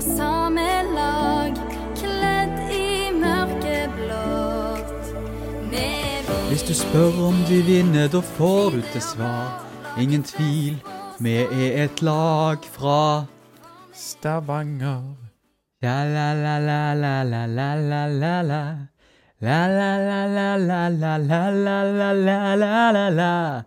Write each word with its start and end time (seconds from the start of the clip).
på 0.00 0.06
samme 0.16 0.68
lag, 0.94 1.56
kledd 1.98 2.72
i 2.72 3.10
mørkeblått. 3.20 5.10
Hvis 6.48 6.62
du 6.68 6.72
spør 6.74 7.18
om 7.28 7.36
de 7.48 7.60
vinner, 7.66 8.08
da 8.08 8.22
får 8.36 8.70
du 8.76 8.80
til 8.94 9.02
svar. 9.04 9.60
Ingen 10.00 10.24
tvil, 10.24 10.78
vi 11.20 11.34
er 11.44 11.84
et 11.84 12.00
lag 12.02 12.64
fra 12.76 13.26
Stavanger. 13.92 15.04
La 15.82 16.04
la 16.04 16.32
la 16.34 16.56
la 16.64 16.80
la 16.94 17.22
la 17.24 17.44
la 17.46 17.74
la 17.76 18.06
la 18.06 18.40
la 18.42 18.62
La 19.40 19.66
la 19.72 19.92
la 19.96 20.26
la 20.28 20.56
la 20.56 20.88
la 20.88 21.16
la 21.16 21.46
la 21.48 21.82
la 21.96 22.12
la 22.12 22.54
la 22.54 22.90
la 22.92 23.08
la 23.08 23.62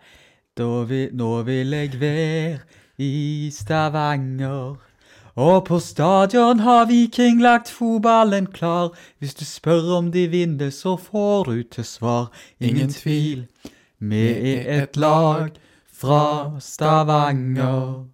Da 0.57 0.83
vi, 0.85 1.09
Nå 1.11 1.41
vil 1.41 1.73
jeg 1.73 1.99
være 1.99 2.59
i 2.97 3.49
Stavanger 3.49 4.92
Og 5.35 5.63
på 5.65 5.79
stadion 5.81 6.59
har 6.61 6.85
Viking 6.85 7.39
lagt 7.41 7.69
fotballen 7.73 8.45
klar 8.53 8.93
Hvis 9.17 9.33
du 9.33 9.45
spør 9.45 9.95
om 9.97 10.11
de 10.13 10.27
vinner, 10.29 10.69
så 10.69 10.93
får 10.97 11.49
du 11.49 11.63
til 11.63 11.85
svar 11.85 12.29
Ingen 12.61 12.93
tvil, 12.93 13.47
vi 13.97 14.27
er 14.53 14.83
et 14.83 14.97
lag 14.97 15.55
fra 15.89 16.53
Stavanger 16.61 18.05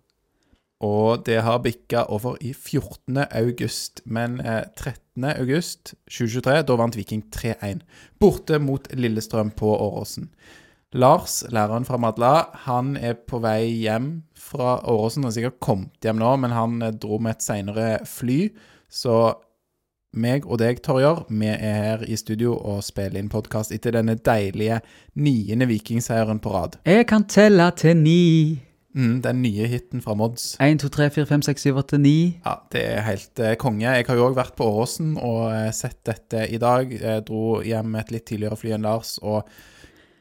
Og 0.79 1.25
det 1.25 1.41
har 1.43 1.59
bikka 1.59 2.05
over 2.07 2.37
i 2.39 2.53
14. 2.53 3.17
august, 3.17 4.01
men 4.05 4.39
eh, 4.39 4.63
13. 4.77 5.25
august 5.25 5.95
2023, 6.07 6.61
da 6.63 6.77
vant 6.79 6.95
Viking 6.95 7.25
3-1. 7.35 7.81
Borte 8.15 8.61
mot 8.63 8.87
Lillestrøm 8.95 9.51
på 9.51 9.73
Åråsen. 9.75 10.29
Lars, 10.93 11.43
læreren 11.53 11.85
fra 11.85 11.97
Madla, 12.01 12.47
han 12.65 12.95
er 12.97 13.13
på 13.13 13.37
vei 13.43 13.67
hjem 13.83 14.23
fra 14.33 14.79
Åråsen. 14.89 15.21
Han 15.21 15.29
har 15.29 15.35
sikkert 15.35 15.59
kommet 15.61 16.01
hjem 16.01 16.17
nå, 16.17 16.31
men 16.41 16.55
han 16.55 16.81
eh, 16.81 16.95
dro 16.97 17.19
med 17.21 17.37
et 17.37 17.45
seinere 17.45 17.89
fly. 18.09 18.47
Så 18.89 19.35
meg 20.17 20.47
og 20.49 20.57
deg, 20.63 20.81
Torjer, 20.81 21.27
vi 21.29 21.51
er 21.51 21.77
her 21.77 22.07
i 22.09 22.17
studio 22.17 22.55
og 22.57 22.81
spiller 22.81 23.21
inn 23.21 23.29
podkast 23.29 23.75
etter 23.75 23.93
denne 23.99 24.17
deilige 24.17 24.79
niende 25.13 25.69
vikingseieren 25.69 26.41
på 26.41 26.55
rad. 26.57 26.79
Jeg 26.89 27.05
kan 27.13 27.27
telle 27.29 27.69
til 27.77 28.01
ni 28.01 28.19
Mm, 28.97 29.19
den 29.21 29.41
nye 29.43 29.67
hiten 29.69 30.01
fra 30.01 30.15
Mods. 30.17 30.55
1, 30.57 30.79
2, 30.81 30.89
3, 30.89 31.09
4, 31.13 31.25
5, 31.29 31.41
6, 31.45 31.61
7, 31.61 31.75
8, 31.77 31.97
9 32.01 32.13
Ja, 32.41 32.53
det 32.73 32.81
er 32.87 33.03
helt 33.05 33.39
eh, 33.39 33.53
konge. 33.61 33.85
Jeg 33.85 34.07
har 34.07 34.17
jo 34.17 34.25
òg 34.25 34.37
vært 34.39 34.55
på 34.57 34.65
Åråsen 34.65 35.11
og 35.21 35.51
eh, 35.53 35.69
sett 35.77 35.99
dette 36.09 36.47
i 36.49 36.57
dag. 36.57 36.89
Jeg 36.89 37.27
dro 37.27 37.59
hjem 37.61 37.93
med 37.93 38.07
et 38.07 38.15
litt 38.15 38.25
tidligere 38.31 38.57
fly 38.57 38.73
enn 38.73 38.89
Lars 38.89 39.19
og 39.21 39.45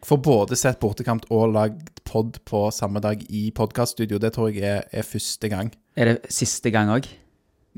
får 0.07 0.21
både 0.25 0.59
sett 0.59 0.81
bortekamp 0.83 1.27
og 1.35 1.53
lagd 1.55 2.03
pod 2.09 2.39
på 2.49 2.67
samme 2.75 3.03
dag 3.05 3.23
i 3.29 3.49
podkaststudio. 3.55 4.21
Det 4.23 4.33
tror 4.37 4.53
jeg 4.53 4.65
er, 4.65 4.85
er 4.93 5.07
første 5.07 5.51
gang. 5.53 5.73
Er 5.99 6.13
det 6.13 6.33
siste 6.33 6.73
gang 6.75 6.93
òg? 6.95 7.09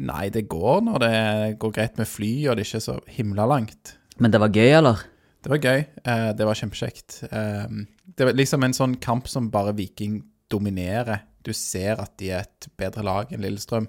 Nei, 0.01 0.29
det 0.33 0.47
går 0.49 0.85
når 0.87 1.03
det 1.03 1.15
går 1.61 1.73
greit 1.77 1.99
med 2.01 2.09
fly 2.09 2.33
og 2.49 2.57
det 2.57 2.65
er 2.65 2.71
ikke 2.71 2.85
så 2.85 2.99
himla 3.11 3.47
langt. 3.51 3.97
Men 4.21 4.33
det 4.33 4.41
var 4.41 4.53
gøy, 4.53 4.69
eller? 4.79 5.03
Det 5.41 5.53
var 5.53 5.63
gøy. 5.65 5.81
Eh, 6.05 6.29
det 6.37 6.47
var 6.47 6.59
kjempekjekt. 6.59 7.23
Eh, 7.31 7.79
det 8.17 8.29
var 8.29 8.37
liksom 8.37 8.65
en 8.65 8.77
sånn 8.77 8.99
kamp 9.01 9.29
som 9.33 9.49
bare 9.53 9.75
Viking 9.77 10.21
dominerer. 10.53 11.25
Du 11.45 11.53
ser 11.57 12.01
at 12.03 12.13
de 12.21 12.33
er 12.35 12.45
et 12.45 12.69
bedre 12.81 13.05
lag 13.07 13.33
enn 13.33 13.41
Lillestrøm. 13.45 13.89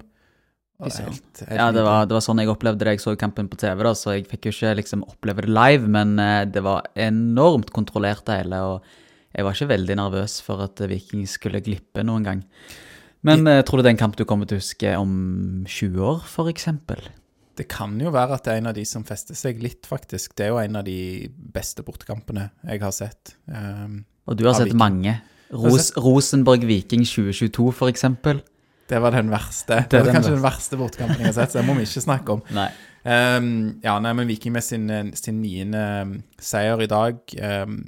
Det 0.82 0.98
helt, 0.98 1.42
helt 1.46 1.58
Ja, 1.60 1.68
det 1.74 1.84
var, 1.86 2.08
det 2.10 2.16
var 2.16 2.24
sånn 2.24 2.42
jeg 2.42 2.50
opplevde 2.50 2.82
det. 2.82 2.96
Jeg 2.96 3.04
så 3.04 3.14
kampen 3.18 3.48
på 3.50 3.58
TV, 3.60 3.84
da, 3.86 3.92
så 3.98 4.16
jeg 4.16 4.26
fikk 4.30 4.48
jo 4.48 4.54
ikke 4.56 4.74
liksom 4.80 5.04
oppleve 5.06 5.46
det 5.46 5.52
live, 5.52 5.90
men 5.94 6.16
eh, 6.18 6.42
det 6.50 6.64
var 6.66 6.88
enormt 6.98 7.70
kontrollert 7.74 8.24
det 8.26 8.40
hele, 8.42 8.60
og 8.66 9.32
jeg 9.32 9.46
var 9.46 9.56
ikke 9.56 9.70
veldig 9.72 9.98
nervøs 10.02 10.40
for 10.44 10.64
at 10.66 10.82
Viking 10.90 11.24
skulle 11.30 11.62
glippe 11.64 12.04
noen 12.04 12.26
gang. 12.26 12.44
Men 13.22 13.46
eh, 13.46 13.62
tror 13.62 13.78
du 13.78 13.86
det 13.86 13.92
er 13.92 13.96
en 13.96 14.02
kamp 14.02 14.18
du 14.18 14.26
kommer 14.28 14.50
til 14.50 14.58
å 14.58 14.62
huske 14.62 14.94
om 14.98 15.12
20 15.70 16.06
år, 16.10 16.24
eksempel? 16.50 17.10
Det 17.56 17.68
kan 17.70 17.94
jo 18.00 18.10
være 18.12 18.38
at 18.38 18.46
det 18.46 18.54
er 18.54 18.62
en 18.62 18.70
av 18.70 18.76
de 18.76 18.84
som 18.88 19.04
fester 19.06 19.36
seg 19.38 19.60
litt, 19.62 19.84
faktisk. 19.88 20.34
Det 20.36 20.46
er 20.46 20.54
jo 20.54 20.60
en 20.62 20.80
av 20.80 20.86
de 20.86 21.28
beste 21.28 21.84
bortekampene 21.84 22.48
jeg 22.64 22.80
har 22.82 22.94
sett. 22.96 23.36
Um, 23.46 24.02
Og 24.26 24.38
du 24.40 24.46
har 24.48 24.56
sett 24.56 24.72
Viking. 24.72 24.80
mange. 24.80 25.18
Ros, 25.52 25.90
Rosenborg 26.00 26.64
Viking 26.64 27.04
2022, 27.04 27.68
for 27.76 27.92
eksempel. 27.92 28.40
Det 28.90 29.00
var 29.02 29.14
den 29.14 29.30
verste. 29.32 29.82
Det, 29.88 29.98
var 30.00 30.08
den 30.08 30.16
kanskje 30.18 30.34
den 30.34 30.44
verste 30.44 30.78
bortekampen 30.80 31.22
jeg 31.22 31.30
har 31.30 31.36
sett, 31.36 31.54
så 31.54 31.60
det 31.60 31.66
må 31.68 31.76
vi 31.78 31.86
ikke 31.86 32.04
snakke 32.04 32.36
om. 32.36 32.42
Nei. 32.54 32.68
Um, 33.02 33.48
ja, 33.82 33.96
nei, 34.02 34.12
men 34.14 34.28
Viking 34.28 34.54
med 34.54 34.62
sin, 34.62 34.86
sin 35.18 35.40
niende 35.42 35.82
um, 36.04 36.12
seier 36.38 36.78
i 36.84 36.86
dag 36.86 37.16
um, 37.34 37.80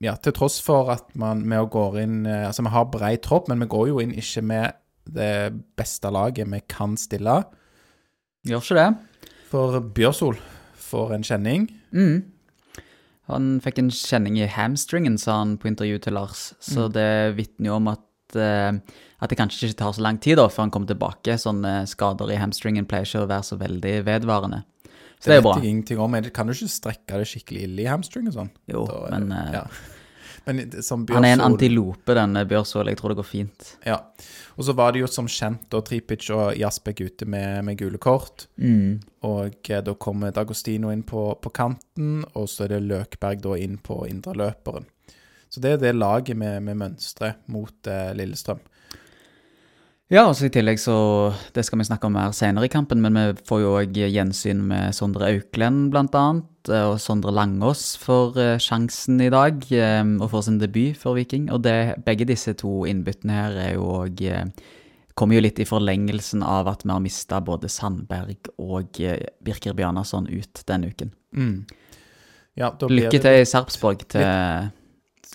Ja, 0.00 0.14
til 0.16 0.32
tross 0.32 0.56
for 0.64 0.88
at 0.94 1.10
man 1.12 1.42
med 1.44 1.60
å 1.60 1.68
gå 1.68 1.82
inn 2.00 2.22
uh, 2.24 2.46
Altså, 2.46 2.64
vi 2.64 2.72
har 2.72 2.86
bred 2.88 3.20
tropp, 3.26 3.50
men 3.52 3.60
vi 3.60 3.68
går 3.74 3.90
jo 3.90 4.00
inn 4.00 4.14
ikke 4.16 4.44
med 4.48 4.78
det 5.12 5.52
beste 5.78 6.10
laget 6.10 6.48
vi 6.50 6.62
kan 6.72 6.96
stille. 6.98 7.42
Gjør 8.48 8.64
ikke 8.64 8.78
det? 8.80 8.88
For 9.50 9.78
Bjørsol 9.94 10.40
får 10.86 11.14
en 11.16 11.26
kjenning. 11.26 11.68
Mm. 11.94 12.24
Han 13.30 13.56
fikk 13.62 13.80
en 13.82 13.90
kjenning 13.90 14.38
i 14.38 14.48
hamstringen, 14.50 15.18
sa 15.18 15.40
han 15.40 15.56
på 15.58 15.70
intervju 15.70 15.98
til 16.04 16.14
Lars. 16.14 16.52
Så 16.62 16.86
det 16.92 17.36
vitner 17.38 17.72
jo 17.72 17.78
om 17.80 17.88
at, 17.90 18.00
eh, 18.00 18.15
at 18.44 19.30
det 19.30 19.38
kanskje 19.38 19.70
ikke 19.70 19.78
tar 19.80 19.92
så 19.96 20.02
lang 20.04 20.18
tid 20.20 20.36
da, 20.36 20.48
før 20.48 20.66
han 20.66 20.70
kommer 20.74 20.86
tilbake. 20.90 21.38
Sånne 21.40 21.86
skader 21.88 22.30
i 22.34 22.36
hamstringen 22.36 22.86
pleier 22.86 23.06
ikke 23.08 23.24
å 23.24 23.28
være 23.30 23.42
så 23.48 23.56
veldig 23.60 23.94
vedvarende. 24.04 24.62
Så 25.18 25.30
det 25.30 25.36
er 25.36 25.40
jo 25.40 25.46
bra. 25.48 25.54
vet 25.56 25.64
jeg 25.64 25.70
ingenting 25.72 25.98
om. 26.04 26.10
men 26.12 26.30
Kan 26.30 26.46
du 26.46 26.52
ikke 26.52 26.68
strekke 26.68 27.18
det 27.22 27.26
skikkelig 27.30 27.62
ille 27.64 27.82
i 27.86 27.88
hamstring 27.88 28.26
og 28.28 28.34
sånn? 28.34 28.50
Jo, 28.68 28.86
Da- 28.86 29.08
men 29.18 29.32
eh, 29.32 29.52
ja. 29.52 29.66
Men 30.46 30.82
som 30.82 31.04
han 31.10 31.24
er 31.24 31.32
en 31.34 31.40
antilope, 31.40 32.14
denne 32.14 32.44
Bjørsvold. 32.46 32.86
Jeg 32.86 32.98
tror 32.98 33.08
det 33.10 33.16
går 33.18 33.26
fint. 33.26 33.76
Ja. 33.84 33.96
Og 34.56 34.62
så 34.64 34.74
var 34.76 34.92
det 34.92 35.00
jo 35.00 35.06
som 35.10 35.26
kjent 35.26 35.64
da 35.70 35.80
Tripic 35.82 36.30
og 36.30 36.54
Jasbekk 36.54 37.00
ute 37.00 37.26
med, 37.26 37.64
med 37.64 37.76
gule 37.80 37.98
kort. 37.98 38.46
Mm. 38.60 39.00
Og 39.26 39.56
eh, 39.70 39.80
da 39.82 39.94
kommer 39.94 40.30
Dagostino 40.30 40.92
inn 40.92 41.02
på, 41.02 41.34
på 41.42 41.50
kanten, 41.50 42.24
og 42.36 42.46
så 42.48 42.64
er 42.68 42.76
det 42.76 42.82
Løkberg 42.86 43.42
da 43.42 43.56
inn 43.58 43.78
på 43.82 44.06
indreløperen. 44.06 44.86
Så 45.56 45.62
det 45.64 45.70
er 45.72 45.78
det 45.80 45.94
laget 45.96 46.36
med, 46.36 46.60
med 46.66 46.76
mønstre 46.76 47.30
mot 47.48 47.88
eh, 47.88 48.10
Lillestrøm. 48.12 48.58
Ja, 50.12 50.26
og 50.28 50.36
så 50.38 50.46
i 50.46 50.52
tillegg 50.54 50.78
så 50.78 51.32
Det 51.54 51.64
skal 51.66 51.80
vi 51.80 51.86
snakke 51.88 52.06
om 52.06 52.14
mer 52.14 52.34
senere 52.36 52.68
i 52.68 52.70
kampen, 52.70 53.00
men 53.02 53.16
vi 53.16 53.46
får 53.48 53.62
jo 53.62 53.72
òg 53.80 53.96
gjensyn 53.96 54.60
med 54.68 54.94
Sondre 54.94 55.32
Auklend, 55.32 55.88
blant 55.94 56.14
annet. 56.14 56.68
eh, 56.68 56.84
Og 56.92 57.00
Sondre 57.00 57.32
Langås 57.32 57.96
får 58.04 58.36
eh, 58.38 58.58
sjansen 58.60 59.18
i 59.24 59.32
dag, 59.32 59.64
eh, 59.72 60.04
og 60.20 60.28
får 60.30 60.44
sin 60.50 60.60
debut 60.60 61.00
for 61.00 61.16
Viking. 61.16 61.48
Og 61.50 61.64
det, 61.64 62.04
begge 62.04 62.28
disse 62.28 62.52
to 62.52 62.84
innbyttene 62.84 63.40
her 63.40 63.60
er 63.64 63.74
jo 63.78 63.88
òg 64.04 64.26
Kommer 65.16 65.38
jo 65.38 65.46
litt 65.46 65.56
i 65.56 65.64
forlengelsen 65.64 66.42
av 66.44 66.68
at 66.68 66.82
vi 66.84 66.92
har 66.92 67.00
mista 67.00 67.38
både 67.40 67.70
Sandberg 67.72 68.50
og 68.60 68.98
Birker 69.40 69.72
Bjarnason 69.72 70.26
ut 70.28 70.60
denne 70.68 70.90
uken. 70.92 71.14
Mm. 71.32 71.64
Ja, 72.60 72.68
Lykke 72.76 73.22
til 73.24 73.38
i 73.40 73.46
Sarpsborg 73.48 74.04
til 74.12 74.20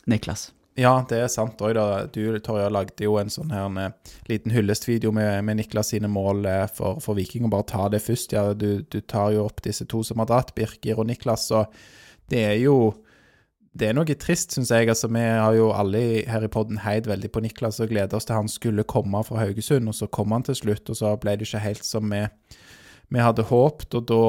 Niklas. 0.10 0.50
Ja, 0.80 0.94
det 1.10 1.18
er 1.20 1.28
sant 1.28 1.60
òg, 1.60 1.74
da. 1.76 2.06
Du, 2.08 2.24
Torje, 2.40 2.70
lagde 2.72 3.04
jo 3.04 3.18
en 3.20 3.32
sånn 3.32 3.52
her 3.52 3.68
en, 3.68 3.96
liten 4.30 4.54
hyllestvideo 4.56 5.12
med, 5.14 5.44
med 5.44 5.60
Niklas 5.60 5.92
sine 5.92 6.08
mål 6.12 6.46
eh, 6.48 6.64
for, 6.72 7.02
for 7.04 7.20
Viking, 7.20 7.44
og 7.48 7.54
bare 7.58 7.68
ta 7.68 7.90
det 7.92 8.00
først. 8.06 8.34
Ja, 8.38 8.52
du, 8.56 8.86
du 8.88 9.02
tar 9.02 9.34
jo 9.36 9.46
opp 9.50 9.60
disse 9.66 9.86
to 9.92 10.00
som 10.08 10.24
har 10.24 10.32
dratt, 10.32 10.56
Birker 10.56 11.02
og 11.02 11.10
Niklas, 11.12 11.50
og 11.56 11.76
det 12.32 12.46
er 12.54 12.60
jo 12.64 12.78
det 13.72 13.88
er 13.88 13.96
noe 13.96 14.16
trist, 14.20 14.52
syns 14.52 14.72
jeg. 14.74 14.90
altså 14.92 15.08
Vi 15.08 15.22
har 15.22 15.54
jo 15.56 15.70
alle 15.72 16.24
her 16.28 16.44
i 16.44 16.52
podden 16.52 16.82
heid 16.84 17.08
veldig 17.08 17.30
på 17.32 17.44
Niklas 17.44 17.80
og 17.80 17.92
gleder 17.92 18.18
oss 18.18 18.28
til 18.28 18.36
han 18.36 18.52
skulle 18.52 18.84
komme 18.88 19.22
fra 19.24 19.40
Haugesund, 19.46 19.88
og 19.88 19.96
så 19.96 20.10
kom 20.12 20.36
han 20.36 20.44
til 20.48 20.58
slutt, 20.60 20.92
og 20.92 21.00
så 21.00 21.14
ble 21.20 21.38
det 21.40 21.48
ikke 21.48 21.64
helt 21.64 21.88
som 21.88 22.12
vi, 22.12 22.26
vi 23.12 23.24
hadde 23.24 23.48
håpt, 23.48 23.96
og 23.96 24.10
da 24.12 24.26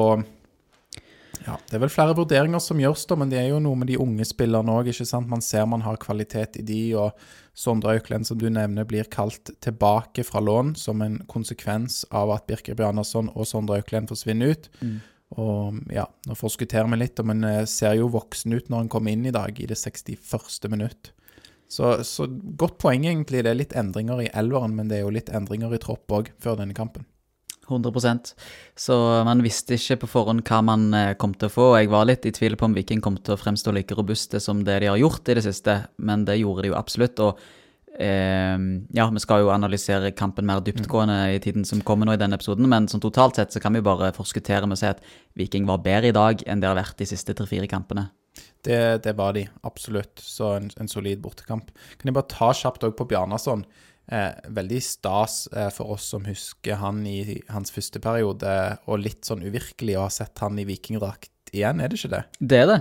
ja, 1.41 1.57
Det 1.69 1.77
er 1.77 1.81
vel 1.83 1.91
flere 1.91 2.15
vurderinger 2.17 2.61
som 2.61 2.79
gjøres, 2.79 3.05
da, 3.09 3.17
men 3.19 3.31
det 3.31 3.39
er 3.41 3.47
jo 3.49 3.61
noe 3.63 3.77
med 3.79 3.89
de 3.89 3.97
unge 4.01 4.25
spillerne 4.27 4.75
òg. 4.77 4.91
Man 5.27 5.41
ser 5.43 5.65
man 5.69 5.81
har 5.85 5.97
kvalitet 6.01 6.59
i 6.61 6.65
de, 6.67 6.81
og 6.99 7.17
Sondre 7.57 7.97
Auklend, 7.97 8.27
som 8.29 8.37
du 8.39 8.47
nevner, 8.49 8.85
blir 8.89 9.09
kalt 9.11 9.51
tilbake 9.61 10.25
fra 10.25 10.41
lån 10.41 10.75
som 10.79 11.01
en 11.05 11.19
konsekvens 11.29 12.03
av 12.11 12.31
at 12.33 12.47
Birker 12.49 12.77
Bjarnason 12.77 13.31
og 13.33 13.49
Sondre 13.49 13.81
Auklend 13.81 14.13
forsvinner 14.13 14.53
ut. 14.53 14.69
Og 15.41 15.81
ja, 15.93 16.05
nå 16.27 16.37
forskutterer 16.37 16.89
vi 16.91 17.01
litt, 17.01 17.19
men 17.25 17.43
eh, 17.47 17.63
ser 17.69 17.97
jo 17.97 18.11
voksen 18.13 18.53
ut 18.53 18.69
når 18.69 18.83
han 18.83 18.93
kom 18.93 19.09
inn 19.09 19.25
i 19.25 19.33
dag, 19.33 19.57
i 19.57 19.65
det 19.69 19.79
61. 19.79 20.69
minutt. 20.69 21.09
Så, 21.73 21.95
så 22.05 22.27
godt 22.29 22.77
poeng, 22.83 23.07
egentlig. 23.09 23.41
Det 23.41 23.49
er 23.49 23.57
litt 23.57 23.73
endringer 23.77 24.21
i 24.21 24.29
elveren, 24.29 24.75
men 24.77 24.91
det 24.91 24.99
er 24.99 25.07
jo 25.07 25.15
litt 25.15 25.31
endringer 25.33 25.73
i 25.73 25.81
tropp 25.81 26.13
òg, 26.13 26.29
før 26.41 26.59
denne 26.59 26.77
kampen. 26.77 27.07
100% 27.67 28.33
Så 28.75 28.95
man 29.27 29.43
visste 29.45 29.77
ikke 29.77 30.01
på 30.03 30.11
forhånd 30.15 30.43
hva 30.47 30.61
man 30.65 30.87
eh, 30.97 31.15
kom 31.19 31.33
til 31.37 31.49
å 31.49 31.53
få. 31.53 31.67
og 31.73 31.79
Jeg 31.79 31.91
var 31.93 32.07
litt 32.09 32.27
i 32.27 32.33
tvil 32.35 32.57
på 32.59 32.69
om 32.69 32.77
Viking 32.77 33.01
kom 33.03 33.17
til 33.17 33.35
å 33.35 33.39
fremstå 33.39 33.73
like 33.75 33.97
robuste 33.97 34.41
som 34.43 34.63
det 34.67 34.81
de 34.83 34.91
har 34.91 35.01
gjort 35.01 35.29
i 35.29 35.37
det 35.39 35.45
siste, 35.45 35.83
men 35.97 36.25
det 36.27 36.39
gjorde 36.41 36.65
de 36.65 36.73
jo 36.73 36.79
absolutt. 36.79 37.19
og 37.23 37.39
eh, 37.99 38.57
ja, 38.97 39.07
Vi 39.09 39.23
skal 39.23 39.43
jo 39.43 39.53
analysere 39.53 40.13
kampen 40.17 40.47
mer 40.49 40.63
dyptgående 40.65 41.19
i 41.35 41.39
tiden 41.43 41.65
som 41.65 41.83
kommer 41.85 42.09
nå 42.09 42.17
i 42.17 42.21
denne 42.21 42.39
episoden, 42.39 42.67
men 42.69 42.89
som 42.91 43.03
totalt 43.03 43.39
sett 43.39 43.53
så 43.53 43.61
kan 43.63 43.73
vi 43.73 43.85
bare 43.85 44.13
forskuttere 44.15 44.67
med 44.67 44.77
å 44.77 44.81
si 44.83 44.89
at 44.91 45.03
Viking 45.39 45.69
var 45.69 45.83
bedre 45.85 46.11
i 46.11 46.17
dag 46.17 46.43
enn 46.47 46.63
det 46.63 46.69
har 46.69 46.79
vært 46.79 46.99
de 46.99 47.09
siste 47.09 47.35
tre-fire 47.37 47.69
kampene. 47.71 48.09
Det, 48.63 49.03
det 49.03 49.13
var 49.17 49.33
de, 49.35 49.47
absolutt. 49.67 50.21
Så 50.23 50.55
en, 50.57 50.69
en 50.79 50.89
solid 50.89 51.19
bortekamp. 51.21 51.69
Kan 51.99 52.09
jeg 52.09 52.15
bare 52.15 52.31
ta 52.31 52.53
kjapt 52.55 52.85
òg 52.87 52.95
på 52.97 53.07
Bjarnason? 53.11 53.65
Eh, 54.11 54.31
veldig 54.51 54.81
stas 54.83 55.45
eh, 55.55 55.69
for 55.71 55.95
oss 55.95 56.09
som 56.11 56.25
husker 56.27 56.75
han 56.81 57.05
i 57.07 57.39
hans 57.53 57.71
første 57.71 58.01
periode, 58.03 58.51
og 58.91 58.99
litt 58.99 59.23
sånn 59.23 59.45
uvirkelig 59.47 59.95
å 59.95 60.07
ha 60.09 60.11
sett 60.11 60.41
han 60.43 60.59
i 60.59 60.65
vikingdrakt 60.67 61.53
igjen, 61.55 61.79
er 61.79 61.91
det 61.91 62.01
ikke 62.01 62.11
det? 62.11 62.23
Det 62.39 62.63
er 62.65 62.67
det. 62.67 62.79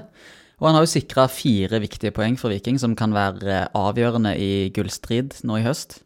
Og 0.59 0.67
han 0.67 0.79
har 0.79 0.87
jo 0.87 0.91
sikra 0.91 1.29
fire 1.31 1.79
viktige 1.83 2.15
poeng 2.15 2.35
for 2.39 2.51
Viking, 2.55 2.79
som 2.79 2.97
kan 2.99 3.15
være 3.15 3.69
avgjørende 3.79 4.35
i 4.39 4.73
gullstrid 4.75 5.39
nå 5.47 5.61
i 5.61 5.65
høst. 5.67 6.01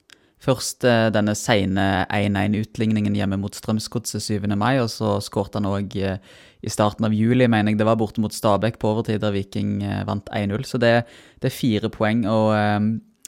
Først 0.45 0.85
eh, 0.85 1.09
denne 1.17 1.33
seine 1.39 2.05
1-1-utligningen 2.13 3.17
hjemme 3.17 3.41
mot 3.41 3.57
Strømsgodset 3.57 4.21
7. 4.21 4.53
mai, 4.53 4.77
og 4.85 4.93
så 4.93 5.17
skåret 5.25 5.57
han 5.57 5.69
òg 5.71 5.97
i 5.97 6.73
starten 6.73 7.09
av 7.09 7.17
juli, 7.17 7.49
mener 7.49 7.73
jeg 7.73 7.81
det 7.81 7.89
var, 7.89 7.97
borte 7.97 8.21
mot 8.21 8.37
Stabæk 8.37 8.77
på 8.83 8.93
overtid, 8.93 9.25
der 9.25 9.33
Viking 9.33 9.79
vant 10.05 10.29
1-0. 10.29 10.69
Så 10.69 10.81
det, 10.83 10.95
det, 11.41 11.49
er 11.49 11.61
fire 11.63 11.93
poeng. 11.93 12.27
og 12.29 12.53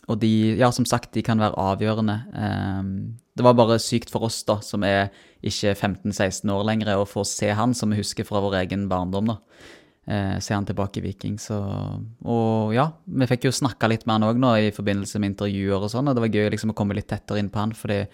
og 0.09 0.21
de, 0.23 0.57
ja, 0.57 0.71
som 0.73 0.87
sagt, 0.89 1.13
de 1.13 1.23
kan 1.25 1.41
være 1.41 1.59
avgjørende. 1.61 2.17
Um, 2.33 2.93
det 3.37 3.45
var 3.45 3.57
bare 3.59 3.77
sykt 3.83 4.11
for 4.13 4.25
oss, 4.29 4.41
da, 4.49 4.59
som 4.65 4.87
er 4.87 5.11
ikke 5.45 5.75
15-16 5.75 6.49
år 6.55 6.65
lenger, 6.67 6.95
å 6.97 7.09
få 7.09 7.27
se 7.29 7.51
han, 7.55 7.75
som 7.77 7.93
vi 7.93 8.01
husker 8.01 8.27
fra 8.27 8.41
vår 8.43 8.63
egen 8.63 8.89
barndom, 8.91 9.35
da. 9.35 9.39
Uh, 10.09 10.39
se 10.41 10.57
han 10.57 10.65
tilbake 10.65 11.03
i 11.03 11.05
Viking, 11.05 11.37
så 11.37 11.59
Og 12.25 12.73
ja, 12.73 12.87
vi 13.05 13.29
fikk 13.29 13.45
jo 13.45 13.53
snakka 13.53 13.91
litt 13.93 14.07
med 14.09 14.17
han 14.17 14.31
òg 14.31 14.41
nå 14.41 14.55
i 14.57 14.71
forbindelse 14.73 15.21
med 15.21 15.35
intervjuer 15.35 15.85
og 15.85 15.93
sånn, 15.93 16.09
og 16.09 16.17
det 16.17 16.25
var 16.25 16.33
gøy 16.33 16.49
liksom 16.55 16.73
å 16.73 16.79
komme 16.79 16.97
litt 16.97 17.11
tettere 17.13 17.43
inn 17.43 17.53
på 17.53 17.61
han, 17.61 17.77
fordi 17.77 18.07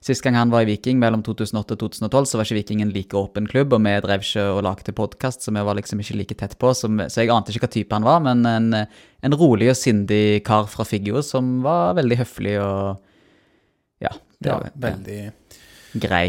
Sist 0.00 0.24
gang 0.24 0.34
han 0.38 0.48
var 0.48 0.64
i 0.64 0.68
Viking, 0.70 0.96
mellom 0.96 1.20
2008 1.20 1.74
og 1.76 1.80
2012, 1.82 2.28
så 2.30 2.38
var 2.38 2.46
ikke 2.48 2.56
Viking 2.56 2.80
en 2.80 2.92
like 2.94 3.16
åpen 3.18 3.44
klubb, 3.50 3.74
og 3.76 3.82
vi 3.84 3.92
drev 4.00 4.22
ikke 4.24 4.46
og 4.54 4.62
lagde 4.64 4.94
podkast, 4.96 5.44
så 5.44 5.52
vi 5.52 5.64
var 5.66 5.76
liksom 5.76 6.00
ikke 6.00 6.16
like 6.16 6.36
tett 6.40 6.56
på. 6.56 6.70
Så, 6.72 6.88
så, 6.88 7.20
jeg 7.20 7.32
ante 7.34 7.52
ikke 7.52 7.66
hva 7.66 7.72
type 7.74 7.98
han 7.98 8.06
var, 8.06 8.22
men 8.24 8.48
en, 8.48 8.70
en 8.80 9.36
rolig 9.36 9.68
og 9.74 9.76
sindig 9.76 10.40
kar 10.46 10.70
fra 10.72 10.88
Figgjo 10.88 11.20
som 11.26 11.58
var 11.66 11.98
veldig 12.00 12.20
høflig 12.22 12.56
og 12.64 13.06
Ja. 14.00 14.14
Det 14.40 14.48
ja, 14.48 14.56
veldig 14.72 14.80
veldig 14.88 16.00
Grei. 16.00 16.24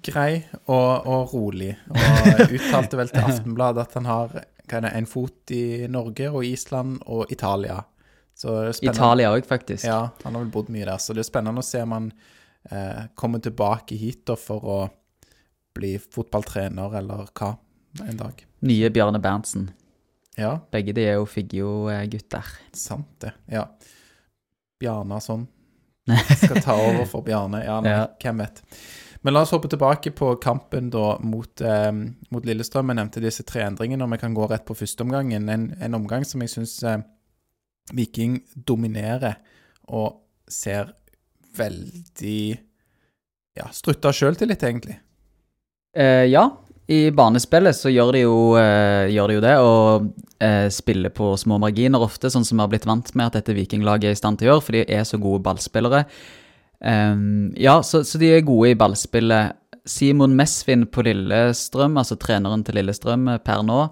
Grei 0.00 0.40
og, 0.64 1.04
og 1.04 1.34
rolig. 1.34 1.74
Og 1.92 2.56
uttalte 2.56 2.96
vel 2.96 3.12
til 3.12 3.26
Aftenbladet 3.28 3.84
at 3.84 4.00
han 4.00 4.08
har 4.08 4.32
det, 4.32 4.94
en 4.94 5.08
fot 5.10 5.52
i 5.52 5.86
Norge 5.92 6.30
og 6.30 6.46
Island 6.46 7.02
og 7.04 7.28
Italia. 7.28 7.82
Italia 8.80 9.34
òg, 9.34 9.44
faktisk. 9.44 9.84
Ja, 9.84 10.06
han 10.24 10.32
har 10.32 10.40
vel 10.40 10.52
bodd 10.54 10.70
mye 10.72 10.86
der, 10.88 10.96
så 10.96 11.12
det 11.12 11.26
er 11.26 11.28
spennende 11.28 11.60
å 11.60 11.66
se 11.66 11.82
om 11.84 11.98
han 11.98 12.12
eh, 12.70 13.06
kommer 13.14 13.42
tilbake 13.42 13.96
hit 13.96 14.24
da, 14.28 14.36
for 14.38 14.66
å 14.66 14.78
bli 15.76 15.94
fotballtrener 16.02 16.96
eller 17.00 17.30
hva 17.30 17.54
en 18.06 18.18
dag. 18.18 18.46
Nye 18.66 18.90
Bjarne 18.92 19.20
Berntsen. 19.22 19.70
Ja. 20.38 20.56
Begge 20.72 20.94
de 20.96 21.04
er 21.04 21.18
jo 21.18 21.28
Figgjo-gutter. 21.28 22.46
Sant 22.76 23.10
det. 23.24 23.32
Ja. 23.50 23.66
Bjarne 24.80 25.20
sånn. 25.22 25.46
Skal 26.40 26.62
ta 26.64 26.76
over 26.76 27.06
for 27.08 27.26
Bjarne. 27.26 27.62
Ja, 27.64 27.78
nei, 27.84 27.94
ja. 27.94 28.08
hvem 28.22 28.42
vet. 28.44 28.62
Men 29.20 29.36
la 29.36 29.42
oss 29.44 29.52
hoppe 29.52 29.68
tilbake 29.68 30.14
på 30.16 30.32
kampen 30.40 30.88
da 30.92 31.18
mot, 31.20 31.60
eh, 31.60 31.90
mot 32.32 32.46
Lillestrøm. 32.46 32.88
Jeg 32.88 33.00
nevnte 33.02 33.22
disse 33.24 33.44
tre 33.44 33.66
endringene, 33.66 34.06
og 34.06 34.14
vi 34.14 34.20
kan 34.22 34.36
gå 34.36 34.48
rett 34.48 34.64
på 34.68 34.76
førsteomgangen. 34.78 35.50
En, 35.52 35.66
en 35.76 35.98
omgang 35.98 36.24
som 36.24 36.40
jeg 36.44 36.54
syns 36.54 36.78
eh, 36.88 37.02
Viking 37.96 38.38
dominerer 38.54 39.40
og 39.90 40.22
ser 40.50 40.94
veldig 41.56 42.40
ja, 43.58 43.68
strutta 43.74 44.12
sjøltillit, 44.14 44.62
egentlig. 44.62 44.98
Eh, 45.96 46.26
ja, 46.30 46.44
i 46.90 47.10
banespillet 47.14 47.76
så 47.76 47.90
gjør 47.92 48.12
de 48.14 48.24
jo, 48.24 48.36
eh, 48.58 49.10
gjør 49.14 49.30
de 49.30 49.38
jo 49.38 49.42
det, 49.44 49.54
og 49.62 50.10
eh, 50.42 50.66
spiller 50.74 51.12
på 51.14 51.32
små 51.38 51.60
marginer 51.62 52.02
ofte, 52.02 52.30
sånn 52.32 52.46
som 52.46 52.58
vi 52.58 52.64
har 52.64 52.70
blitt 52.72 52.88
vant 52.88 53.12
med 53.14 53.28
at 53.28 53.40
dette 53.40 53.54
vikinglaget 53.54 54.10
er 54.10 54.16
i 54.16 54.20
stand 54.20 54.40
til 54.40 54.48
å 54.48 54.54
gjøre, 54.54 54.66
for 54.66 54.78
de 54.78 54.84
er 54.98 55.06
så 55.06 55.20
gode 55.22 55.42
ballspillere. 55.46 56.04
Um, 56.80 57.50
ja, 57.60 57.76
så, 57.84 58.00
så, 58.08 58.18
de 58.18 58.30
er 58.32 58.46
gode 58.46 58.72
i 58.72 58.78
ballspillet. 58.78 59.58
Simon 59.88 60.34
Mesvin 60.36 60.86
på 60.92 61.04
Lillestrøm, 61.04 61.98
altså 62.00 62.16
treneren 62.20 62.64
til 62.64 62.78
Lillestrøm 62.80 63.28
eh, 63.34 63.42
per 63.44 63.62
nå, 63.66 63.84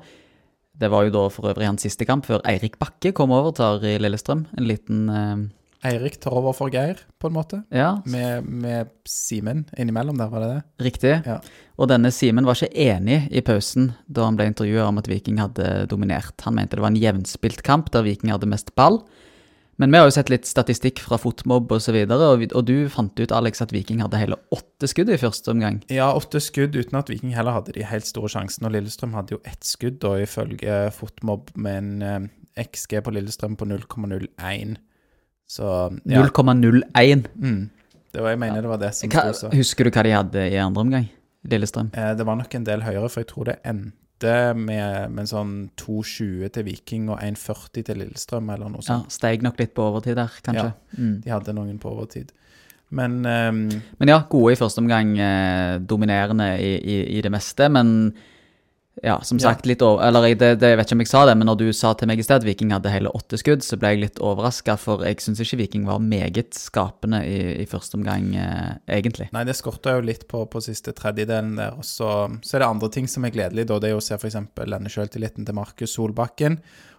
det 0.78 0.90
var 0.92 1.06
jo 1.06 1.14
da 1.14 1.22
for 1.32 1.50
øvrig 1.50 1.66
hans 1.66 1.82
siste 1.86 2.06
kamp 2.06 2.26
før 2.28 2.42
Eirik 2.46 2.76
Bakke 2.78 3.10
kom 3.16 3.32
over 3.34 3.50
overtar 3.50 3.82
i 3.86 3.96
Lillestrøm. 3.98 4.44
En 4.58 4.68
liten 4.68 5.06
eh, 5.10 5.46
Eirik 5.86 6.16
tar 6.18 6.34
over 6.34 6.54
for 6.56 6.72
Geir, 6.74 6.98
på 7.22 7.28
en 7.30 7.36
måte. 7.36 7.60
Ja. 7.70 8.00
Med, 8.10 8.46
med 8.46 8.90
Simen 9.06 9.62
innimellom 9.78 10.18
der, 10.18 10.30
var 10.32 10.42
det 10.42 10.48
det? 10.50 10.62
Riktig. 10.88 11.12
Ja. 11.26 11.38
Og 11.78 11.90
denne 11.92 12.10
Simen 12.14 12.48
var 12.48 12.58
ikke 12.58 12.74
enig 12.88 13.20
i 13.30 13.42
pausen 13.46 13.92
da 14.10 14.26
han 14.26 14.38
ble 14.38 14.48
intervjua 14.50 14.88
om 14.90 14.98
at 14.98 15.10
Viking 15.10 15.38
hadde 15.38 15.86
dominert. 15.90 16.34
Han 16.46 16.58
mente 16.58 16.74
det 16.74 16.82
var 16.82 16.90
en 16.90 16.98
jevnspilt 16.98 17.62
kamp 17.66 17.92
der 17.94 18.06
Viking 18.06 18.34
hadde 18.34 18.50
mest 18.50 18.74
ball. 18.78 19.04
Men 19.78 19.92
vi 19.94 20.00
har 20.00 20.08
jo 20.08 20.14
sett 20.16 20.30
litt 20.32 20.48
statistikk 20.50 20.98
fra 20.98 21.20
fotmobb 21.22 21.70
osv., 21.76 21.94
og, 22.00 22.10
så 22.10 22.30
og, 22.32 22.40
og 22.58 22.64
du 22.66 22.88
fant 22.90 23.20
ut 23.22 23.34
Alex, 23.34 23.62
at 23.62 23.70
Viking 23.70 24.02
hadde 24.02 24.18
hele 24.18 24.40
åtte 24.50 24.90
skudd 24.90 25.12
i 25.14 25.20
første 25.22 25.52
omgang. 25.52 25.78
Ja, 25.94 26.08
åtte 26.18 26.42
skudd 26.42 26.74
uten 26.74 26.98
at 26.98 27.12
Viking 27.12 27.36
heller 27.36 27.54
hadde 27.54 27.76
de 27.76 27.86
helt 27.86 28.08
store 28.08 28.30
sjansene. 28.32 28.66
Og 28.66 28.74
Lillestrøm 28.74 29.14
hadde 29.14 29.36
jo 29.36 29.40
ett 29.46 29.62
skudd, 29.62 30.00
da, 30.02 30.16
ifølge 30.24 30.80
fotmobb, 30.96 31.54
med 31.54 31.78
en 31.78 32.02
eh, 32.02 32.26
XG 32.66 32.98
på 33.06 33.14
Lillestrøm 33.14 33.54
på 33.60 33.70
0,01. 33.70 34.74
Så 35.48 35.66
ja. 36.04 36.22
0,01. 36.22 37.26
Mm. 37.34 37.70
Det 38.12 38.24
var, 38.24 38.32
jeg 38.34 38.40
mener 38.40 38.64
det 38.64 38.70
var 38.70 38.80
det 38.80 38.92
som 38.96 39.10
sto 39.12 39.32
så. 39.36 39.50
Husker 39.52 39.88
du 39.88 39.92
hva 39.92 40.04
de 40.04 40.12
hadde 40.16 40.44
i 40.52 40.58
andre 40.60 40.84
omgang? 40.84 41.08
Lillestrøm? 41.48 41.92
Eh, 41.94 42.12
det 42.18 42.26
var 42.26 42.38
nok 42.40 42.56
en 42.58 42.66
del 42.66 42.84
høyere, 42.84 43.08
for 43.12 43.22
jeg 43.22 43.30
tror 43.30 43.48
det 43.50 43.58
endte 43.68 44.34
med, 44.58 45.12
med 45.14 45.30
sånn 45.30 45.52
2,20 45.78 46.50
til 46.56 46.66
Viking 46.66 47.06
og 47.12 47.20
1,40 47.22 47.86
til 47.86 48.00
Lillestrøm, 48.02 48.50
eller 48.54 48.72
noe 48.72 48.84
sånt. 48.84 49.08
Ja, 49.08 49.14
Steig 49.14 49.44
nok 49.46 49.60
litt 49.60 49.76
på 49.76 49.86
overtid 49.86 50.18
der, 50.18 50.34
kanskje. 50.44 50.72
Ja, 50.72 50.98
mm. 50.98 51.14
de 51.24 51.34
hadde 51.36 51.56
noen 51.56 51.78
på 51.80 51.92
overtid. 51.94 52.34
Men 52.88 53.20
um, 53.20 53.66
Men 54.00 54.10
ja, 54.10 54.22
gode 54.30 54.54
i 54.54 54.58
første 54.58 54.80
omgang, 54.80 55.12
eh, 55.20 55.76
dominerende 55.84 56.54
i, 56.56 56.72
i, 56.80 56.98
i, 57.18 57.22
det 57.24 57.32
meste. 57.32 57.68
Men 57.72 58.12
ja, 59.02 59.20
som 59.22 59.38
sagt, 59.38 59.66
litt 59.68 59.82
over 59.84 60.02
Eller 60.06 60.34
det, 60.34 60.48
det, 60.58 60.70
jeg 60.72 60.78
vet 60.78 60.88
ikke 60.88 60.96
om 60.96 61.02
jeg 61.04 61.10
sa 61.10 61.20
det, 61.28 61.34
men 61.38 61.48
når 61.50 61.58
du 61.60 61.66
sa 61.76 61.92
til 61.98 62.10
meg 62.10 62.18
i 62.18 62.24
sted 62.26 62.40
at 62.40 62.46
Viking 62.46 62.72
hadde 62.74 62.90
hele 62.92 63.12
åtte 63.14 63.38
skudd, 63.38 63.62
så 63.62 63.78
ble 63.78 63.92
jeg 63.94 64.02
litt 64.02 64.20
overraska, 64.24 64.74
for 64.80 65.04
jeg 65.06 65.20
syns 65.22 65.42
ikke 65.44 65.60
Viking 65.62 65.86
var 65.88 66.02
meget 66.02 66.58
skapende 66.58 67.20
i, 67.26 67.38
i 67.62 67.66
første 67.70 67.98
omgang, 67.98 68.32
eh, 68.34 68.72
egentlig. 68.98 69.28
Nei, 69.34 69.44
det 69.46 69.56
skorta 69.58 69.94
jo 69.96 70.04
litt 70.06 70.26
på, 70.30 70.42
på 70.50 70.62
siste 70.64 70.94
tredjedelen 70.98 71.54
der. 71.60 71.78
Og 71.78 71.86
så, 71.86 72.10
så, 72.42 72.56
er 72.56 72.64
det 72.64 72.70
andre 72.72 72.90
ting 72.98 73.08
som 73.10 73.26
er 73.26 73.34
gledelig, 73.34 73.68
da. 73.70 73.78
Det 73.82 73.92
er 73.92 74.00
å 74.00 74.04
se 74.04 74.18
f.eks. 74.18 74.40
denne 74.58 74.92
sjøltilliten 74.92 75.46
til 75.46 75.58
Markus 75.58 75.94
Solbakken. 75.94 76.58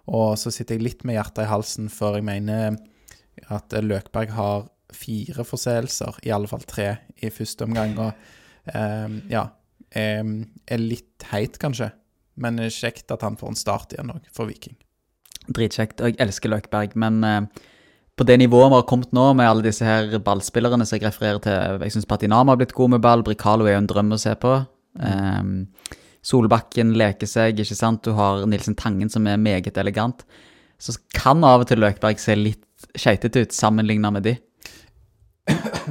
Og 0.09 0.33
så 0.41 0.53
sitter 0.53 0.77
jeg 0.77 0.87
litt 0.87 1.05
med 1.07 1.19
hjertet 1.19 1.45
i 1.45 1.51
halsen, 1.51 1.91
for 1.93 2.17
jeg 2.17 2.27
mener 2.27 2.79
at 3.51 3.75
Løkberg 3.83 4.33
har 4.35 4.67
fire 4.95 5.45
forseelser, 5.45 6.23
i 6.25 6.31
alle 6.33 6.49
fall 6.49 6.63
tre, 6.67 6.89
i 7.21 7.29
første 7.33 7.67
omgang. 7.67 7.95
Og 7.99 8.71
eh, 8.73 9.19
ja, 9.35 9.49
er 9.95 10.81
litt 10.81 11.25
heit, 11.31 11.57
kanskje. 11.61 11.91
Men 12.39 12.59
det 12.59 12.69
er 12.69 12.77
kjekt 12.77 13.11
at 13.11 13.23
han 13.25 13.37
får 13.39 13.53
en 13.53 13.59
start 13.59 13.95
igjen 13.95 14.13
òg, 14.13 14.27
for 14.35 14.49
Viking. 14.49 14.77
Dritkjekt. 15.49 16.01
Og 16.03 16.13
jeg 16.13 16.21
elsker 16.23 16.51
Løkberg, 16.53 16.95
men 16.99 17.23
uh, 17.25 17.67
på 18.19 18.27
det 18.27 18.37
nivået 18.41 18.69
vi 18.71 18.79
har 18.79 18.87
kommet 18.89 19.13
nå, 19.15 19.25
med 19.37 19.49
alle 19.49 19.65
disse 19.65 19.85
her 19.85 20.19
ballspillerne 20.23 20.85
som 20.85 20.97
jeg 20.97 21.07
refererer 21.07 21.39
til 21.43 21.85
Jeg 21.85 21.95
syns 21.95 22.09
Patinama 22.09 22.53
har 22.53 22.61
blitt 22.61 22.75
god 22.77 22.95
med 22.95 23.03
ball. 23.03 23.23
Bricalo 23.23 23.67
er 23.67 23.77
jo 23.77 23.83
en 23.83 23.89
drøm 23.89 24.13
å 24.15 24.21
se 24.21 24.35
på. 24.39 24.57
Um, 24.99 25.69
Solbakken 26.25 26.91
leker 26.99 27.29
seg, 27.29 27.59
ikke 27.59 27.77
sant. 27.79 28.03
Du 28.03 28.11
har 28.17 28.43
Nilsen 28.49 28.75
Tangen 28.75 29.11
som 29.11 29.27
er 29.27 29.39
meget 29.39 29.77
elegant. 29.79 30.25
Så 30.79 30.97
kan 31.15 31.43
av 31.47 31.63
og 31.63 31.69
til 31.71 31.79
Løkberg 31.79 32.19
se 32.19 32.35
litt 32.35 32.63
skeitete 32.95 33.45
ut 33.45 33.55
sammenligna 33.55 34.11
med 34.15 34.27
de. 34.27 34.35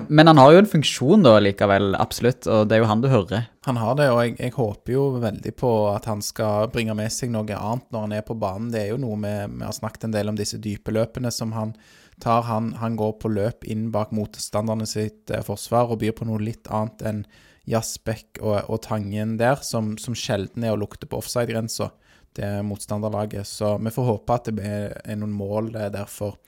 Men 0.09 0.31
han 0.31 0.38
har 0.41 0.53
jo 0.55 0.61
en 0.62 0.71
funksjon 0.71 1.25
da 1.27 1.35
likevel, 1.43 1.93
absolutt, 1.99 2.47
og 2.49 2.69
det 2.69 2.77
er 2.77 2.83
jo 2.83 2.88
han 2.88 3.03
du 3.05 3.09
hører. 3.12 3.49
Han 3.67 3.81
har 3.81 3.97
det, 3.99 4.09
og 4.12 4.21
jeg, 4.23 4.37
jeg, 4.38 4.55
håper 4.57 4.95
jo 4.95 5.05
veldig 5.21 5.53
på 5.59 5.73
at 5.93 6.09
han 6.09 6.23
skal 6.25 6.71
bringe 6.73 6.95
med 6.97 7.12
seg 7.12 7.33
noe 7.35 7.45
annet 7.45 7.88
når 7.93 8.07
han 8.07 8.15
er 8.17 8.25
på 8.27 8.37
banen. 8.38 8.71
Det 8.73 8.85
er 8.85 8.93
jo 8.95 9.00
noe 9.03 9.19
med 9.21 9.59
Vi 9.59 9.67
har 9.67 9.77
snakket 9.77 10.09
en 10.09 10.15
del 10.15 10.33
om 10.33 10.38
disse 10.38 10.61
dype 10.62 10.95
løpene 10.95 11.33
som 11.35 11.53
han 11.57 11.75
tar. 12.23 12.47
Han, 12.49 12.73
han 12.81 12.97
går 12.99 13.19
på 13.21 13.33
løp 13.33 13.69
inn 13.69 13.91
bak 13.95 14.15
motstanderne 14.17 14.88
sitt 14.88 15.31
eh, 15.31 15.45
forsvar 15.45 15.93
og 15.93 16.00
byr 16.03 16.17
på 16.17 16.29
noe 16.29 16.41
litt 16.43 16.71
annet 16.73 17.05
enn 17.11 17.23
Jasbekk 17.69 18.41
og, 18.41 18.62
og 18.73 18.81
Tangen 18.87 19.37
der, 19.41 19.61
som, 19.61 19.97
som 20.00 20.17
sjelden 20.17 20.65
er 20.65 20.73
å 20.73 20.81
lukte 20.81 21.09
på 21.09 21.21
offside-grensa 21.21 21.91
til 22.38 22.65
motstanderlaget. 22.65 23.45
Så 23.49 23.75
vi 23.83 23.93
får 23.93 24.09
håpe 24.12 24.37
at 24.38 24.50
det 24.57 24.73
er 25.05 25.21
noen 25.21 25.35
mål 25.37 25.73
der 25.75 26.09
for 26.09 26.38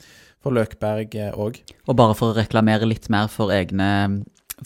for 0.41 0.57
Løkberg 0.57 1.17
òg. 1.37 1.61
Og 1.87 1.97
bare 1.99 2.17
for 2.19 2.33
å 2.33 2.39
reklamere 2.39 2.89
litt 2.89 3.11
mer 3.13 3.29
for 3.33 3.53
egne 3.55 3.91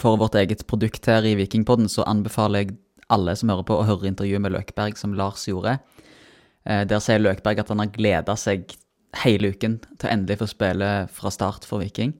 for 0.00 0.18
vårt 0.18 0.34
eget 0.38 0.64
produkt 0.66 1.06
her 1.06 1.26
i 1.26 1.36
Vikingpodden, 1.38 1.88
så 1.90 2.06
anbefaler 2.08 2.64
jeg 2.64 2.76
alle 3.12 3.34
som 3.38 3.52
hører 3.52 3.66
på, 3.68 3.76
å 3.78 3.86
høre 3.86 4.08
intervjuet 4.10 4.42
med 4.42 4.54
Løkberg 4.54 4.98
som 4.98 5.14
Lars 5.14 5.46
gjorde. 5.48 5.78
Eh, 6.64 6.84
Der 6.88 7.02
sier 7.04 7.22
Løkberg 7.22 7.60
at 7.62 7.70
han 7.70 7.82
har 7.82 7.92
gleda 7.94 8.36
seg 8.40 8.74
hele 9.22 9.52
uken 9.54 9.78
til 9.94 10.08
å 10.08 10.12
endelig 10.12 10.40
få 10.40 10.48
spille 10.50 10.92
fra 11.14 11.30
start 11.30 11.66
for 11.68 11.84
Viking. 11.84 12.14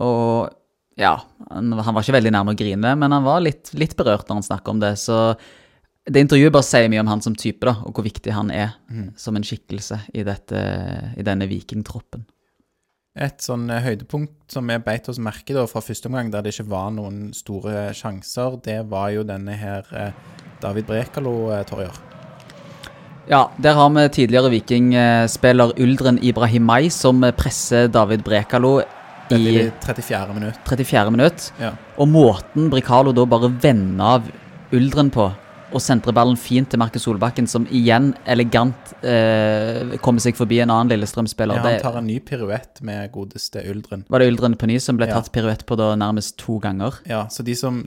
Og 0.00 0.48
ja, 0.96 1.18
han, 1.50 1.74
var 1.74 2.00
ikke 2.00 2.16
veldig 2.16 2.32
nærme 2.32 2.54
å 2.54 2.58
grine, 2.58 2.94
men 2.96 3.12
han 3.12 3.26
var 3.26 3.42
litt, 3.44 3.74
litt 3.76 3.96
berørt 3.98 4.28
når 4.28 4.40
han 4.40 4.46
snakket 4.46 4.72
om 4.72 4.80
det. 4.80 4.94
Så 5.02 5.18
det 6.08 6.22
intervjuet 6.22 6.54
bare 6.54 6.66
sier 6.66 6.88
mye 6.92 7.02
om 7.02 7.10
han 7.10 7.24
som 7.24 7.36
type, 7.36 7.66
da, 7.66 7.76
og 7.84 7.96
hvor 7.96 8.06
viktig 8.06 8.32
han 8.32 8.52
er 8.54 8.76
som 9.20 9.36
en 9.36 9.44
skikkelse 9.44 10.04
i, 10.14 10.24
dette, 10.24 10.62
i 11.18 11.26
denne 11.26 11.50
vikingtroppen. 11.50 12.24
Et 13.14 13.44
sånn 13.44 13.68
eh, 13.70 13.78
høydepunkt 13.78 14.50
som 14.50 14.66
vi 14.66 14.74
beit 14.82 15.06
oss 15.06 15.20
merke 15.22 15.54
da 15.54 15.62
fra 15.70 15.78
første 15.86 16.08
omgang, 16.10 16.32
der 16.34 16.42
det 16.42 16.50
ikke 16.50 16.66
var 16.72 16.88
noen 16.96 17.28
store 17.30 17.92
sjanser, 17.94 18.56
det 18.64 18.80
var 18.90 19.12
jo 19.14 19.22
denne 19.28 19.54
her 19.54 19.86
eh, 19.94 20.16
David 20.58 20.88
Brekalo, 20.88 21.34
eh, 21.54 21.62
Torjer. 21.68 22.00
Ja, 23.30 23.44
der 23.62 23.78
har 23.78 23.92
vi 23.94 24.08
tidligere 24.18 24.50
vikingspiller 24.56 25.76
Uldren 25.80 26.18
Ibrahimai 26.26 26.90
som 26.90 27.22
presser 27.38 27.86
David 27.86 28.26
Brekalo 28.26 28.80
i 28.82 29.38
i 29.38 29.70
34. 29.86 30.34
minutt. 30.34 30.58
34 30.66 31.14
minutt. 31.14 31.46
Ja. 31.62 31.70
Og 31.96 32.10
måten 32.10 32.66
Brekalo 32.72 33.14
da 33.14 33.24
bare 33.30 33.54
vender 33.62 34.18
av 34.18 34.26
Uldren 34.74 35.14
på, 35.14 35.30
og 35.74 35.82
sentrer 35.82 36.14
ballen 36.14 36.36
fint 36.38 36.68
til 36.70 36.78
Markus 36.78 37.02
Solbakken, 37.04 37.48
som 37.50 37.66
igjen 37.74 38.12
elegant 38.30 38.92
eh, 39.02 39.96
kommer 40.04 40.22
seg 40.22 40.36
forbi 40.38 40.60
en 40.62 40.70
annen 40.70 40.92
Lillestrøm-spiller. 40.94 41.58
Ja, 41.58 41.66
han 41.66 41.82
tar 41.82 41.98
en 41.98 42.06
ny 42.08 42.20
piruett 42.24 42.80
med 42.86 43.10
godeste 43.14 43.62
Uldren. 43.72 44.04
Var 44.08 44.22
det 44.22 44.28
Uldren 44.32 44.54
på 44.60 44.68
ny 44.70 44.78
som 44.80 44.96
ble 45.00 45.08
Ja. 45.10 45.18
tatt 45.20 45.32
piruett 45.34 45.66
på 45.66 45.76
da 45.80 45.92
nærmest 45.98 46.36
to 46.38 46.60
ganger? 46.62 47.00
Ja, 47.10 47.24
så 47.26 47.42
de 47.44 47.54
som 47.58 47.82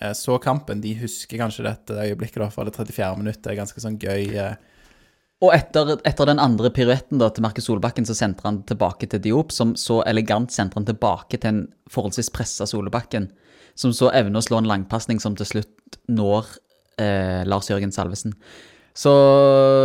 eh, 0.00 0.12
så 0.12 0.38
kampen, 0.40 0.80
de 0.84 0.94
husker 1.00 1.38
kanskje 1.40 1.64
dette 1.64 1.96
øyeblikket 1.96 2.40
da, 2.44 2.50
for 2.52 2.64
det 2.68 2.76
34. 2.76 3.16
minutter. 3.18 3.42
Det 3.48 3.52
er 3.56 3.62
ganske 3.64 3.80
sånn 3.80 3.98
gøy. 3.98 4.34
Eh, 4.36 4.54
Og 5.42 5.54
etter, 5.56 5.94
etter 6.04 6.26
den 6.28 6.38
andre 6.38 6.68
piruetten 6.68 7.16
da, 7.18 7.30
til 7.32 7.40
Markus 7.42 7.64
Solbakken, 7.64 8.04
så 8.04 8.12
sentrer 8.12 8.44
han 8.50 8.62
tilbake 8.68 9.08
til 9.08 9.20
Diop, 9.24 9.50
som 9.56 9.72
så 9.74 10.02
elegant 10.04 10.52
sentrer 10.52 10.82
han 10.82 10.84
tilbake 10.90 11.40
til 11.40 11.48
en 11.48 11.60
forholdsvis 11.88 12.28
pressa 12.30 12.66
Solbakken, 12.68 13.30
som 13.74 13.92
så 13.96 14.10
evner 14.12 14.36
å 14.36 14.44
slå 14.44 14.58
en 14.60 14.68
langpasning 14.68 15.18
som 15.22 15.32
til 15.38 15.46
slutt 15.48 15.96
når 16.12 16.44
eh, 17.00 17.40
Lars 17.48 17.70
Jørgen 17.70 17.94
Salvesen. 17.94 18.36
Så 18.96 19.12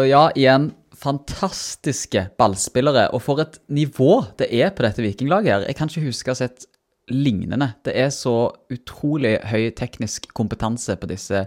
ja, 0.10 0.28
igjen 0.36 0.72
fantastiske 0.96 2.30
ballspillere, 2.40 3.10
og 3.14 3.22
for 3.24 3.42
et 3.44 3.60
nivå 3.74 4.24
det 4.40 4.50
er 4.56 4.72
på 4.76 4.86
dette 4.86 5.04
vikinglaget 5.04 5.52
her. 5.52 5.68
Jeg 5.70 5.78
kan 5.78 5.92
ikke 5.92 6.08
huske 6.08 6.32
å 6.32 6.36
ha 6.36 6.42
sett 6.46 6.68
lignende. 7.12 7.74
Det 7.86 7.94
er 8.00 8.10
så 8.14 8.50
utrolig 8.74 9.38
høy 9.46 9.70
teknisk 9.78 10.32
kompetanse 10.38 10.96
på 10.98 11.10
disse 11.12 11.46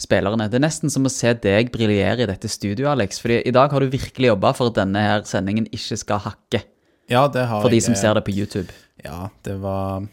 spillerne. 0.00 0.48
Det 0.52 0.58
er 0.58 0.66
nesten 0.66 0.92
som 0.92 1.08
å 1.08 1.12
se 1.12 1.32
deg 1.42 1.72
briljere 1.74 2.26
i 2.26 2.28
dette 2.28 2.50
studioet, 2.52 2.92
Alex. 2.92 3.20
fordi 3.22 3.40
i 3.48 3.54
dag 3.54 3.72
har 3.72 3.82
du 3.82 3.90
virkelig 3.90 4.30
jobba 4.30 4.52
for 4.56 4.70
at 4.70 4.78
denne 4.78 5.02
her 5.02 5.24
sendingen 5.28 5.66
ikke 5.72 5.98
skal 6.02 6.22
hakke. 6.28 6.62
ja, 7.08 7.26
det 7.28 7.46
har 7.48 7.62
For 7.62 7.72
de 7.72 7.80
som 7.80 7.94
eh, 7.94 8.00
ser 8.00 8.14
det 8.14 8.24
på 8.26 8.36
YouTube. 8.36 8.72
Ja, 9.02 9.30
det 9.44 9.56
var 9.62 10.06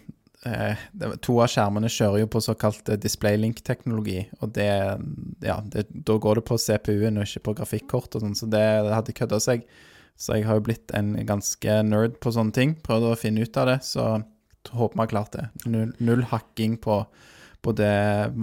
To 0.44 1.38
av 1.40 1.48
skjermene 1.52 1.88
kjører 1.92 2.24
jo 2.24 2.30
på 2.34 2.42
såkalt 2.44 2.90
eh, 2.92 3.00
display-link-teknologi, 3.00 4.26
og 4.42 4.54
det 4.58 4.70
Ja, 5.44 5.62
det, 5.64 5.88
da 5.92 6.18
går 6.20 6.42
det 6.42 6.46
på 6.50 6.60
CPU-en 6.60 7.20
og 7.20 7.28
ikke 7.28 7.46
på 7.48 7.56
grafikkort 7.62 8.18
og 8.18 8.26
sånn, 8.26 8.36
så 8.36 8.50
det, 8.52 8.64
det 8.88 8.96
hadde 8.96 9.16
kødda 9.16 9.40
seg. 9.44 9.68
Så 10.20 10.38
jeg 10.38 10.48
har 10.48 10.60
jo 10.60 10.66
blitt 10.68 10.92
en 10.94 11.16
ganske 11.26 11.78
nerd 11.88 12.20
på 12.22 12.34
sånne 12.36 12.54
ting. 12.56 12.76
Prøvd 12.86 13.10
å 13.10 13.20
finne 13.20 13.46
ut 13.46 13.58
av 13.58 13.72
det, 13.72 13.80
så 13.88 14.08
håper 14.70 14.98
vi 14.98 15.02
har 15.02 15.14
klart 15.14 15.38
det. 15.38 15.48
Null, 15.66 15.94
null 16.04 16.26
hakking 16.30 16.78
på 16.84 17.02
både 17.64 17.88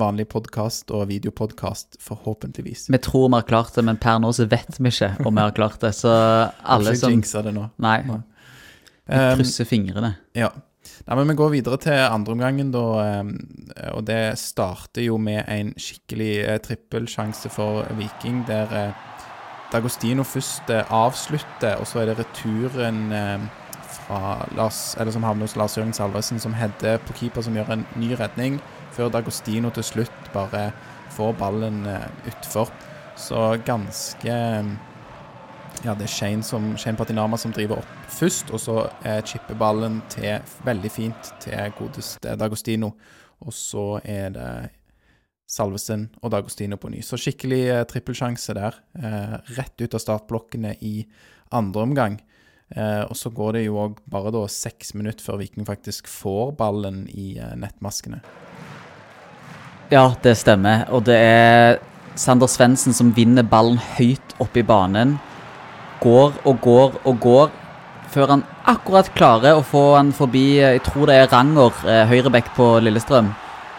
vanlig 0.00 0.26
podkast 0.32 0.90
og 0.96 1.10
videopodkast, 1.10 2.00
forhåpentligvis. 2.00 2.88
Vi 2.88 3.00
tror 3.04 3.28
vi 3.28 3.36
har 3.36 3.46
klart 3.48 3.76
det, 3.76 3.84
men 3.84 4.00
per 4.00 4.18
nå 4.22 4.32
så 4.32 4.48
vet 4.48 4.80
vi 4.80 4.88
ikke 4.88 5.12
om 5.20 5.36
vi 5.36 5.44
har 5.44 5.52
klart 5.56 5.80
det. 5.84 5.92
Så 5.98 6.10
alle 6.74 6.96
Ikke 6.96 7.20
som 7.28 7.44
det 7.44 7.54
nå. 7.56 7.68
Nei. 7.76 8.00
Nei. 8.08 8.20
Vi 8.24 8.26
Um, 9.10 9.40
fingrene. 9.66 10.12
Ja. 10.38 10.52
Nei, 11.06 11.16
men 11.16 11.28
Vi 11.28 11.34
går 11.34 11.50
videre 11.54 11.78
til 11.80 11.92
andreomgangen, 11.92 12.70
da. 12.74 12.84
eh, 13.04 13.90
Og 13.94 14.04
det 14.06 14.38
starter 14.38 15.02
jo 15.02 15.16
med 15.18 15.44
en 15.48 15.72
skikkelig 15.76 16.34
eh, 16.44 16.58
trippelsjanse 16.60 17.48
for 17.50 17.86
Viking, 17.98 18.44
der 18.46 18.74
eh, 18.76 18.92
Dagostino 19.72 20.22
først 20.22 20.70
avslutter, 20.90 21.76
og 21.78 21.86
så 21.86 22.00
er 22.00 22.06
det 22.10 22.18
returen 22.18 23.12
fra 23.86 24.48
Lars, 24.56 24.96
eller 24.98 25.12
som 25.14 25.22
havner 25.22 25.46
hos 25.46 25.54
Lars 25.56 25.76
Jørgen 25.78 25.92
Salvesen, 25.94 26.40
som 26.40 26.56
header 26.58 26.98
på 27.06 27.12
keeper, 27.12 27.40
som 27.46 27.54
gjør 27.54 27.70
en 27.76 27.86
ny 27.94 28.10
redning, 28.18 28.58
før 28.90 29.12
Dagostino 29.14 29.70
til 29.70 29.86
slutt 29.86 30.32
bare 30.34 30.72
får 31.14 31.32
ballen 31.38 31.86
utfor. 32.26 32.72
Så 33.14 33.60
ganske 33.62 34.34
ja, 35.84 35.94
det 35.96 36.04
er 36.04 36.12
Shane, 36.12 36.44
som, 36.44 36.74
Shane 36.76 36.98
Patinama 36.98 37.38
som 37.40 37.54
driver 37.56 37.80
opp 37.80 38.10
først, 38.12 38.50
og 38.52 38.60
så 38.60 38.76
eh, 39.06 39.22
chipper 39.24 39.56
ballen 39.58 40.00
til 40.12 40.42
veldig 40.66 40.90
fint 40.92 41.32
til 41.40 41.72
godeste 41.78 42.36
Dagostino. 42.36 42.92
Og 43.40 43.54
så 43.56 43.84
er 44.04 44.34
det 44.34 44.50
Salvesen 45.50 46.10
og 46.20 46.34
Dagostino 46.34 46.76
på 46.76 46.90
ny. 46.92 47.00
Så 47.02 47.18
skikkelig 47.18 47.62
eh, 47.72 47.84
trippelsjanse 47.88 48.54
der. 48.58 48.76
Eh, 49.00 49.38
rett 49.56 49.80
ut 49.80 49.96
av 49.96 50.04
startblokkene 50.04 50.74
i 50.84 50.98
andre 51.56 51.86
omgang. 51.88 52.20
Eh, 52.76 53.02
og 53.08 53.16
så 53.18 53.32
går 53.34 53.56
det 53.56 53.64
jo 53.64 53.80
òg 53.82 53.96
bare 54.10 54.30
da 54.36 54.44
seks 54.52 54.92
minutter 54.94 55.24
før 55.24 55.40
Viking 55.40 55.66
faktisk 55.66 56.10
får 56.10 56.52
ballen 56.60 57.06
i 57.10 57.32
eh, 57.40 57.56
nettmaskene. 57.58 58.20
Ja, 59.90 60.12
det 60.22 60.36
stemmer. 60.38 60.84
Og 60.94 61.08
det 61.08 61.16
er 61.18 61.80
Sander 62.20 62.50
Svendsen 62.50 62.94
som 62.94 63.10
vinner 63.16 63.42
ballen 63.42 63.80
høyt 63.96 64.36
oppe 64.38 64.62
i 64.62 64.66
banen. 64.66 65.16
Går 66.00 66.32
og 66.44 66.60
går 66.60 66.96
og 67.04 67.20
går, 67.20 67.50
før 68.10 68.34
han 68.34 68.42
akkurat 68.68 69.10
klarer 69.14 69.58
å 69.58 69.64
få 69.66 69.82
han 69.94 70.10
forbi 70.16 70.58
eh, 70.58 70.74
Jeg 70.78 70.82
tror 70.88 71.10
det 71.10 71.18
er 71.20 71.30
Ranger, 71.30 71.76
eh, 71.86 72.06
høyrebekk 72.10 72.50
på 72.56 72.72
Lillestrøm. 72.82 73.30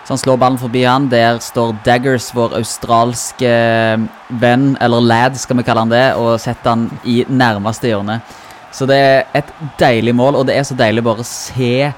Så 0.05 0.15
han 0.15 0.21
slår 0.21 0.37
ballen 0.41 0.59
forbi 0.61 0.83
han. 0.85 1.09
Der 1.11 1.39
står 1.43 1.75
Daggers, 1.85 2.31
vår 2.35 2.55
australske 2.59 3.49
eh, 3.49 4.05
venn, 4.41 4.75
eller 4.81 5.03
lad 5.03 5.37
skal 5.39 5.59
vi 5.59 5.65
kalle 5.67 5.85
han 5.85 5.93
det, 5.93 6.05
og 6.17 6.39
setter 6.41 6.75
han 6.75 6.87
i 7.03 7.21
nærmeste 7.29 7.91
hjørne. 7.91 8.21
Så 8.71 8.87
det 8.87 8.97
er 8.97 9.23
et 9.35 9.51
deilig 9.79 10.15
mål, 10.15 10.39
og 10.39 10.47
det 10.47 10.55
er 10.55 10.65
så 10.67 10.77
deilig 10.79 11.03
bare 11.05 11.25
å 11.25 11.27
se 11.27 11.91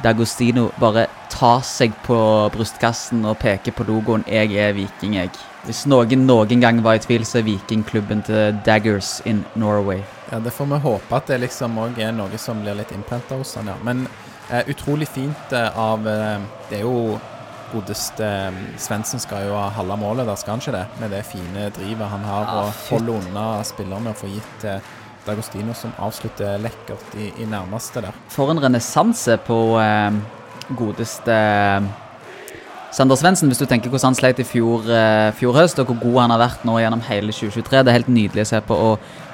Dagostino 0.00 0.70
bare 0.80 1.08
ta 1.28 1.58
seg 1.64 1.92
på 2.06 2.16
brystkassen 2.54 3.24
og 3.28 3.38
peke 3.42 3.72
på 3.72 3.84
logoen 3.84 4.24
'Jeg 4.26 4.56
er 4.56 4.72
Viking', 4.72 5.14
jeg. 5.14 5.49
Hvis 5.66 5.82
noen 5.90 6.22
noen 6.24 6.62
gang 6.62 6.78
var 6.84 6.96
i 6.96 7.02
tvil, 7.04 7.24
så 7.28 7.40
er 7.40 7.44
Vikingklubben 7.44 8.22
til 8.24 8.56
Daggers 8.64 9.18
in 9.28 9.42
Norway. 9.60 10.00
Ja, 10.32 10.38
Det 10.40 10.52
får 10.56 10.66
vi 10.70 10.78
håpe 10.86 11.16
at 11.16 11.26
det 11.28 11.40
liksom 11.42 11.76
òg 11.78 11.98
er 12.00 12.14
noe 12.16 12.38
som 12.38 12.62
blir 12.62 12.78
litt 12.78 12.92
innprenta 12.96 13.36
hos 13.36 13.56
han, 13.58 13.68
ja. 13.68 13.76
Men 13.84 14.06
eh, 14.50 14.64
utrolig 14.72 15.08
fint 15.08 15.52
eh, 15.52 15.78
av 15.78 16.06
eh, 16.08 16.40
Det 16.70 16.78
er 16.78 16.86
jo 16.86 17.18
godeste 17.74 18.24
eh, 18.24 18.62
Svendsen 18.80 19.20
skal 19.20 19.50
jo 19.50 19.58
ha 19.58 19.68
halve 19.76 19.98
målet, 20.00 20.26
der 20.26 20.38
skal 20.40 20.56
han 20.56 20.64
ikke 20.64 20.76
det? 20.78 20.86
Med 21.02 21.12
det 21.14 21.22
fine 21.28 21.68
drivet 21.76 22.08
han 22.14 22.24
har, 22.24 22.48
Ja, 22.48 22.64
og 22.64 22.82
holde 22.88 23.18
unna 23.20 23.46
spillerne 23.66 24.14
og 24.14 24.20
få 24.22 24.32
gitt 24.32 24.52
til 24.64 24.80
Dagostino, 25.26 25.74
som 25.76 25.92
avslutter 26.00 26.56
lekkert 26.64 27.18
i, 27.20 27.28
i 27.42 27.46
nærmeste 27.46 28.00
der. 28.06 28.16
For 28.32 28.48
en 28.50 28.62
renessanse 28.64 29.36
på 29.44 29.58
eh, 29.82 30.16
godeste 30.78 31.36
eh, 31.36 31.90
Sander 32.90 33.14
Svendsen, 33.14 33.46
hvis 33.46 33.60
du 33.62 33.68
tenker 33.70 33.86
hvordan 33.86 34.10
han 34.10 34.16
sleit 34.18 34.40
i 34.42 34.44
fjor, 34.46 34.82
eh, 34.90 35.30
fjor 35.38 35.54
høst, 35.54 35.78
og 35.78 35.92
hvor 35.92 35.98
god 36.00 36.16
han 36.24 36.32
har 36.34 36.40
vært 36.42 36.64
nå 36.66 36.72
gjennom 36.82 37.02
hele 37.06 37.30
2023. 37.30 37.84
Det 37.86 37.92
er 37.92 37.98
helt 38.00 38.10
nydelig 38.10 38.42
å 38.42 38.48
se 38.50 38.58
på. 38.66 38.78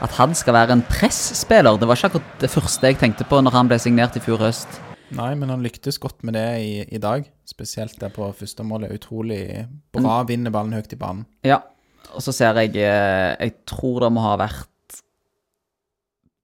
At 0.04 0.16
han 0.18 0.34
skal 0.36 0.58
være 0.58 0.76
en 0.76 0.82
presspiller, 0.84 1.78
det 1.80 1.88
var 1.88 1.96
ikke 1.96 2.10
akkurat 2.10 2.42
det 2.42 2.50
første 2.52 2.90
jeg 2.90 2.98
tenkte 3.00 3.24
på 3.24 3.40
når 3.40 3.56
han 3.56 3.70
ble 3.70 3.78
signert 3.80 4.18
i 4.18 4.20
fjor 4.20 4.44
høst. 4.44 4.76
Nei, 5.16 5.30
men 5.40 5.48
han 5.54 5.64
lyktes 5.64 5.96
godt 6.02 6.20
med 6.26 6.36
det 6.36 6.44
i, 6.60 6.74
i 6.84 7.00
dag. 7.00 7.24
Spesielt 7.48 7.96
der 8.02 8.12
på 8.12 8.28
første 8.36 8.66
målet. 8.66 8.92
Utrolig 8.92 9.40
bra. 9.94 10.18
Vinner 10.28 10.52
ballen 10.52 10.76
høyt 10.76 10.92
i 10.92 11.00
banen. 11.00 11.24
Ja, 11.46 11.62
og 12.12 12.24
så 12.26 12.34
ser 12.36 12.58
jeg 12.60 12.76
eh, 12.76 13.32
Jeg 13.40 13.54
tror 13.70 14.04
det 14.04 14.12
må 14.12 14.26
ha 14.26 14.34
vært 14.42 15.00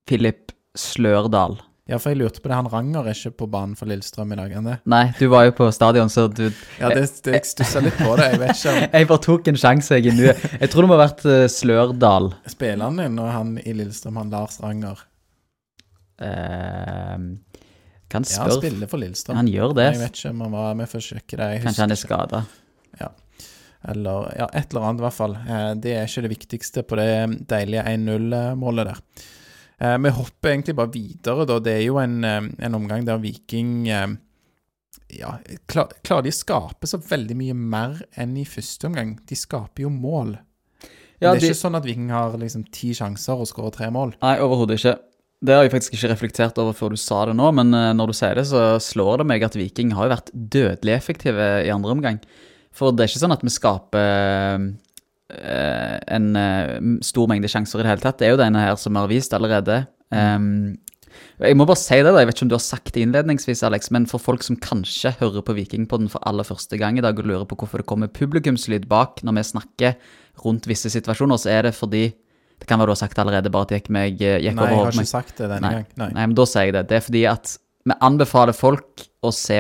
Philip 0.09 0.55
Slørdal. 0.79 1.59
Ja, 1.91 1.99
for 1.99 2.13
jeg 2.13 2.21
lurte 2.21 2.39
på 2.39 2.47
det. 2.47 2.55
Han 2.55 2.69
Ranger 2.71 3.09
er 3.11 3.17
ikke 3.17 3.33
på 3.43 3.47
banen 3.51 3.75
for 3.79 3.91
Lillestrøm 3.91 4.31
i 4.35 4.39
dag, 4.39 4.53
det? 4.65 4.75
Nei, 4.93 5.03
du 5.19 5.25
var 5.33 5.49
jo 5.49 5.55
på 5.59 5.67
stadion, 5.75 6.11
så 6.13 6.29
du 6.31 6.45
Ja, 6.79 6.93
det, 6.93 7.09
det, 7.27 7.35
jeg 7.35 7.49
stussa 7.51 7.83
litt 7.83 7.99
på 7.99 8.13
det. 8.21 8.29
Jeg 8.37 8.43
vet 8.45 8.55
ikke 8.55 8.75
om 8.75 8.83
Jeg 9.01 9.09
bare 9.11 9.25
tok 9.27 9.51
en 9.51 9.59
sjanse, 9.59 9.99
jeg. 9.99 10.15
Nu. 10.15 10.29
Jeg 10.31 10.71
tror 10.71 10.87
det 10.87 10.93
må 10.93 10.99
ha 10.99 11.03
vært 11.03 11.25
uh, 11.27 11.47
Slørdal. 11.51 12.31
Spiller 12.55 12.87
han 12.87 13.03
din 13.03 13.19
når 13.19 13.35
han 13.35 13.57
i 13.59 13.75
Lillestrøm, 13.75 14.21
han 14.23 14.31
Lars 14.31 14.61
Ranger? 14.63 15.03
Uh, 16.23 17.19
kan 18.13 18.29
Ja, 18.31 18.45
han 18.45 18.57
spiller 18.61 18.87
for 18.95 19.03
Lillestrøm. 19.03 19.43
Han 19.43 19.51
gjør 19.51 19.75
det. 19.81 19.91
Jeg 19.97 20.05
vet 20.05 20.23
ikke 20.23 20.35
om 20.37 20.47
han 20.47 20.57
var 20.61 20.79
med 20.79 20.91
for 20.95 21.03
å 21.03 21.07
sjekke 21.09 21.41
det. 21.41 21.51
Jeg 21.57 21.67
Kanskje 21.67 21.87
han 21.89 21.97
er 21.97 22.03
skada. 22.07 22.45
Ja. 23.01 23.11
Eller 23.91 24.31
ja, 24.39 24.47
et 24.55 24.71
eller 24.71 24.87
annet, 24.87 25.03
i 25.03 25.07
hvert 25.09 25.19
fall. 25.19 25.35
Eh, 25.43 25.71
Det 25.83 25.95
er 25.99 26.07
ikke 26.07 26.27
det 26.29 26.35
viktigste 26.37 26.85
på 26.87 26.99
det 27.01 27.13
deilige 27.51 27.83
1-0-målet 27.91 28.93
der. 28.93 29.01
Eh, 29.83 29.97
Vi 29.99 30.13
hopper 30.15 30.53
egentlig 30.53 30.77
bare 30.79 30.93
videre, 30.95 31.47
da. 31.49 31.59
Det 31.59 31.73
er 31.81 31.85
jo 31.89 31.97
en, 31.99 32.21
eh, 32.25 32.49
en 32.67 32.75
omgang 32.79 33.05
der 33.09 33.19
Viking 33.23 33.89
eh, 33.89 34.13
Ja, 35.19 35.35
klar, 35.69 35.91
klarer 36.05 36.23
de 36.25 36.31
å 36.33 36.37
skape 36.37 36.89
så 36.89 36.99
veldig 37.01 37.35
mye 37.37 37.55
mer 37.57 37.99
enn 38.17 38.37
i 38.41 38.45
første 38.49 38.87
omgang? 38.89 39.19
De 39.29 39.37
skaper 39.37 39.83
jo 39.85 39.91
mål. 39.91 40.39
Ja, 41.21 41.33
det 41.33 41.37
er 41.37 41.41
de- 41.41 41.51
ikke 41.53 41.61
sånn 41.61 41.77
at 41.77 41.85
Viking 41.85 42.09
har 42.11 42.33
liksom 42.39 42.65
ti 42.73 42.93
sjanser 42.97 43.37
og 43.39 43.47
skårer 43.47 43.73
tre 43.73 43.91
mål. 43.91 44.15
Nei, 44.23 44.39
overhodet 44.39 44.79
ikke. 44.81 44.99
Det 45.45 45.55
har 45.55 45.63
jeg 45.67 45.73
faktisk 45.73 45.93
ikke 45.99 46.11
reflektert 46.15 46.59
over 46.59 46.73
før 46.73 46.91
du 46.91 46.97
sa 46.97 47.25
det 47.27 47.35
nå, 47.37 47.53
men 47.53 47.71
når 47.97 48.07
du 48.07 48.13
sier 48.15 48.35
det, 48.35 48.45
så 48.47 48.79
slår 48.81 49.19
det 49.19 49.27
meg 49.27 49.43
at 49.43 49.55
Viking 49.59 49.91
har 49.93 50.09
jo 50.09 50.15
vært 50.17 50.31
dødelig 50.33 50.95
effektive 50.97 51.67
i 51.67 51.71
andre 51.75 51.91
omgang. 51.93 52.21
For 52.73 52.91
det 52.93 53.01
er 53.05 53.09
ikke 53.13 53.25
sånn 53.27 53.33
at 53.37 53.43
vi 53.43 53.51
skaper 53.51 54.77
en 55.33 56.31
eh, 56.37 56.79
stor 57.05 57.29
mengde 57.31 57.51
sjanser 57.51 57.81
i 57.81 57.85
det 57.85 57.93
hele 57.93 58.05
tatt. 58.05 58.21
Det 58.21 58.29
er 58.29 58.35
jo 58.35 58.41
denne 58.41 58.63
her 58.63 58.79
som 58.81 58.95
vi 58.95 59.03
har 59.03 59.11
vist 59.11 59.37
allerede. 59.37 59.85
Um, 60.13 60.79
jeg 61.43 61.57
må 61.59 61.67
bare 61.69 61.81
si 61.81 61.99
det, 61.99 62.09
da. 62.09 62.21
Jeg 62.23 62.29
vet 62.29 62.39
ikke 62.39 62.47
om 62.47 62.53
du 62.53 62.57
har 62.57 62.65
sagt 62.65 62.93
det 62.95 63.05
innledningsvis, 63.05 63.63
Alex, 63.67 63.91
men 63.95 64.07
for 64.09 64.23
folk 64.23 64.45
som 64.47 64.59
kanskje 64.63 65.15
hører 65.21 65.45
på 65.45 65.57
Vikingpodden 65.57 66.11
for 66.13 66.25
aller 66.29 66.47
første 66.47 66.79
gang 66.81 66.99
i 66.99 67.05
dag 67.05 67.19
og 67.19 67.29
lurer 67.29 67.47
på 67.49 67.59
hvorfor 67.61 67.83
det 67.83 67.89
kommer 67.91 68.13
publikumslyd 68.13 68.87
bak 68.91 69.25
når 69.27 69.39
vi 69.39 69.47
snakker 69.51 69.97
rundt 70.45 70.69
visse 70.71 70.93
situasjoner, 70.93 71.41
så 71.41 71.53
er 71.53 71.69
det 71.69 71.77
fordi 71.77 72.11
Det 72.63 72.69
kan 72.71 72.79
være 72.79 72.93
du 72.93 72.95
har 72.95 73.01
sagt 73.01 73.17
det 73.17 73.23
allerede, 73.25 73.51
bare 73.51 73.67
at 73.67 73.71
det 73.73 73.79
gikk, 73.81 73.89
meg, 73.91 74.21
gikk 74.21 74.21
Nei, 74.23 74.43
jeg 74.47 74.55
over 74.55 74.63
har 74.63 74.69
Nei, 74.71 74.77
jeg 74.79 74.85
har 74.87 75.01
ikke 75.03 75.11
sagt 75.11 75.33
det 75.35 75.49
denne 75.51 75.71
gangen. 75.73 75.87
gang. 75.89 75.97
Nei. 75.99 76.09
Nei, 76.15 76.27
men 76.29 76.35
da 76.39 76.45
sier 76.47 76.69
jeg 76.69 76.75
det. 76.77 76.83
Det 76.87 76.95
er 76.95 77.03
fordi 77.03 77.23
at 77.27 77.55
vi 77.83 77.97
anbefaler 78.07 78.55
folk 78.55 79.03
å 79.27 79.33
se 79.35 79.59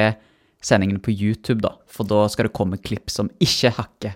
sendingen 0.62 1.00
på 1.02 1.11
YouTube, 1.11 1.59
da. 1.64 1.73
For 1.91 2.07
da 2.07 2.21
skal 2.31 2.47
det 2.47 2.52
komme 2.55 2.79
klipp 2.79 3.11
som 3.11 3.26
ikke 3.43 3.73
hakker. 3.75 4.14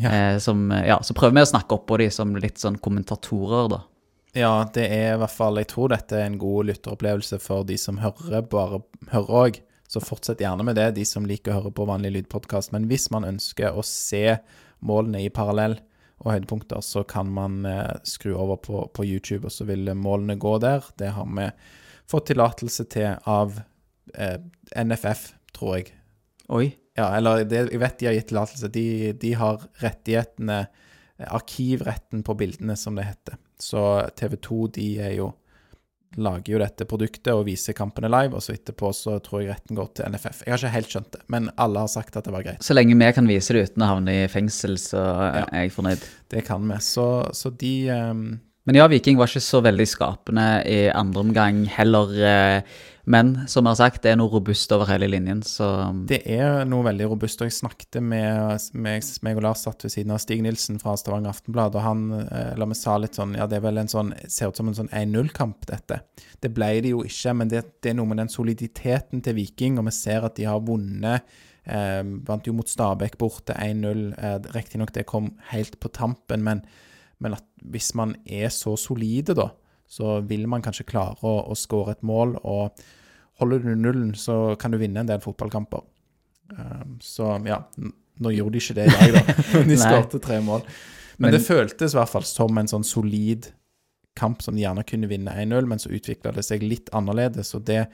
Ja. 0.00 0.10
Eh, 0.10 0.38
som, 0.38 0.72
eh, 0.72 0.86
ja, 0.88 1.02
så 1.02 1.14
prøver 1.14 1.38
vi 1.38 1.44
å 1.46 1.52
snakke 1.52 1.76
oppå 1.76 1.98
de 2.00 2.10
som 2.10 2.34
litt 2.36 2.58
sånn 2.58 2.78
kommentatorer, 2.82 3.68
da. 3.70 3.82
Ja, 4.34 4.66
det 4.74 4.88
er 4.90 5.12
i 5.14 5.18
hvert 5.22 5.30
fall 5.30 5.60
Jeg 5.60 5.68
tror 5.70 5.92
dette 5.92 6.18
er 6.18 6.26
en 6.26 6.40
god 6.42 6.66
lytteropplevelse 6.66 7.38
for 7.38 7.62
de 7.62 7.76
som 7.78 8.00
hører 8.02 8.42
bare 8.50 8.82
hører 9.12 9.40
òg. 9.44 9.60
Så 9.86 10.00
fortsett 10.02 10.40
gjerne 10.42 10.64
med 10.66 10.74
det, 10.74 10.88
de 10.96 11.04
som 11.06 11.26
liker 11.28 11.52
å 11.52 11.60
høre 11.60 11.74
på 11.76 11.86
vanlig 11.86 12.10
lydpodkast. 12.16 12.72
Men 12.74 12.88
hvis 12.90 13.10
man 13.14 13.26
ønsker 13.28 13.76
å 13.76 13.84
se 13.86 14.40
målene 14.82 15.22
i 15.22 15.30
parallell 15.30 15.76
og 16.24 16.32
høydepunkter, 16.32 16.82
så 16.82 17.04
kan 17.06 17.30
man 17.30 17.62
eh, 17.68 17.94
skru 18.02 18.32
over 18.34 18.58
på, 18.64 18.82
på 18.96 19.06
YouTube, 19.06 19.46
og 19.46 19.54
så 19.54 19.68
vil 19.68 19.86
målene 19.94 20.38
gå 20.40 20.56
der. 20.64 20.82
Det 20.98 21.12
har 21.14 21.28
vi 21.30 21.50
fått 22.10 22.32
tillatelse 22.32 22.88
til 22.90 23.20
av 23.30 23.60
eh, 24.16 24.40
NFF, 24.82 25.28
tror 25.54 25.76
jeg. 25.78 25.92
Oi. 26.50 26.72
Ja, 26.96 27.08
eller 27.18 27.44
det, 27.44 27.64
jeg 27.72 27.80
vet 27.82 27.98
de 27.98 28.06
har 28.06 28.14
gitt 28.18 28.28
tillatelse. 28.30 28.68
De, 28.74 29.12
de 29.18 29.32
har 29.40 29.64
rettighetene, 29.82 30.58
eh, 31.18 31.30
arkivretten 31.34 32.22
på 32.26 32.36
bildene, 32.38 32.76
som 32.78 32.94
det 32.98 33.08
heter. 33.08 33.38
Så 33.60 33.80
TV 34.18 34.36
2 34.36 34.60
de 34.78 34.90
er 35.02 35.16
jo 35.18 35.32
lager 36.14 36.52
jo 36.54 36.58
dette 36.62 36.84
produktet 36.86 37.32
og 37.34 37.40
viser 37.48 37.74
kampene 37.74 38.06
live, 38.06 38.36
og 38.38 38.42
så 38.44 38.52
etterpå 38.54 38.92
så 38.94 39.16
tror 39.24 39.40
jeg 39.42 39.50
retten 39.50 39.74
går 39.74 39.88
til 39.98 40.12
NFF. 40.12 40.44
Jeg 40.46 40.52
har 40.54 40.60
ikke 40.62 40.70
helt 40.76 40.92
skjønt 40.92 41.10
det, 41.16 41.22
men 41.34 41.48
alle 41.58 41.82
har 41.82 41.90
sagt 41.90 42.14
at 42.20 42.28
det 42.28 42.34
var 42.36 42.44
greit. 42.46 42.62
Så 42.62 42.76
lenge 42.76 42.94
vi 42.94 43.08
kan 43.16 43.26
vise 43.26 43.56
det 43.56 43.64
uten 43.72 43.82
å 43.82 43.88
havne 43.96 44.14
i 44.20 44.28
fengsel, 44.30 44.76
så 44.78 45.00
Ja. 45.02 45.42
er 45.50 45.64
jeg 45.64 45.72
fornøyd. 45.74 46.04
Det 46.30 46.44
kan 46.46 46.62
vi. 46.70 46.78
Så, 46.86 47.06
så 47.34 47.50
de 47.50 47.90
um... 47.90 48.40
Men 48.64 48.78
ja, 48.78 48.86
Viking 48.88 49.18
var 49.18 49.26
ikke 49.26 49.42
så 49.42 49.58
veldig 49.60 49.84
skapende 49.90 50.46
i 50.70 50.78
andre 50.88 51.20
omgang 51.26 51.64
heller. 51.66 52.14
eh, 52.30 52.62
Men 53.04 53.34
som 53.52 53.66
jeg 53.66 53.74
har 53.74 53.80
sagt, 53.82 54.00
det 54.04 54.14
er 54.14 54.16
noe 54.16 54.32
robust 54.32 54.70
over 54.72 54.88
hele 54.88 55.10
linjen, 55.12 55.42
så 55.44 55.92
Det 56.08 56.22
er 56.24 56.64
noe 56.68 56.86
veldig 56.86 57.08
robust. 57.10 57.42
og 57.42 57.50
Jeg 57.50 57.58
snakket 57.58 58.00
med, 58.00 58.70
meg 58.72 59.36
og 59.36 59.42
Lars 59.44 59.64
satt 59.66 59.84
ved 59.84 59.92
siden 59.92 60.14
av 60.14 60.22
Stig 60.22 60.40
Nilsen 60.42 60.80
fra 60.80 60.96
Stavanger 60.96 61.34
Aftenblad, 61.34 61.76
og 61.76 61.84
han 61.84 62.04
la 62.56 62.68
meg 62.68 62.78
sa 62.80 62.96
litt 62.96 63.18
sånn 63.18 63.36
Ja, 63.36 63.46
det 63.46 63.58
er 63.58 63.66
vel 63.66 63.82
en 63.82 63.92
sånn 63.92 64.14
Ser 64.24 64.48
ut 64.48 64.56
som 64.56 64.70
en 64.70 64.78
sånn 64.78 64.88
1-0-kamp, 64.88 65.66
dette. 65.68 66.00
Det 66.40 66.52
ble 66.54 66.70
det 66.84 66.94
jo 66.94 67.02
ikke, 67.04 67.34
men 67.36 67.52
det, 67.52 67.64
det 67.84 67.92
er 67.92 67.98
noe 67.98 68.08
med 68.08 68.22
den 68.22 68.32
soliditeten 68.32 69.20
til 69.24 69.36
Viking, 69.36 69.76
og 69.78 69.90
vi 69.90 69.96
ser 69.96 70.24
at 70.24 70.38
de 70.40 70.48
har 70.48 70.64
vunnet. 70.64 71.28
Eh, 71.64 72.02
vant 72.28 72.44
jo 72.44 72.52
mot 72.56 72.68
Stabæk 72.68 73.16
borte 73.20 73.56
1-0. 73.56 74.06
Eh, 74.16 74.38
Riktignok 74.56 74.92
det 74.96 75.06
kom 75.08 75.32
helt 75.52 75.78
på 75.80 75.92
tampen, 75.92 76.44
men, 76.44 76.64
men 77.20 77.36
at 77.36 77.44
hvis 77.64 77.94
man 77.96 78.16
er 78.24 78.52
så 78.52 78.76
solide, 78.80 79.36
da, 79.36 79.48
så 79.86 80.18
vil 80.26 80.46
man 80.50 80.62
kanskje 80.64 80.86
klare 80.88 81.18
å, 81.22 81.36
å 81.50 81.56
skåre 81.58 81.94
et 81.96 82.04
mål. 82.06 82.36
og 82.42 82.84
Holder 83.42 83.64
du 83.64 83.74
nullen, 83.74 84.14
så 84.18 84.54
kan 84.60 84.74
du 84.74 84.78
vinne 84.80 85.02
en 85.02 85.10
del 85.10 85.22
fotballkamper. 85.22 85.82
Um, 86.54 86.98
så 87.02 87.34
ja, 87.48 87.60
nå 88.22 88.30
gjorde 88.34 88.54
de 88.56 88.62
ikke 88.62 88.76
det 88.78 88.88
i 88.88 88.94
dag, 88.94 89.16
da. 89.18 89.36
de 89.70 89.78
skåret 89.80 90.16
tre 90.22 90.40
mål. 90.44 90.64
Men, 91.16 91.28
Men- 91.28 91.36
det 91.38 91.44
føltes 91.46 91.94
i 91.94 92.00
hvert 92.00 92.12
fall 92.12 92.26
som 92.28 92.58
en 92.58 92.70
sånn 92.70 92.86
solid 92.86 93.50
kamp 94.18 94.42
som 94.44 94.54
de 94.54 94.62
gjerne 94.62 94.84
kunne 94.86 95.08
vinne 95.10 95.32
1-0, 95.34 95.66
men 95.66 95.80
så 95.82 95.90
utvikla 95.94 96.30
det 96.36 96.44
seg 96.46 96.62
litt 96.62 96.90
annerledes. 96.94 97.50
Og 97.58 97.64
det 97.66 97.88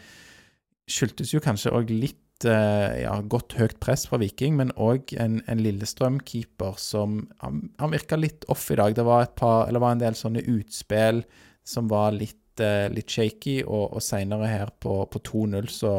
skyldtes 0.90 1.32
jo 1.32 1.40
kanskje 1.40 1.72
òg 1.72 1.92
litt 1.94 2.44
eh, 2.44 3.04
ja, 3.06 3.14
godt 3.24 3.54
høyt 3.56 3.78
press 3.80 4.04
fra 4.08 4.18
Viking, 4.20 4.56
men 4.58 4.72
òg 4.76 5.14
en, 5.20 5.38
en 5.48 5.62
Lillestrøm-keeper 5.64 6.76
som 6.80 7.22
Han, 7.40 7.62
han 7.80 7.94
virka 7.94 8.18
litt 8.20 8.44
off 8.52 8.66
i 8.74 8.76
dag. 8.80 8.96
Det 8.98 9.06
var, 9.08 9.24
et 9.24 9.36
par, 9.38 9.68
eller 9.68 9.80
var 9.80 9.96
en 9.96 10.02
del 10.04 10.18
sånne 10.18 10.44
utspill 10.52 11.22
som 11.70 11.88
var 11.90 12.12
litt, 12.16 12.60
eh, 12.60 12.88
litt 12.92 13.10
shaky, 13.14 13.60
og, 13.64 13.94
og 13.96 14.02
seinere 14.04 14.50
her 14.50 14.74
på, 14.82 15.00
på 15.12 15.22
2-0 15.30 15.70
så 15.70 15.94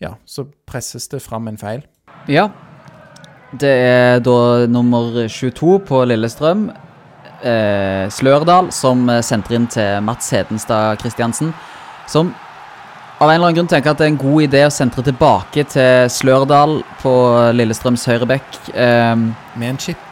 ja, 0.00 0.12
så 0.24 0.44
presses 0.68 1.08
det 1.10 1.18
fram 1.24 1.48
en 1.50 1.58
feil. 1.58 1.80
Ja. 2.30 2.48
Det 3.58 3.70
er 3.70 4.20
da 4.22 4.66
nummer 4.70 5.24
22 5.26 5.78
på 5.88 6.02
Lillestrøm. 6.06 6.68
Eh, 7.42 8.04
Slørdal 8.12 8.68
som 8.74 9.06
sentrer 9.24 9.56
inn 9.58 9.66
til 9.70 9.98
Mats 10.06 10.30
Hedenstad 10.34 11.00
Christiansen. 11.02 11.50
Som 12.10 12.30
av 13.18 13.26
en 13.32 13.34
eller 13.34 13.48
annen 13.48 13.56
grunn 13.58 13.70
tenker 13.72 13.90
at 13.90 13.98
det 13.98 14.06
er 14.06 14.12
en 14.12 14.20
god 14.20 14.44
idé 14.46 14.62
å 14.68 14.70
sentre 14.70 15.02
tilbake 15.08 15.64
til 15.72 16.06
Slørdal 16.14 16.78
på 17.02 17.14
Lillestrøms 17.58 18.06
høyrebekk 18.06 18.58
eh, 18.74 19.14
Med 19.58 19.72
en 19.72 19.80
chip. 19.82 20.04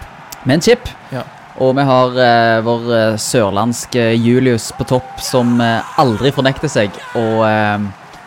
med 0.43 0.59
en 0.59 0.67
chip. 0.67 0.91
Ja. 1.15 1.23
Og 1.65 1.73
vi 1.79 1.85
har 1.89 2.19
eh, 2.21 2.59
vår 2.65 2.91
eh, 2.93 3.15
sørlandske 3.21 4.11
Julius 4.21 4.69
på 4.77 4.85
topp 4.91 5.23
som 5.25 5.55
eh, 5.65 5.95
aldri 6.01 6.33
fornekter 6.35 6.69
seg. 6.69 6.99
Og 7.17 7.47
eh, 7.49 7.87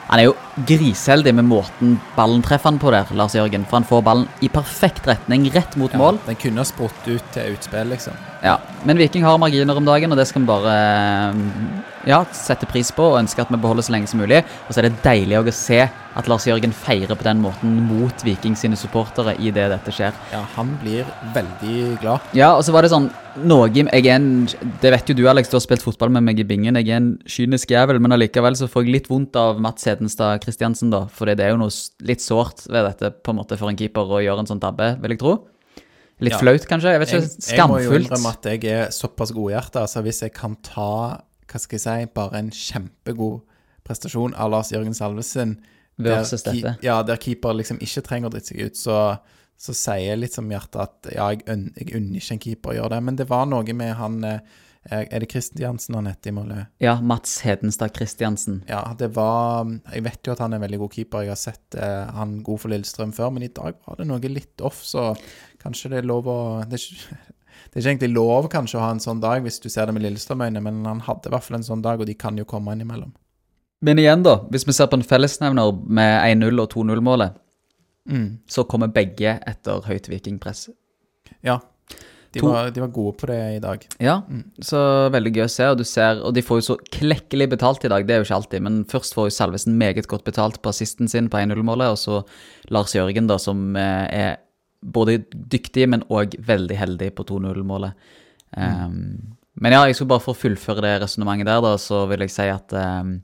han 0.10 0.22
er 0.24 0.26
jo 0.26 0.34
griseheldig 0.65 1.36
med 1.38 1.45
måten 1.45 1.98
ballen 2.15 2.41
treffer 2.41 2.72
han 2.72 2.80
på 2.82 2.89
der, 2.93 3.12
Lars 3.13 3.36
Jørgen. 3.38 3.67
For 3.69 3.78
han 3.78 3.86
får 3.86 4.02
ballen 4.08 4.26
i 4.41 4.50
perfekt 4.50 5.06
retning, 5.08 5.45
rett 5.54 5.78
mot 5.78 5.93
mål. 5.93 6.17
Ja, 6.17 6.32
den 6.32 6.39
kunne 6.41 6.63
ha 6.63 6.65
sprutt 6.65 7.06
ut 7.06 7.28
til 7.36 7.54
utspill, 7.54 7.93
liksom. 7.93 8.17
Ja, 8.41 8.58
Men 8.88 8.98
Viking 8.98 9.24
har 9.28 9.38
marginer 9.38 9.78
om 9.78 9.86
dagen, 9.86 10.12
og 10.12 10.17
det 10.17 10.26
skal 10.30 10.41
vi 10.41 10.48
bare 10.50 10.74
eh, 10.74 12.10
ja, 12.10 12.24
sette 12.34 12.65
pris 12.69 12.89
på 12.95 13.06
og 13.12 13.19
ønske 13.19 13.43
at 13.43 13.52
vi 13.52 13.60
beholder 13.60 13.86
så 13.86 13.93
lenge 13.93 14.10
som 14.10 14.22
mulig. 14.24 14.41
Og 14.65 14.74
så 14.74 14.82
er 14.82 14.89
det 14.89 15.04
deilig 15.04 15.38
å 15.38 15.54
se 15.54 15.84
at 15.86 16.30
Lars 16.32 16.48
Jørgen 16.50 16.74
feirer 16.74 17.13
på 17.13 17.28
den 17.28 17.43
måten 17.43 17.76
mot 17.86 18.26
Viking 18.26 18.56
sine 18.58 18.80
supportere 18.80 19.36
i 19.38 19.54
det 19.54 19.67
dette 19.76 19.93
skjer. 19.93 20.15
Ja, 20.34 20.41
han 20.56 20.74
blir 20.82 21.06
veldig 21.36 22.00
glad. 22.02 22.32
Ja, 22.34 22.56
og 22.56 22.65
så 22.65 22.74
var 22.74 22.88
det 22.88 22.93
sånn 22.95 23.12
noe, 23.45 23.69
Jeg 23.73 24.06
er 24.06 24.15
en 24.15 24.45
Det 24.82 24.91
vet 24.91 25.10
jo 25.10 25.15
du, 25.15 25.28
Alex, 25.30 25.49
du 25.49 25.56
har 25.58 25.62
spilt 25.63 25.82
fotball 25.84 26.10
med 26.12 26.23
meg 26.23 26.39
i 26.39 26.43
bingen. 26.43 26.75
Jeg 26.75 26.89
er 26.89 26.97
en 26.97 27.17
kynisk 27.25 27.69
jævel, 27.71 27.99
men 28.02 28.12
allikevel 28.12 28.56
så 28.56 28.67
får 28.69 28.86
jeg 28.86 28.93
litt 28.93 29.08
vondt 29.10 29.36
av 29.39 29.60
Mats 29.62 29.86
Hedenstad 29.86 30.41
Christiansen, 30.43 30.89
da. 30.91 31.06
For 31.08 31.25
det 31.25 31.39
er 31.39 31.49
jo 31.54 31.58
noe 31.62 31.71
litt 32.06 32.21
sårt 32.21 32.65
ved 32.69 32.86
dette 32.86 33.12
på 33.23 33.32
en 33.34 33.39
måte 33.41 33.58
for 33.58 33.69
en 33.69 33.75
keeper 33.80 34.02
å 34.04 34.21
gjøre 34.23 34.39
en 34.39 34.49
sånn 34.52 34.62
tabbe, 34.63 34.99
vil 35.02 35.12
jeg 35.15 35.19
tro. 35.19 35.36
Litt 36.19 36.34
Ja. 36.34 36.38
flaut, 36.39 36.65
kanskje? 36.67 36.91
Jeg 36.91 36.99
vet 36.99 37.10
Jeg, 37.12 37.21
Skamfullt. 37.23 37.58
jeg 37.58 37.67
må 37.69 37.80
jo 37.84 37.91
innrømme 37.99 38.30
at 38.34 38.43
jeg 38.43 38.63
er 38.65 38.88
såpass 38.91 39.32
godhjerta. 39.32 39.82
Altså, 39.86 40.02
hvis 40.04 40.19
jeg 40.21 40.34
kan 40.34 40.56
ta 40.62 41.21
hva 41.49 41.60
skal 41.60 41.80
jeg 41.80 41.82
si, 41.82 42.12
bare 42.13 42.34
en 42.36 42.49
kjempegod 42.52 43.41
prestasjon 43.88 44.34
av 44.36 44.52
Lars 44.52 44.69
Jørgen 44.71 44.93
Salvesen 44.93 45.58
der 45.97 46.17
Versus 46.21 46.43
dette. 46.43 46.78
Ja, 46.84 47.02
der 47.04 47.17
keeper 47.17 47.54
liksom 47.54 47.80
ikke 47.80 48.04
trenger 48.06 48.30
å 48.30 48.32
drite 48.32 48.47
seg 48.54 48.62
ut, 48.65 48.75
så, 48.78 49.19
så 49.60 49.76
sier 49.76 50.15
litt 50.15 50.36
som 50.36 50.48
hjertet 50.48 50.80
at 50.80 51.12
ja, 51.12 51.30
jeg, 51.36 51.43
unner 51.91 52.22
ikke 52.22 52.36
en 52.36 52.41
keeper 52.45 52.72
å 52.72 52.76
gjøre 52.78 52.95
det. 52.95 53.00
Men 53.10 53.19
det 53.19 53.28
var 53.28 53.48
noe 53.52 53.76
med 53.76 53.91
han 54.00 54.19
eh, 54.24 54.39
Er 54.88 55.19
det 55.19 55.28
Kristiansen 55.34 55.98
han 55.98 56.08
heter 56.08 56.32
i 56.32 56.36
målet? 56.38 56.69
Ja, 56.80 56.95
Mats 57.04 57.41
Hedenstad 57.43 57.91
Kristiansen. 57.98 58.62
Ja, 58.69 58.86
det 59.00 59.12
var 59.17 59.67
Jeg 59.91 60.06
vet 60.08 60.24
jo 60.24 60.36
at 60.36 60.39
han 60.39 60.56
er 60.56 60.62
en 60.62 60.63
veldig 60.63 60.80
god 60.86 60.95
keeper. 60.95 61.26
Jeg 61.28 61.34
har 61.36 61.41
sett 61.41 61.76
eh, 61.76 62.06
han 62.15 62.38
god 62.45 62.63
for 62.63 62.72
Lillestrøm 62.72 63.12
før, 63.15 63.34
men 63.36 63.50
i 63.50 63.52
dag 63.52 63.76
var 63.84 64.00
det 64.00 64.08
noe 64.08 64.32
litt 64.32 64.63
off, 64.63 64.80
så 64.88 65.12
kanskje 65.60 65.91
det 65.91 66.00
er 66.00 66.08
lov 66.08 66.32
å 66.32 66.39
Det 66.63 66.80
er 66.80 66.86
ikke, 66.86 67.19
det 67.60 67.76
er 67.76 67.84
ikke 67.84 67.91
egentlig 67.91 68.13
lov 68.15 68.48
kanskje 68.54 68.80
å 68.80 68.86
ha 68.86 68.93
en 68.95 69.04
sånn 69.04 69.19
dag 69.19 69.43
hvis 69.43 69.60
du 69.60 69.67
ser 69.67 69.89
det 69.89 69.98
med 69.98 70.08
Lillestrøm-øyne, 70.08 70.63
men 70.63 70.80
han 70.88 71.04
hadde 71.04 71.28
i 71.28 71.36
hvert 71.36 71.50
fall 71.50 71.60
en 71.60 71.67
sånn 71.67 71.84
dag, 71.84 72.00
og 72.00 72.08
de 72.08 72.15
kan 72.15 72.39
jo 72.39 72.48
komme 72.48 72.72
innimellom. 72.78 73.12
Men 73.84 74.00
igjen, 74.00 74.24
da. 74.24 74.39
Hvis 74.52 74.65
vi 74.67 74.76
ser 74.76 74.88
på 74.91 74.98
en 75.00 75.08
fellesnevner 75.08 75.76
med 75.88 76.15
1-0 76.39 76.63
og 76.63 76.72
2-0-målet, 76.74 77.36
Mm. 78.09 78.39
så 78.49 78.63
kommer 78.65 78.89
begge 78.93 79.35
etter 79.47 79.83
høyt 79.85 80.07
vikingpress. 80.09 80.69
Ja. 81.45 81.59
De 82.31 82.41
var, 82.45 82.69
de 82.69 82.81
var 82.81 82.91
gode 82.93 83.15
på 83.17 83.27
det 83.29 83.38
i 83.55 83.62
dag. 83.62 83.85
Ja, 83.97 84.19
så 84.62 84.79
veldig 85.13 85.31
gøy 85.33 85.43
å 85.47 85.49
se. 85.49 85.65
Og 85.71 85.79
du 85.79 85.85
ser, 85.88 86.19
og 86.21 86.35
de 86.38 86.43
får 86.45 86.59
jo 86.59 86.65
så 86.67 86.75
klekkelig 86.93 87.47
betalt 87.55 87.85
i 87.85 87.89
dag, 87.89 88.05
det 88.05 88.13
er 88.13 88.21
jo 88.21 88.27
ikke 88.27 88.38
alltid. 88.38 88.65
Men 88.67 88.83
først 88.89 89.17
får 89.17 89.29
jo 89.29 89.33
Salvesen 89.33 89.79
meget 89.81 90.05
godt 90.12 90.27
betalt 90.27 90.59
på 90.62 90.69
assisten 90.69 91.09
sin 91.09 91.31
på 91.31 91.41
1-0-målet, 91.41 91.95
og 91.95 91.97
så 91.97 92.19
Lars 92.73 92.93
Jørgen, 92.93 93.29
da, 93.31 93.39
som 93.41 93.73
eh, 93.73 94.05
er 94.13 94.38
både 94.85 95.23
dyktig, 95.33 95.88
men 95.89 96.05
òg 96.13 96.38
veldig 96.45 96.77
heldig 96.77 97.09
på 97.17 97.25
2-0-målet. 97.31 98.13
Um, 98.53 99.35
men 99.59 99.75
ja, 99.75 99.81
jeg 99.88 99.97
skulle 99.97 100.13
bare 100.13 100.23
for 100.23 100.38
å 100.38 100.39
fullføre 100.39 100.85
det 100.85 100.93
resonnementet 101.03 101.49
der, 101.49 101.65
da, 101.65 101.73
så 101.81 102.05
vil 102.12 102.23
jeg 102.23 102.33
si 102.33 102.45
at 102.53 102.77
um, 102.77 103.17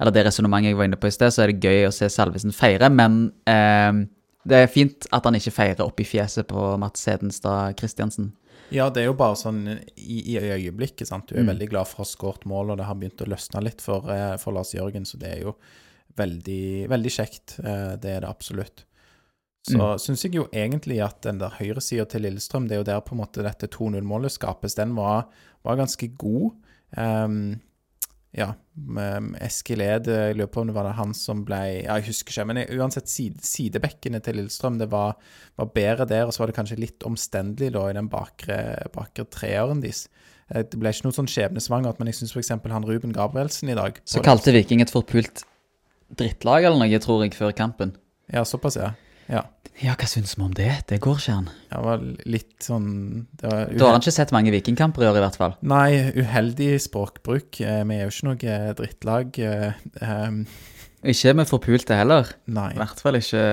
eller 0.00 0.14
det 0.16 0.24
resonnementet 0.26 0.70
jeg 0.72 0.76
var 0.80 0.88
inne 0.88 0.96
på 1.00 1.10
i 1.10 1.14
sted, 1.14 1.32
så 1.34 1.42
er 1.44 1.52
det 1.52 1.60
gøy 1.68 1.86
å 1.88 1.92
se 1.94 2.08
Salvesen 2.08 2.54
feire, 2.56 2.88
men 2.90 3.32
eh, 3.46 3.92
det 4.48 4.56
er 4.64 4.70
fint 4.72 5.06
at 5.12 5.26
han 5.28 5.36
ikke 5.36 5.52
feirer 5.52 5.84
opp 5.84 6.00
i 6.00 6.06
fjeset 6.08 6.48
på 6.48 6.62
Mats 6.80 7.04
Hedenstad 7.06 7.76
Christiansen. 7.78 8.32
Ja, 8.72 8.86
det 8.88 9.02
er 9.02 9.08
jo 9.10 9.16
bare 9.18 9.34
sånn 9.36 9.64
i, 9.98 10.20
i 10.32 10.38
øyeblikket, 10.38 11.08
sant. 11.08 11.26
Du 11.28 11.34
er 11.36 11.44
veldig 11.48 11.68
glad 11.72 11.88
for 11.90 12.00
å 12.00 12.04
ha 12.04 12.08
skåret 12.08 12.44
mål, 12.46 12.70
og 12.70 12.78
det 12.78 12.86
har 12.86 12.94
begynt 12.94 13.20
å 13.24 13.26
løsne 13.28 13.62
litt 13.66 13.82
for, 13.82 14.06
eh, 14.14 14.36
for 14.38 14.54
Lars 14.54 14.70
Jørgen, 14.76 15.04
så 15.04 15.18
det 15.18 15.32
er 15.34 15.40
jo 15.42 15.56
veldig, 16.16 16.86
veldig 16.88 17.12
kjekt. 17.12 17.58
Eh, 17.64 17.96
Det 17.96 18.10
er 18.16 18.20
det 18.20 18.28
absolutt. 18.30 18.84
Så 19.68 19.76
Mm. 19.76 19.98
syns 19.98 20.22
jeg 20.22 20.32
jo 20.34 20.46
egentlig 20.54 21.02
at 21.04 21.20
den 21.22 21.38
der 21.38 21.50
høyresida 21.50 22.08
til 22.08 22.22
Lillestrøm, 22.22 22.66
det 22.68 22.72
er 22.76 22.80
jo 22.80 22.84
der 22.84 23.00
på 23.02 23.12
en 23.12 23.18
måte 23.20 23.42
dette 23.42 23.68
2-0-målet 23.68 24.30
skapes, 24.32 24.74
den 24.74 24.94
var, 24.94 25.26
var 25.64 25.76
ganske 25.76 26.16
god. 26.16 26.52
Ehm, 26.96 27.60
ja, 28.36 28.52
Eskil 29.42 29.80
Ed, 29.82 30.06
jeg 30.06 30.36
lurer 30.38 30.50
på 30.54 30.62
om 30.62 30.68
det 30.70 30.74
var 30.76 30.92
han 30.94 31.12
som 31.18 31.40
ble 31.44 31.58
ja, 31.82 31.96
Jeg 31.98 32.06
husker 32.12 32.30
ikke, 32.32 32.46
men 32.46 32.56
jeg- 32.62 32.78
uansett, 32.78 33.08
side, 33.10 33.40
sidebekkene 33.42 34.20
til 34.22 34.36
Lillestrøm, 34.38 34.78
det 34.78 34.88
var, 34.92 35.16
var 35.58 35.66
bedre 35.74 36.06
der, 36.06 36.26
og 36.26 36.32
så 36.32 36.38
var 36.44 36.46
det 36.52 36.56
kanskje 36.56 36.78
litt 36.78 37.02
omstendelig 37.08 37.72
da 37.74 37.88
i 37.90 37.96
den 37.98 38.08
bakre, 38.08 38.60
bakre 38.94 39.24
treeren 39.26 39.82
deres. 39.82 40.08
Eh, 40.54 40.62
Det 40.62 40.78
ble 40.78 40.90
ikke 40.90 41.04
noe 41.08 41.12
sånn 41.18 41.26
skjebnesvangert, 41.30 41.98
men 41.98 42.06
jeg 42.06 42.20
syns 42.20 42.32
f.eks. 42.36 42.48
han 42.70 42.84
Ruben 42.86 43.12
Gabrielsen 43.12 43.68
i 43.68 43.74
dag 43.74 44.00
Så 44.04 44.22
kalte 44.22 44.52
Viking 44.54 44.80
et 44.80 44.90
forpult 44.90 45.44
drittlag 46.16 46.64
eller 46.64 46.78
noe, 46.78 46.98
tror 47.02 47.22
jeg, 47.24 47.34
før 47.34 47.52
kampen. 47.54 47.96
Ja, 48.32 48.42
såpass, 48.44 48.76
ja. 48.76 48.92
Ja. 49.30 49.44
Ja, 49.80 49.94
hva 49.96 50.04
syns 50.10 50.34
vi 50.36 50.42
om 50.44 50.52
det? 50.52 50.68
Det 50.90 50.98
går 51.00 51.20
ikke 51.22 51.36
an. 51.38 51.46
Det 51.70 51.78
var 51.86 52.02
litt 52.28 52.66
sånn 52.66 52.88
det 53.40 53.46
var 53.48 53.70
Da 53.72 53.86
har 53.86 53.94
han 53.96 54.02
ikke 54.02 54.12
sett 54.12 54.34
mange 54.36 54.52
vikingkamper 54.52 55.06
i 55.06 55.08
år, 55.08 55.16
i 55.16 55.22
hvert 55.24 55.38
fall. 55.40 55.54
Nei, 55.64 55.86
uheldig 56.20 56.74
språkbruk. 56.84 57.62
Eh, 57.64 57.80
Vi 57.88 57.96
er 57.96 58.04
jo 58.04 58.12
ikke 58.12 58.28
noe 58.28 58.58
drittlag. 58.82 59.40
Um... 60.02 60.42
Ikke 61.00 61.32
med 61.38 61.48
forpulte 61.48 61.96
heller. 61.96 62.28
Nei, 62.52 62.74
I 62.74 62.82
hvert 62.82 63.00
fall 63.00 63.16
ikke 63.22 63.46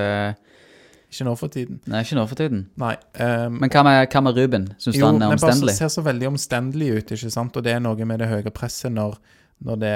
ikke 1.07 1.23
nå 1.23 1.33
for 1.39 1.51
tiden. 1.51 1.79
Nei, 1.87 2.01
ikke 2.03 2.17
nå 2.17 2.25
for 2.27 2.39
tiden. 2.39 2.65
Nei. 2.81 2.93
um, 3.23 3.61
Men 3.61 3.71
hva 3.71 3.83
med, 3.87 4.01
hva 4.11 4.21
med 4.25 4.39
Ruben? 4.41 4.65
Syns 4.75 4.97
du 4.97 5.05
han 5.05 5.21
er 5.23 5.31
omstendelig? 5.37 5.71
Jo, 5.71 5.71
det 5.71 5.79
ser 5.79 5.91
så 5.93 6.03
veldig 6.03 6.27
omstendelig 6.33 6.89
ut, 6.91 7.13
ikke 7.15 7.31
sant? 7.31 7.55
Og 7.55 7.63
det 7.63 7.77
er 7.77 7.83
noe 7.83 8.09
med 8.09 8.19
det 8.19 8.27
høye 8.27 8.51
presset 8.51 8.91
når, 8.91 9.15
når 9.63 9.79
det 9.85 9.95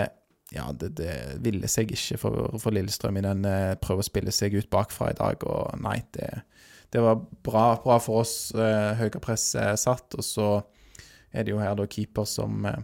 Ja, 0.51 0.67
det, 0.75 0.93
det 0.99 1.13
ville 1.43 1.69
seg 1.71 1.93
ikke 1.95 2.17
for, 2.19 2.57
for 2.59 2.75
Lillestrøm 2.75 3.21
i 3.21 3.23
den 3.23 3.45
eh, 3.47 3.73
prøve 3.79 4.03
å 4.03 4.07
spille 4.07 4.33
seg 4.35 4.57
ut 4.57 4.71
bakfra 4.73 5.13
i 5.13 5.17
dag, 5.19 5.45
og 5.47 5.79
nei, 5.79 6.01
det, 6.17 6.29
det 6.91 7.03
var 7.03 7.21
bra, 7.45 7.65
bra 7.83 7.97
for 8.03 8.25
oss. 8.25 8.51
Eh, 8.51 8.91
høyere 8.99 9.23
press 9.23 9.53
eh, 9.55 9.73
satt, 9.79 10.17
og 10.19 10.27
så 10.27 10.49
er 11.31 11.47
det 11.47 11.53
jo 11.53 11.61
her 11.63 11.77
da 11.79 11.87
keeper 11.87 12.27
som 12.27 12.65
eh, 12.67 12.81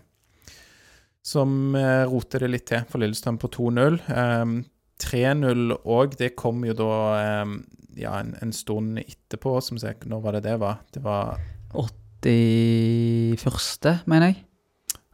som 1.27 1.75
eh, 1.75 2.05
roter 2.07 2.39
det 2.45 2.49
litt 2.53 2.67
til 2.69 2.85
for 2.87 3.03
Lillestrøm 3.03 3.37
på 3.41 3.49
2-0. 3.51 3.97
Um, 4.07 4.65
3-0 5.03 5.75
òg, 5.83 6.15
det 6.19 6.35
kom 6.39 6.63
jo 6.65 6.73
da 6.77 7.43
um, 7.43 7.59
ja, 7.99 8.15
en, 8.21 8.31
en 8.41 8.53
stund 8.55 8.99
etterpå. 9.01 9.61
Som 9.61 9.77
sagt. 9.81 10.05
når 10.07 10.19
var 10.23 10.31
det 10.37 10.43
det 10.47 10.57
var? 10.63 10.75
Det 10.95 11.03
var 11.03 11.37
81., 11.75 13.35
mener 14.07 14.25
jeg. 14.31 14.46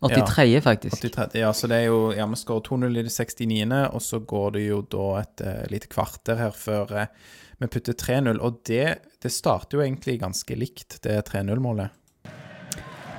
83., 0.10 0.62
faktisk. 0.66 1.02
83. 1.02 1.40
Ja, 1.40 1.54
så 1.56 1.70
det 1.72 1.80
er 1.84 1.88
jo 1.88 2.12
Ja, 2.16 2.28
vi 2.28 2.40
skårer 2.40 2.66
2-0 2.68 3.00
i 3.00 3.06
det 3.06 3.14
69., 3.14 3.80
og 3.94 4.02
så 4.04 4.20
går 4.20 4.52
det 4.58 4.66
jo 4.68 4.82
da 4.92 5.08
et 5.22 5.44
uh, 5.46 5.64
lite 5.72 5.90
kvarter 5.92 6.40
her 6.40 6.56
før 6.58 6.92
uh, 6.92 7.34
vi 7.62 7.70
putter 7.72 7.94
3-0. 7.94 8.40
Og 8.44 8.62
det, 8.68 8.88
det 9.24 9.32
starter 9.32 9.78
jo 9.78 9.84
egentlig 9.86 10.20
ganske 10.22 10.58
likt, 10.60 11.00
det 11.06 11.22
3-0-målet. 11.30 11.94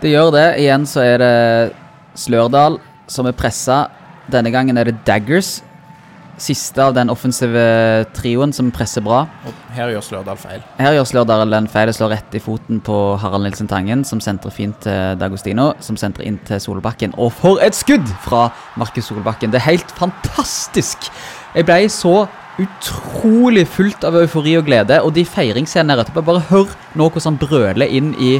Det 0.03 0.11
gjør 0.13 0.35
det. 0.35 0.49
Igjen 0.61 0.85
så 0.89 1.05
er 1.05 1.23
det 1.23 1.35
Slørdal 2.21 2.77
som 3.11 3.29
er 3.29 3.37
pressa. 3.37 3.87
Denne 4.33 4.53
gangen 4.53 4.77
er 4.81 4.91
det 4.91 5.01
Daggers. 5.09 5.63
Siste 6.41 6.83
av 6.83 6.95
den 6.97 7.11
offensive 7.13 7.63
trioen 8.17 8.53
som 8.53 8.73
presser 8.75 9.05
bra. 9.05 9.25
Og 9.47 9.75
her 9.77 9.93
gjør 9.95 10.03
Slørdal 10.03 10.39
feil. 10.41 10.63
Her 10.81 10.97
gjør 10.97 11.07
Slørdal 11.11 11.55
en 11.55 11.69
feil. 11.71 11.91
Det 11.91 11.97
slår 11.99 12.15
rett 12.17 12.35
i 12.35 12.43
foten 12.43 12.81
på 12.85 12.97
Harald 13.23 13.47
Nilsen 13.47 13.71
Tangen, 13.71 14.03
som 14.09 14.23
sentrer 14.25 14.55
fint 14.55 14.81
til 14.83 15.19
Dagostino, 15.21 15.73
som 15.85 15.99
sentrer 16.01 16.27
inn 16.27 16.41
til 16.49 16.63
Solbakken. 16.63 17.15
Og 17.19 17.31
for 17.39 17.63
et 17.63 17.79
skudd 17.79 18.09
fra 18.27 18.49
Markus 18.81 19.11
Solbakken! 19.11 19.55
Det 19.55 19.63
er 19.63 19.71
helt 19.71 19.95
fantastisk! 19.99 21.11
Jeg 21.55 21.69
ble 21.69 21.85
så 21.93 22.25
utrolig 22.59 23.67
fullt 23.71 24.07
av 24.07 24.19
eufori 24.19 24.57
og 24.59 24.67
glede, 24.67 25.01
og 25.03 25.15
de 25.15 25.27
feiringsscenene 25.27 25.95
her 25.95 26.05
etterpå 26.05 26.23
Bare 26.27 26.43
hør 26.51 26.75
nå 26.95 27.09
hvordan 27.11 27.33
han 27.33 27.41
brøler 27.43 27.91
inn 27.91 28.15
i 28.19 28.37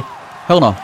Hør 0.49 0.61
nå. 0.61 0.75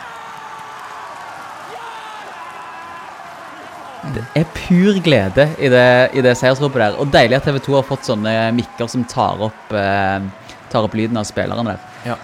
Det 4.02 4.24
er 4.40 4.48
pur 4.56 4.98
glede 5.06 5.46
i 5.62 5.70
det, 5.70 5.88
i 6.18 6.24
det 6.26 6.34
seiersropet 6.40 6.82
der. 6.82 6.96
Og 7.02 7.12
deilig 7.14 7.38
at 7.38 7.46
TV 7.46 7.60
2 7.62 7.76
har 7.78 7.86
fått 7.86 8.08
sånne 8.10 8.34
mikker 8.58 8.90
som 8.90 9.04
tar 9.06 9.44
opp, 9.46 9.74
eh, 9.78 10.56
tar 10.74 10.88
opp 10.88 10.96
lyden 10.98 11.20
av 11.22 11.28
spillerne 11.30 11.76
der. 11.76 11.84
Ja. 12.08 12.18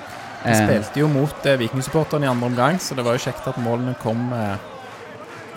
De 0.44 0.54
Eh, 0.54 0.64
spilte 0.64 1.02
jo 1.02 1.08
mot 1.12 1.46
eh, 1.46 1.58
Vikingsupporterne 1.60 2.26
i 2.26 2.30
andre 2.30 2.50
omgang, 2.50 2.80
så 2.80 2.96
det 2.96 3.06
var 3.06 3.18
jo 3.18 3.24
kjekt 3.26 3.48
at 3.50 3.58
målene 3.62 3.94
kom 4.02 4.32
eh, 4.34 4.58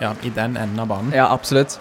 ja, 0.01 0.13
i 0.21 0.29
den 0.29 0.57
enden 0.57 0.79
av 0.79 0.87
banen. 0.89 1.13
Ja, 1.15 1.29
absolutt. 1.33 1.79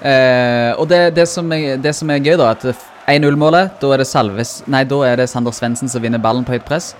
Eh, 0.00 0.72
og 0.76 0.88
det, 0.88 1.14
det, 1.16 1.26
som 1.28 1.50
er, 1.52 1.76
det 1.76 1.94
som 1.96 2.10
er 2.10 2.22
gøy, 2.22 2.36
da, 2.38 2.52
at 2.54 2.64
1-0-målet, 3.06 3.76
da 3.80 3.92
er 3.94 4.02
det 4.02 4.08
Salves 4.10 4.62
Nei, 4.66 4.82
da 4.84 4.98
er 5.06 5.20
det 5.20 5.28
Sander 5.30 5.54
Svendsen 5.54 5.90
som 5.90 6.02
vinner 6.02 6.22
ballen 6.22 6.46
på 6.46 6.56
høyt 6.56 6.66
press. 6.66 6.94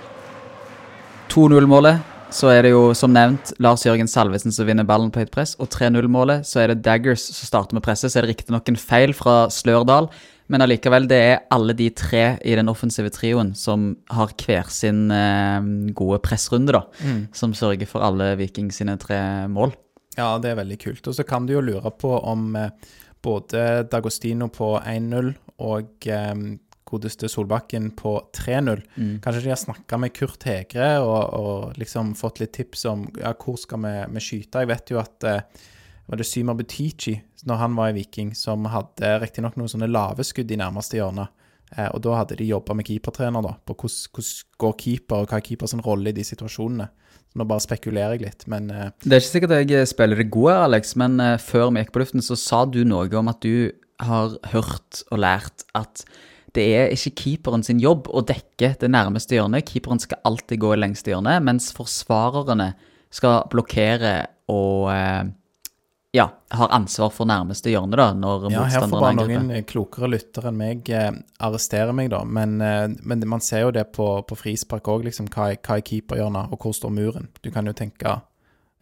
2-0-målet, 1.32 1.98
så 2.34 2.50
er 2.50 2.66
det 2.66 2.72
jo 2.72 2.90
som 2.98 3.12
nevnt 3.14 3.52
Lars 3.62 3.84
Jørgen 3.86 4.08
Salvesen 4.10 4.54
som 4.54 4.66
vinner 4.68 4.86
ballen 4.86 5.12
på 5.14 5.22
høyt 5.22 5.32
press. 5.34 5.54
Og 5.62 5.70
3-0-målet, 5.72 6.46
så 6.48 6.62
er 6.62 6.72
det 6.72 6.82
Daggers 6.86 7.24
som 7.28 7.48
starter 7.48 7.78
med 7.78 7.84
presset. 7.86 8.12
Så 8.12 8.20
er 8.20 8.26
det 8.26 8.34
riktignok 8.34 8.68
en 8.70 8.80
feil 8.80 9.14
fra 9.16 9.46
Slørdal, 9.52 10.10
men 10.52 10.62
allikevel, 10.62 11.08
det 11.10 11.18
er 11.18 11.40
alle 11.54 11.74
de 11.74 11.88
tre 11.90 12.36
i 12.46 12.54
den 12.58 12.70
offensive 12.70 13.10
trioen 13.14 13.50
som 13.58 13.88
har 14.14 14.34
hver 14.38 14.68
sin 14.70 15.08
eh, 15.10 15.70
gode 15.96 16.20
pressrunde, 16.22 16.76
da. 16.76 16.84
Som 17.34 17.54
sørger 17.54 17.90
for 17.90 18.06
alle 18.06 18.34
Viking 18.38 18.70
sine 18.74 18.94
tre 19.02 19.18
mål. 19.50 19.74
Ja, 20.16 20.36
det 20.40 20.52
er 20.52 20.60
veldig 20.62 20.78
kult. 20.80 21.08
Og 21.10 21.16
så 21.18 21.26
kan 21.28 21.46
du 21.46 21.56
jo 21.56 21.64
lure 21.64 21.90
på 21.98 22.14
om 22.18 22.54
eh, 22.56 22.70
både 23.22 23.86
Dagostino 23.90 24.48
på 24.54 24.76
1-0 24.78 25.34
og 25.66 26.06
eh, 26.06 26.34
godeste 26.86 27.28
Solbakken 27.30 27.90
på 27.98 28.14
3-0 28.36 28.82
Kanskje 29.24 29.42
de 29.42 29.52
har 29.52 29.58
snakka 29.60 29.98
med 30.00 30.14
Kurt 30.16 30.46
Hegre 30.46 30.90
og, 31.02 31.22
og 31.36 31.80
liksom 31.80 32.14
fått 32.18 32.40
litt 32.42 32.54
tips 32.56 32.86
om 32.90 33.06
ja, 33.18 33.32
hvor 33.34 33.58
skal 33.60 33.82
vi, 33.82 33.94
vi 34.14 34.22
skyte. 34.22 34.62
Jeg 34.62 34.70
vet 34.70 34.92
jo 34.94 35.00
at 35.02 35.26
eh, 35.26 35.64
var 36.06 36.20
det 36.20 36.26
Symer 36.28 36.54
Butichi, 36.54 37.16
når 37.46 37.62
han 37.62 37.74
var 37.78 37.90
i 37.90 37.96
Viking, 37.96 38.30
som 38.38 38.66
hadde 38.70 39.16
riktignok 39.22 39.56
noen 39.58 39.70
sånne 39.70 39.90
lave 39.90 40.24
skudd 40.26 40.52
i 40.54 40.58
nærmeste 40.60 41.00
hjørne. 41.00 41.26
Eh, 41.74 41.88
og 41.90 42.02
da 42.04 42.20
hadde 42.20 42.38
de 42.38 42.46
jobba 42.46 42.76
med 42.78 42.86
keepertrener 42.86 43.42
da, 43.42 43.56
på 43.66 43.74
hvordan, 43.74 44.28
går 44.62 44.76
keeper, 44.82 45.24
og 45.24 45.32
hva 45.32 45.40
er 45.40 45.46
keepers 45.48 45.74
rolle 45.86 46.12
i 46.12 46.16
de 46.16 46.24
situasjonene. 46.26 46.86
Så 47.26 47.40
nå 47.40 47.46
bare 47.48 47.64
spekulerer 47.64 48.16
jeg 48.16 48.26
litt, 48.28 48.46
men 48.50 48.70
eh, 48.70 48.92
Det 49.02 49.16
er 49.16 49.24
ikke 49.24 49.32
sikkert 49.32 49.74
jeg 49.74 49.90
spiller 49.90 50.22
det 50.22 50.30
gode, 50.34 50.54
Alex, 50.68 50.94
men 51.00 51.18
eh, 51.22 51.34
før 51.42 51.72
vi 51.72 51.82
gikk 51.82 51.92
på 51.96 52.04
luften, 52.04 52.24
så 52.24 52.38
sa 52.38 52.62
du 52.70 52.84
noe 52.86 53.10
om 53.18 53.32
at 53.32 53.42
du 53.42 53.72
har 54.02 54.36
hørt 54.52 55.02
og 55.10 55.22
lært 55.24 55.66
at 55.74 56.04
det 56.56 56.66
er 56.74 56.92
ikke 56.94 57.14
keeperen 57.22 57.64
sin 57.66 57.80
jobb 57.82 58.08
å 58.08 58.22
dekke 58.26 58.74
det 58.80 58.90
nærmeste 58.90 59.36
hjørnet. 59.36 59.66
Keeperen 59.68 60.00
skal 60.02 60.22
alltid 60.28 60.60
gå 60.62 60.74
i 60.74 60.80
lengste 60.80 61.12
hjørne, 61.12 61.36
mens 61.44 61.68
forsvarerne 61.76 62.72
skal 63.14 63.44
blokkere 63.52 64.14
og 64.52 64.88
eh, 64.92 65.26
ja, 66.16 66.26
har 66.48 66.68
ansvar 66.72 67.10
for 67.12 67.28
nærmeste 67.28 67.70
hjørne, 67.72 67.96
da, 67.98 68.08
når 68.16 68.46
Ja, 68.52 68.62
her 68.70 68.86
får 68.86 69.02
bare 69.02 69.16
noen 69.18 69.50
eh, 69.52 69.64
klokere 69.68 70.08
lyttere 70.08 70.50
enn 70.52 70.60
meg 70.60 70.88
eh, 70.88 71.10
arrestere 71.44 71.92
meg, 71.96 72.08
da. 72.14 72.22
Men, 72.24 72.56
eh, 72.64 72.86
men 73.02 73.26
man 73.28 73.44
ser 73.44 73.66
jo 73.66 73.74
det 73.76 73.88
på, 73.96 74.06
på 74.28 74.38
frispark 74.38 74.88
òg, 74.92 75.04
liksom. 75.10 75.28
Hva 75.32 75.50
er, 75.52 75.60
hva 75.60 75.76
er 75.76 75.84
keeperhjørnet, 75.86 76.54
og 76.54 76.62
hvor 76.62 76.76
står 76.76 76.94
muren? 76.94 77.28
Du 77.44 77.50
kan 77.54 77.68
jo 77.68 77.76
tenke 77.76 78.16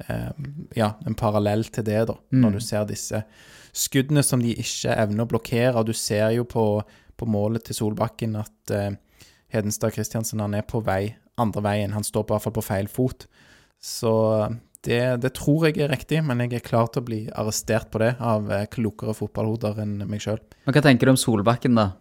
eh, 0.06 0.30
ja, 0.78 0.92
en 1.06 1.18
parallell 1.18 1.66
til 1.74 1.86
det, 1.88 2.04
da, 2.12 2.18
når 2.38 2.58
du 2.58 2.64
ser 2.64 2.86
disse 2.90 3.24
skuddene 3.74 4.22
som 4.22 4.42
de 4.42 4.54
ikke 4.60 4.94
evner 4.94 5.26
å 5.26 5.30
blokkere. 5.34 5.74
Og 5.80 5.88
du 5.90 5.94
ser 5.96 6.28
jo 6.36 6.46
på, 6.46 6.66
på 7.16 7.28
målet 7.30 7.66
til 7.66 7.78
Solbakken 7.78 8.36
at 8.40 8.74
eh, 8.74 8.94
Hedenstad 9.54 9.94
Kristiansen 9.94 10.42
han 10.42 10.56
er 10.58 10.66
på 10.66 10.82
vei 10.84 11.14
andre 11.40 11.62
veien. 11.64 11.94
Han 11.94 12.06
står 12.06 12.26
på, 12.26 12.34
hvert 12.34 12.46
fall 12.46 12.56
på 12.56 12.64
feil 12.64 12.88
fot. 12.90 13.26
Så 13.82 14.12
det, 14.84 15.00
det 15.24 15.32
tror 15.36 15.66
jeg 15.68 15.80
er 15.82 15.92
riktig, 15.92 16.20
men 16.26 16.42
jeg 16.44 16.58
er 16.58 16.64
klar 16.64 16.88
til 16.92 17.02
å 17.02 17.08
bli 17.08 17.20
arrestert 17.32 17.90
på 17.92 18.00
det 18.02 18.14
av 18.22 18.50
eh, 18.52 18.66
klokere 18.70 19.16
fotballhoder 19.16 19.80
enn 19.84 19.98
meg 20.08 20.22
sjøl. 20.24 20.40
Hva 20.68 20.84
tenker 20.84 21.08
du 21.08 21.14
om 21.14 21.20
Solbakken, 21.20 21.78
da? 21.78 21.92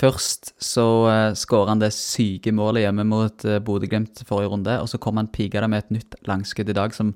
Først 0.00 0.52
så 0.62 0.86
uh, 1.10 1.32
skårer 1.36 1.72
han 1.72 1.80
det 1.82 1.90
syke 1.92 2.52
målet 2.54 2.84
hjemme 2.84 3.04
mot 3.10 3.44
uh, 3.44 3.58
Bodø-Glimt 3.64 4.22
forrige 4.28 4.52
runde, 4.52 4.76
og 4.80 4.88
så 4.88 5.00
kommer 5.02 5.24
han 5.24 5.32
piga 5.34 5.64
det 5.64 5.70
med 5.72 5.84
et 5.84 5.94
nytt 5.98 6.16
langskudd 6.30 6.70
i 6.70 6.76
dag 6.78 6.94
som 6.96 7.10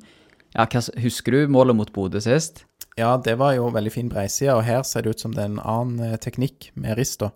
ja, 0.55 0.67
hva, 0.67 0.83
Husker 1.03 1.35
du 1.35 1.55
målet 1.55 1.79
mot 1.79 1.93
Bodø 1.95 2.21
sist? 2.23 2.65
Ja, 2.99 3.17
det 3.19 3.37
var 3.41 3.57
jo 3.57 3.71
veldig 3.75 3.93
fin 3.93 4.11
breiside, 4.11 4.55
og 4.55 4.67
her 4.67 4.85
ser 4.87 5.03
det 5.03 5.17
ut 5.17 5.25
som 5.25 5.33
det 5.35 5.43
er 5.43 5.51
en 5.51 5.63
annen 5.63 6.13
eh, 6.13 6.19
teknikk 6.23 6.71
med 6.79 6.95
rist, 6.99 7.21
da. 7.25 7.33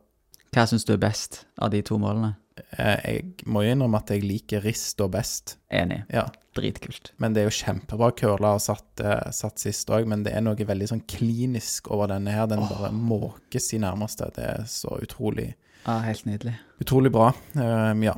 Hva 0.55 0.65
syns 0.71 0.87
du 0.87 0.95
er 0.95 1.03
best 1.03 1.43
av 1.61 1.73
de 1.75 1.81
to 1.85 1.99
målene? 2.01 2.37
Eh, 2.79 2.99
jeg 3.05 3.49
må 3.51 3.65
jo 3.65 3.75
innrømme 3.75 4.01
at 4.01 4.13
jeg 4.15 4.25
liker 4.27 4.63
rist 4.65 5.01
og 5.05 5.13
best. 5.17 5.57
Enig. 5.75 6.05
Ja. 6.15 6.29
Dritkult. 6.59 7.13
Men 7.23 7.35
det 7.35 7.43
er 7.43 7.51
jo 7.51 7.57
kjempebra 7.59 8.11
curla 8.19 8.55
og 8.57 8.63
satt, 8.65 9.03
eh, 9.03 9.29
satt 9.35 9.63
sist 9.63 9.91
òg, 9.95 10.09
men 10.11 10.25
det 10.27 10.35
er 10.35 10.43
noe 10.47 10.69
veldig 10.71 10.89
sånn 10.91 11.05
klinisk 11.11 11.91
over 11.95 12.11
denne 12.15 12.35
her. 12.35 12.49
Den 12.51 12.65
bare 12.71 12.91
måkes 12.95 13.73
i 13.75 13.83
nærmeste. 13.83 14.31
Det 14.35 14.47
er 14.55 14.65
så 14.71 14.99
utrolig 15.03 15.53
Ja, 15.87 16.01
helt 16.03 16.27
nydelig. 16.27 16.57
Utrolig 16.83 17.13
bra. 17.15 17.31
Um, 17.55 18.03
ja. 18.03 18.15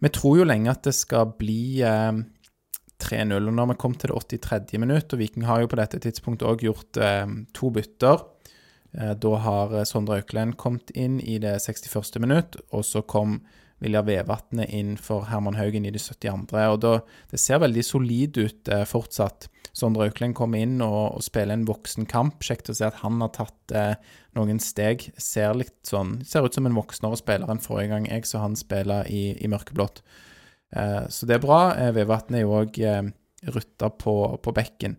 Vi 0.00 0.08
tror 0.14 0.38
jo 0.38 0.46
lenge 0.46 0.70
at 0.70 0.84
det 0.86 0.94
skal 0.94 1.32
bli 1.38 1.82
ehm, 1.84 2.24
3-0. 3.04 3.36
og 3.38 3.56
Når 3.56 3.72
vi 3.72 3.80
kom 3.84 3.96
til 3.98 4.14
det 4.14 4.40
83. 4.42 4.78
minutt, 4.80 5.12
og 5.12 5.20
Viking 5.20 5.46
har 5.48 5.62
jo 5.62 5.70
på 5.70 5.80
dette 5.80 6.00
tidspunktet 6.02 6.48
òg 6.48 6.64
gjort 6.66 7.00
eh, 7.00 7.26
to 7.56 7.70
bytter. 7.74 8.24
Eh, 8.98 9.12
da 9.20 9.34
har 9.46 9.74
eh, 9.74 9.86
Sondre 9.88 10.20
Auklend 10.22 10.56
kommet 10.60 10.92
inn 10.94 11.20
i 11.20 11.38
det 11.42 11.58
61. 11.62 12.18
minutt, 12.22 12.58
og 12.72 12.86
så 12.88 13.02
kom 13.02 13.40
Vilja 13.82 14.04
Vevatnet 14.06 14.70
inn 14.72 14.94
for 15.00 15.26
Herman 15.28 15.58
Haugen 15.58 15.84
i 15.84 15.92
det 15.92 16.02
72. 16.02 16.54
Og 16.72 16.78
da, 16.80 16.94
Det 17.30 17.40
ser 17.40 17.60
veldig 17.62 17.84
solid 17.84 18.38
ut 18.38 18.68
eh, 18.72 18.84
fortsatt. 18.88 19.48
Sondre 19.74 20.06
Auklend 20.06 20.36
kommer 20.38 20.62
inn 20.62 20.78
og, 20.84 21.18
og 21.18 21.24
spiller 21.26 21.56
en 21.56 21.66
voksen 21.68 22.06
kamp. 22.10 22.44
Kjekt 22.46 22.70
å 22.70 22.76
se 22.78 22.86
at 22.86 23.00
han 23.02 23.18
har 23.24 23.32
tatt 23.34 23.74
eh, 23.74 23.96
noen 24.38 24.62
steg. 24.62 25.08
Ser 25.18 25.56
litt 25.58 25.80
sånn, 25.88 26.20
ser 26.24 26.46
ut 26.46 26.54
som 26.54 26.68
en 26.68 26.78
voksnere 26.78 27.18
spiller 27.18 27.50
enn 27.50 27.62
forrige 27.62 27.92
gang 27.92 28.08
jeg 28.08 28.30
så 28.30 28.44
han 28.44 28.54
spille 28.58 29.02
i, 29.10 29.34
i 29.42 29.50
mørkeblått. 29.50 30.04
Eh, 30.72 31.04
så 31.08 31.26
det 31.26 31.36
er 31.36 31.44
bra. 31.44 31.60
Eh, 31.76 31.92
Vevatnet 31.96 32.40
er 32.40 32.46
jo 32.46 32.56
òg 32.62 32.78
eh, 32.80 33.02
rutta 33.54 33.90
på, 33.90 34.14
på 34.42 34.54
bekken. 34.56 34.96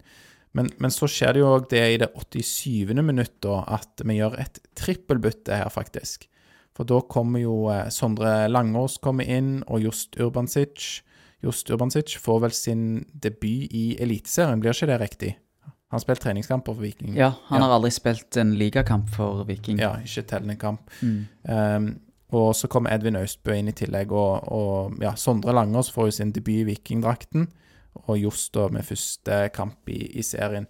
Men, 0.56 0.70
men 0.80 0.92
så 0.94 1.08
skjer 1.12 1.34
det 1.36 1.42
jo 1.42 1.50
òg 1.58 1.66
det 1.74 1.82
i 1.96 1.98
det 2.00 2.12
87. 2.16 2.94
minutt 3.04 3.34
da, 3.44 3.64
at 3.76 4.02
vi 4.08 4.20
gjør 4.22 4.38
et 4.40 4.60
trippelbytte 4.80 5.58
her, 5.60 5.68
faktisk. 5.74 6.30
For 6.76 6.88
da 6.88 7.02
kommer 7.12 7.40
jo 7.44 7.58
Sondre 7.92 8.46
Langås 8.52 8.98
kommer 9.04 9.28
inn, 9.32 9.62
og 9.68 9.84
Just 9.84 10.16
Urbansic. 10.20 11.02
Just 11.44 11.70
Urbansic 11.72 12.16
får 12.20 12.40
vel 12.46 12.56
sin 12.56 12.86
debut 13.14 13.68
i 13.76 13.96
Eliteserien, 14.02 14.60
blir 14.64 14.72
ikke 14.76 14.88
det 14.92 15.02
riktig? 15.02 15.34
Han 15.92 16.00
har 16.00 16.02
spilt 16.02 16.24
treningskamper 16.24 16.74
for 16.74 16.82
Viking. 16.82 17.14
Ja, 17.16 17.30
han 17.52 17.62
Ja. 17.62 17.68
har 17.68 17.76
aldri 17.78 17.92
spilt 17.94 18.36
en 18.42 18.56
ligakamp 18.60 19.08
for 19.14 19.44
Viking. 19.48 19.78
Ja, 19.80 19.94
ikke 20.04 20.24
tellende 20.28 20.56
kamp. 20.60 20.90
Mm. 21.02 21.28
Um, 21.48 21.86
og 22.34 22.56
så 22.58 22.70
kommer 22.72 22.94
Edvin 22.96 23.20
Austbø 23.20 23.54
inn 23.54 23.70
i 23.70 23.76
tillegg, 23.76 24.14
og, 24.16 24.48
og 24.50 24.98
ja, 25.04 25.14
Sondre 25.20 25.54
Langås 25.54 25.92
får 25.94 26.10
jo 26.10 26.16
sin 26.18 26.34
debut 26.36 26.64
i 26.64 26.68
Vikingdrakten. 26.72 27.48
Og 28.06 28.18
Johs 28.20 28.50
da 28.52 28.68
med 28.74 28.84
første 28.88 29.46
kamp 29.56 29.90
i, 29.94 30.02
i 30.20 30.24
serien. 30.26 30.66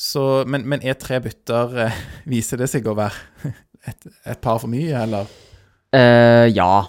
Så, 0.00 0.44
men, 0.48 0.64
men 0.68 0.84
er 0.86 0.96
tre 0.96 1.18
bytter 1.20 1.74
eh, 1.84 1.98
Viser 2.32 2.62
det 2.62 2.70
seg 2.72 2.86
å 2.88 2.96
være 2.96 3.50
et, 3.90 4.06
et 4.24 4.40
par 4.40 4.60
for 4.62 4.70
mye, 4.72 4.94
eller? 5.02 5.28
Uh, 5.90 6.46
ja. 6.52 6.86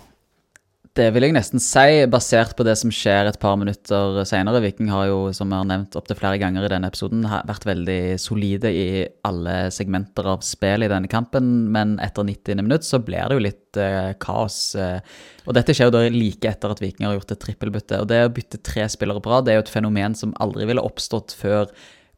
Det 0.91 1.05
vil 1.15 1.23
jeg 1.23 1.31
nesten 1.31 1.61
si, 1.63 2.01
basert 2.11 2.51
på 2.59 2.65
det 2.67 2.73
som 2.75 2.91
skjer 2.91 3.29
et 3.29 3.37
par 3.39 3.53
minutter 3.55 4.17
senere. 4.27 4.59
Viking 4.65 4.89
har 4.91 5.05
jo, 5.07 5.19
som 5.31 5.47
vi 5.47 5.55
har 5.55 5.67
nevnt 5.69 5.95
opptil 5.95 6.17
flere 6.19 6.35
ganger 6.41 6.65
i 6.67 6.71
denne 6.73 6.89
episoden, 6.91 7.21
vært 7.47 7.63
veldig 7.69 8.17
solide 8.19 8.73
i 8.75 9.05
alle 9.23 9.69
segmenter 9.71 10.27
av 10.33 10.43
spillet 10.43 10.89
i 10.89 10.91
denne 10.91 11.07
kampen, 11.11 11.47
men 11.71 11.93
etter 12.03 12.27
90. 12.27 12.59
minutt 12.59 12.83
så 12.83 12.99
blir 12.99 13.23
det 13.23 13.37
jo 13.37 13.45
litt 13.45 13.79
eh, 13.79 14.09
kaos. 14.19 14.57
eh. 14.75 14.99
og 15.45 15.55
dette 15.55 15.77
skjer 15.77 15.87
jo 15.87 15.95
da 15.95 16.03
like 16.11 16.51
etter 16.51 16.75
at 16.75 16.83
Viking 16.83 17.07
har 17.07 17.15
gjort 17.15 17.31
et 17.37 17.43
trippelbytte. 17.45 18.01
Og 18.03 18.11
det 18.11 18.19
å 18.25 18.35
bytte 18.35 18.59
tre 18.59 18.89
spillere 18.91 19.23
på 19.23 19.31
rad, 19.31 19.47
det 19.47 19.55
er 19.55 19.61
jo 19.61 19.65
et 19.69 19.73
fenomen 19.77 20.19
som 20.19 20.35
aldri 20.43 20.67
ville 20.67 20.83
oppstått 20.83 21.31
før 21.39 21.71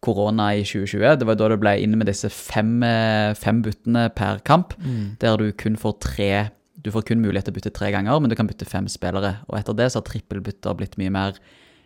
korona 0.03 0.49
i 0.57 0.65
2020. 0.65 1.21
Det 1.21 1.29
var 1.29 1.37
da 1.39 1.53
det 1.53 1.61
ble 1.61 1.77
inn 1.85 1.93
med 2.01 2.09
disse 2.09 2.33
fem, 2.33 2.73
eh, 2.89 3.37
fem 3.37 3.61
byttene 3.69 4.09
per 4.17 4.41
kamp, 4.49 4.73
der 5.21 5.37
du 5.37 5.51
kun 5.53 5.77
får 5.77 5.99
tre 6.09 6.33
Du 6.83 6.91
får 6.91 7.05
kun 7.07 7.21
mulighet 7.23 7.47
til 7.47 7.55
å 7.55 7.57
bytte 7.57 7.73
tre 7.75 7.91
ganger, 7.95 8.19
men 8.19 8.31
du 8.31 8.35
kan 8.35 8.47
bytte 8.49 8.67
fem 8.67 8.89
spillere. 8.91 9.37
Og 9.47 9.59
etter 9.59 9.77
det 9.77 9.91
så 9.91 10.01
har 10.01 10.07
trippelbytter 10.09 10.75
blitt 10.79 10.97
mye 10.99 11.13
mer 11.15 11.37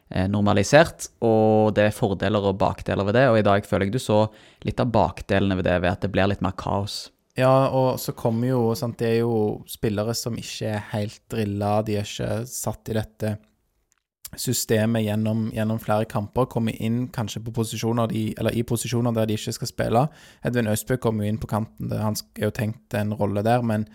eh, 0.10 0.26
normalisert, 0.32 1.12
og 1.22 1.76
det 1.78 1.90
er 1.90 1.96
fordeler 1.96 2.50
og 2.50 2.58
bakdeler 2.62 3.06
ved 3.06 3.20
det. 3.20 3.28
Og 3.30 3.38
i 3.38 3.46
dag 3.46 3.68
føler 3.70 3.88
jeg 3.88 3.98
du 3.98 4.02
så 4.02 4.24
litt 4.66 4.82
av 4.82 4.90
bakdelene 4.94 5.60
ved 5.60 5.70
det, 5.70 5.78
ved 5.84 5.94
at 5.94 6.06
det 6.06 6.12
blir 6.16 6.32
litt 6.32 6.42
mer 6.46 6.58
kaos. 6.58 7.06
Ja, 7.38 7.70
og 7.70 8.00
så 8.02 8.16
kommer 8.18 8.50
jo 8.50 8.62
sant, 8.74 8.98
Det 8.98 9.12
er 9.12 9.20
jo 9.20 9.62
spillere 9.70 10.16
som 10.18 10.40
ikke 10.42 10.72
er 10.74 10.88
helt 10.96 11.22
drilla, 11.30 11.84
de 11.86 12.00
er 12.00 12.08
ikke 12.08 12.42
satt 12.50 12.90
i 12.90 12.98
dette 12.98 13.38
systemet 14.36 15.06
gjennom, 15.06 15.48
gjennom 15.54 15.80
flere 15.80 16.10
kamper. 16.10 16.50
Kommer 16.50 16.76
inn 16.82 17.08
kanskje 17.14 17.44
på 17.46 17.54
posisjoner 17.54 18.10
de, 18.12 18.34
eller 18.40 18.58
i 18.58 18.66
posisjoner 18.68 19.14
der 19.16 19.30
de 19.30 19.38
ikke 19.38 19.54
skal 19.56 19.70
spille. 19.70 20.06
Edvin 20.44 20.74
Østbø 20.74 20.98
kommer 20.98 21.24
jo 21.24 21.32
inn 21.32 21.42
på 21.42 21.50
kanten, 21.52 21.94
han 21.94 22.18
er 22.36 22.50
jo 22.50 22.56
tenkt 22.58 22.98
en 22.98 23.14
rolle 23.14 23.46
der, 23.46 23.62
men 23.62 23.86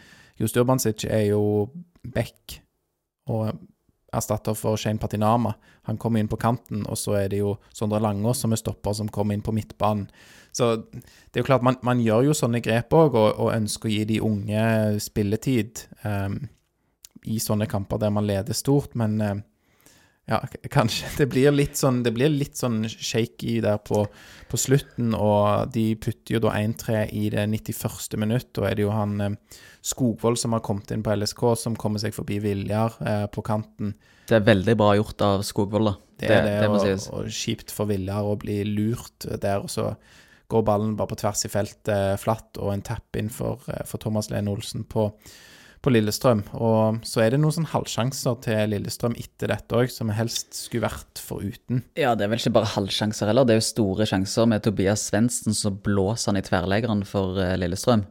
Just 0.42 0.59
Urbansic 0.59 1.07
er 1.07 1.28
jo 1.31 1.70
back 2.02 2.59
og 3.31 3.52
erstatter 4.12 4.57
for 4.59 4.76
Shane 4.76 5.00
Patinama. 5.00 5.55
Han 5.88 5.98
kommer 5.98 6.20
inn 6.20 6.28
på 6.28 6.38
kanten, 6.40 6.83
og 6.90 6.98
så 7.00 7.16
er 7.22 7.31
det 7.33 7.40
jo 7.40 7.55
Sondre 7.72 8.00
Langås 8.02 8.42
som 8.42 8.52
er 8.52 8.61
stopper, 8.61 8.96
som 8.98 9.09
kommer 9.09 9.37
inn 9.37 9.44
på 9.44 9.55
midtbanen. 9.57 10.09
Så 10.52 10.74
det 10.92 11.38
er 11.38 11.40
jo 11.40 11.48
klart, 11.48 11.64
man, 11.64 11.78
man 11.87 12.02
gjør 12.02 12.26
jo 12.28 12.35
sånne 12.37 12.61
grep 12.64 12.92
òg, 12.92 13.16
og, 13.16 13.31
og 13.40 13.55
ønsker 13.55 13.88
å 13.88 13.94
gi 13.94 14.02
de 14.11 14.18
unge 14.20 14.64
spilletid 15.00 15.87
um, 16.05 16.42
i 17.24 17.38
sånne 17.40 17.68
kamper 17.70 18.02
der 18.02 18.12
man 18.12 18.26
leder 18.28 18.57
stort, 18.57 18.96
men 18.98 19.16
eh, 19.22 19.38
ja, 20.31 20.39
kanskje 20.71 21.09
det 21.19 21.27
blir 21.33 21.51
litt 21.51 21.75
sånn 21.75 22.05
Det 22.07 22.13
blir 22.15 22.31
litt 22.31 22.55
sånn 22.55 22.85
shaky 22.87 23.57
der 23.65 23.81
på, 23.83 24.05
på 24.49 24.61
slutten, 24.61 25.17
og 25.19 25.73
de 25.75 25.89
putter 25.99 26.37
jo 26.37 26.41
da 26.45 26.55
1-3 26.61 27.03
i 27.19 27.27
det 27.35 27.49
91. 27.51 28.17
minutt. 28.23 28.53
Da 28.55 28.69
er 28.69 28.79
det 28.79 28.87
jo 28.87 28.95
han 28.95 29.19
eh, 29.21 29.61
Skogvold 29.83 30.39
som 30.39 30.55
har 30.55 30.63
kommet 30.63 30.95
inn 30.95 31.03
på 31.03 31.17
LSK, 31.17 31.43
som 31.59 31.77
kommer 31.79 32.03
seg 32.03 32.15
forbi 32.15 32.39
Viljar 32.45 32.97
eh, 33.03 33.27
på 33.35 33.43
kanten. 33.47 33.97
Det 34.31 34.39
er 34.39 34.47
veldig 34.47 34.77
bra 34.79 34.93
gjort 34.95 35.27
av 35.27 35.47
Skogvold, 35.47 35.91
da. 35.91 35.99
Det 36.23 36.29
det, 36.31 36.43
det, 36.47 36.69
må 36.71 36.79
og, 36.79 36.85
sies. 36.87 37.09
og 37.11 37.27
kjipt 37.35 37.75
for 37.75 37.91
Viljar 37.91 38.29
å 38.31 38.39
bli 38.39 38.61
lurt 38.69 39.27
der, 39.43 39.65
og 39.65 39.73
så 39.75 39.91
går 40.53 40.67
ballen 40.69 40.95
bare 40.99 41.11
på 41.11 41.19
tvers 41.19 41.47
i 41.49 41.51
feltet 41.51 42.21
flatt, 42.23 42.61
og 42.61 42.71
en 42.75 42.85
tapp 42.85 43.19
inn 43.19 43.33
for, 43.33 43.65
eh, 43.73 43.83
for 43.89 44.03
Thomas 44.03 44.31
Lene 44.31 44.53
Olsen 44.55 44.87
på, 44.87 45.09
på 45.83 45.90
Lillestrøm. 45.90 46.45
Og 46.62 47.03
så 47.07 47.25
er 47.25 47.35
det 47.35 47.40
noen 47.42 47.55
sånn 47.57 47.68
halvsjanser 47.73 48.38
til 48.45 48.71
Lillestrøm 48.71 49.16
etter 49.18 49.51
dette 49.51 49.79
òg, 49.79 49.90
som 49.90 50.11
vi 50.11 50.16
helst 50.16 50.55
skulle 50.55 50.87
vært 50.87 51.21
foruten. 51.23 51.83
Ja, 51.99 52.14
det 52.14 52.27
er 52.27 52.33
vel 52.33 52.42
ikke 52.42 52.55
bare 52.59 52.71
halvsjanser 52.77 53.31
heller, 53.31 53.47
det 53.49 53.57
er 53.57 53.62
jo 53.62 53.68
store 53.73 54.07
sjanser 54.09 54.49
med 54.51 54.62
Tobias 54.64 55.09
Svendsen, 55.11 55.57
så 55.59 55.75
blåser 55.75 56.33
han 56.33 56.40
i 56.40 56.45
tverrleggeren 56.47 57.03
for 57.09 57.40
eh, 57.42 57.57
Lillestrøm. 57.59 58.07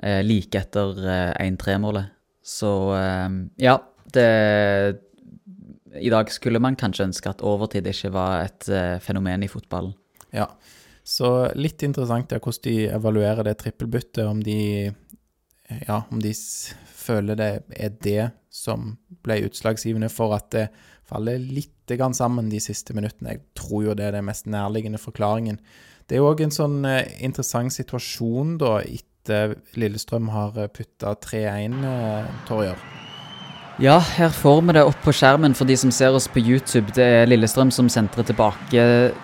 Eh, 0.00 0.20
like 0.24 0.62
etter 0.62 1.02
eh, 1.02 1.32
1-3-målet. 1.50 2.14
Så 2.46 2.72
eh, 2.96 3.28
ja, 3.66 3.76
det 4.14 4.28
I 6.00 6.10
dag 6.12 6.30
skulle 6.30 6.62
man 6.62 6.78
kanskje 6.78 7.08
ønske 7.08 7.32
at 7.32 7.42
overtid 7.42 7.90
ikke 7.90 8.12
var 8.14 8.46
et 8.46 8.70
eh, 8.70 8.96
fenomen 9.02 9.42
i 9.42 9.50
fotballen. 9.50 9.96
Ja. 10.30 10.46
Så 11.02 11.50
litt 11.58 11.82
interessant 11.82 12.30
ja, 12.30 12.38
hvordan 12.38 12.64
de 12.68 12.74
evaluerer 12.94 13.48
det 13.48 13.56
trippelbyttet, 13.58 14.22
om 14.30 14.38
de 14.46 14.92
ja, 15.86 16.02
om 16.10 16.18
de 16.22 16.32
føler 17.10 17.38
det 17.38 17.50
er 17.74 17.98
det 18.04 18.30
som 18.50 18.94
ble 19.24 19.40
utslagsgivende 19.48 20.10
for 20.12 20.34
at 20.36 20.50
det 20.54 20.68
faller 21.10 21.42
litt 21.42 21.76
sammen 22.14 22.50
de 22.52 22.60
siste 22.62 22.94
minuttene. 22.94 23.34
Jeg 23.34 23.42
tror 23.58 23.88
jo 23.88 23.94
det 23.98 24.04
er 24.06 24.12
den 24.14 24.28
mest 24.28 24.46
nærliggende 24.46 24.98
forklaringen. 25.02 25.58
Det 26.06 26.18
er 26.18 26.26
òg 26.26 26.42
en 26.44 26.54
sånn 26.54 26.84
eh, 26.86 27.06
interessant 27.18 27.74
situasjon 27.74 28.56
da, 28.62 28.76
etter 28.86 29.56
Lillestrøm 29.74 30.30
har 30.30 30.54
putta 30.70 31.16
3-1, 31.18 31.80
eh, 31.82 32.30
Torjer. 32.46 33.09
Ja, 33.80 33.94
her 33.96 34.28
får 34.28 34.58
vi 34.60 34.72
det 34.76 34.82
opp 34.84 34.98
på 35.00 35.12
skjermen 35.16 35.54
for 35.56 35.64
de 35.64 35.72
som 35.80 35.88
ser 35.88 36.12
oss 36.12 36.26
på 36.28 36.42
YouTube. 36.42 36.92
Det 36.92 37.00
er 37.00 37.28
Lillestrøm 37.30 37.70
som 37.72 37.86
sentrer 37.88 38.26
tilbake 38.28 38.82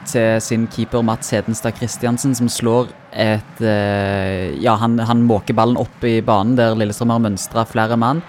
til 0.09 0.39
sin 0.41 0.63
keeper 0.73 1.03
Mats 1.05 1.29
Hedenstad 1.35 1.77
Christiansen, 1.77 2.33
som 2.33 2.49
slår 2.49 2.89
et 3.13 3.61
eh, 3.61 4.57
Ja, 4.65 4.79
han, 4.81 4.95
han 4.97 5.27
måker 5.29 5.53
ballen 5.59 5.77
opp 5.77 6.07
i 6.09 6.23
banen 6.25 6.55
der 6.57 6.73
Lillestrøm 6.73 7.13
har 7.13 7.21
mønstra 7.27 7.67
flere 7.69 7.99
mann. 8.01 8.23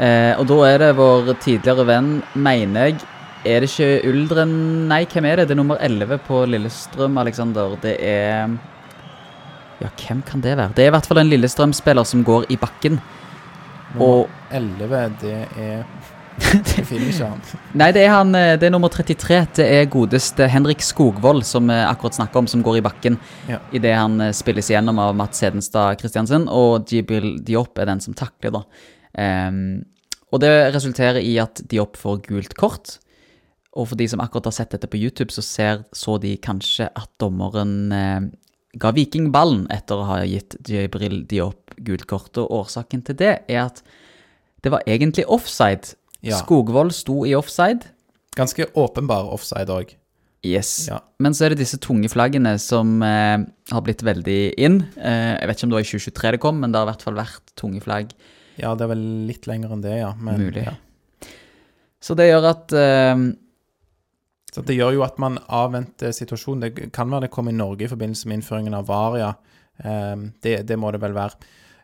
Eh, 0.00 0.32
og 0.40 0.46
da 0.48 0.56
er 0.64 0.80
det 0.80 0.88
vår 0.96 1.28
tidligere 1.44 1.84
venn, 1.88 2.08
mener 2.32 2.88
jeg 2.88 2.96
Er 3.44 3.60
det 3.60 3.68
ikke 3.68 4.08
Uldren 4.08 4.56
Nei, 4.88 5.02
hvem 5.12 5.28
er 5.28 5.42
det? 5.42 5.50
Det 5.50 5.58
er 5.58 5.60
nummer 5.60 5.76
11 5.76 6.22
på 6.24 6.40
Lillestrøm, 6.54 7.20
Aleksander. 7.20 7.76
Det 7.84 7.98
er 8.00 8.56
Ja, 9.84 9.92
hvem 9.92 10.24
kan 10.24 10.40
det 10.40 10.56
være? 10.56 10.72
Det 10.72 10.86
er 10.86 10.88
i 10.88 10.96
hvert 10.96 11.12
fall 11.12 11.20
en 11.20 11.34
Lillestrøm-spiller 11.34 12.08
som 12.08 12.24
går 12.24 12.48
i 12.48 12.56
bakken. 12.64 12.96
Og 14.02 14.28
11, 14.50 15.00
det 15.22 15.38
er 15.56 15.84
det 16.76 16.82
finner 16.84 17.08
ikke 17.08 17.28
han. 17.30 17.40
Nei, 17.80 17.88
det 17.96 18.02
er, 18.04 18.10
han, 18.12 18.34
eh, 18.36 18.54
det 18.60 18.68
er 18.68 18.72
nummer 18.74 18.92
33. 18.92 19.38
Det 19.56 19.66
er 19.78 19.88
godeste 19.88 20.48
Henrik 20.52 20.84
Skogvold, 20.84 21.46
som 21.48 21.70
vi 21.70 21.78
akkurat 21.80 22.18
snakka 22.18 22.42
om, 22.42 22.48
som 22.50 22.64
går 22.66 22.80
i 22.80 22.84
bakken 22.84 23.16
Ja. 23.48 23.62
idet 23.72 23.94
han 23.96 24.20
eh, 24.20 24.34
spilles 24.36 24.68
igjennom 24.70 25.00
av 25.00 25.14
Mats 25.16 25.40
Hedenstad 25.40 25.96
Christiansen, 26.02 26.44
og 26.52 26.92
Jibil 26.92 27.38
Diop 27.40 27.80
er 27.80 27.88
den 27.88 28.04
som 28.04 28.16
takler, 28.16 28.52
da. 28.58 28.62
Um, 29.16 29.86
og 30.28 30.42
det 30.42 30.52
resulterer 30.74 31.22
i 31.24 31.38
at 31.40 31.62
Diop 31.70 31.96
får 31.96 32.20
gult 32.26 32.56
kort. 32.58 32.98
Og 33.76 33.88
for 33.88 33.96
de 33.96 34.08
som 34.08 34.20
akkurat 34.20 34.50
har 34.50 34.56
sett 34.58 34.74
dette 34.74 34.88
på 34.92 35.00
YouTube, 35.00 35.32
så 35.32 35.44
ser, 35.44 35.84
så 35.96 36.18
de 36.20 36.34
kanskje 36.36 36.90
at 36.92 37.08
dommeren 37.20 37.92
eh, 37.92 38.20
ga 38.80 38.92
Viking 38.96 39.30
ballen 39.34 39.66
etter 39.72 40.00
å 40.00 40.08
ha 40.08 40.22
gitt 40.28 40.58
Jibril 40.68 41.22
Diop 41.28 41.76
gult 41.86 42.06
kort. 42.10 42.32
Og 42.40 42.52
årsaken 42.62 43.04
til 43.06 43.18
det 43.18 43.34
er 43.48 43.62
at 43.66 43.82
det 44.64 44.72
var 44.74 44.86
egentlig 44.88 45.26
offside. 45.30 45.94
Ja. 46.24 46.40
Skogvold 46.40 46.94
sto 46.96 47.24
i 47.28 47.36
offside. 47.38 47.92
Ganske 48.36 48.68
åpenbar 48.76 49.30
offside 49.32 49.72
òg. 49.72 49.94
Yes. 50.46 50.86
Ja. 50.90 51.00
Men 51.22 51.34
så 51.34 51.46
er 51.46 51.54
det 51.54 51.62
disse 51.64 51.78
tunge 51.82 52.08
flaggene 52.12 52.54
som 52.62 53.00
eh, 53.04 53.38
har 53.72 53.84
blitt 53.84 54.04
veldig 54.06 54.40
inn. 54.62 54.82
Eh, 54.96 55.32
jeg 55.40 55.48
vet 55.48 55.58
ikke 55.58 55.68
om 55.68 55.72
det 55.72 55.78
var 55.78 55.86
i 55.86 55.90
2023 55.90 56.34
det 56.36 56.42
kom, 56.42 56.60
men 56.62 56.72
det 56.72 56.80
har 56.80 56.86
i 56.86 56.92
hvert 56.92 57.06
fall 57.06 57.18
vært 57.18 57.54
tunge 57.58 57.82
flagg. 57.84 58.12
ja, 58.56 58.74
det 58.74 58.86
er 58.86 58.92
vel 58.92 59.06
litt 59.28 59.48
lenger 59.48 59.74
enn 59.74 59.82
det, 59.84 59.96
ja. 59.98 60.12
Men, 60.16 60.44
Mulig. 60.46 60.66
Ja. 60.66 60.76
Så 62.00 62.14
det 62.18 62.28
gjør 62.28 62.50
at 62.52 62.74
eh, 62.76 63.14
det 64.64 64.78
gjør 64.78 64.96
jo 64.96 65.04
at 65.04 65.18
man 65.22 65.40
avventer 65.52 66.14
situasjonen. 66.16 66.64
Det 66.64 66.88
kan 66.94 67.10
være 67.12 67.26
det 67.26 67.34
kom 67.34 67.50
i 67.50 67.56
Norge 67.56 67.84
i 67.84 67.90
forbindelse 67.92 68.28
med 68.28 68.40
innføringen 68.40 68.76
av 68.78 68.88
Varia. 68.88 69.34
Um, 69.84 70.30
det, 70.42 70.62
det 70.68 70.78
må 70.80 70.92
det 70.94 71.02
vel 71.02 71.16
være. 71.16 71.36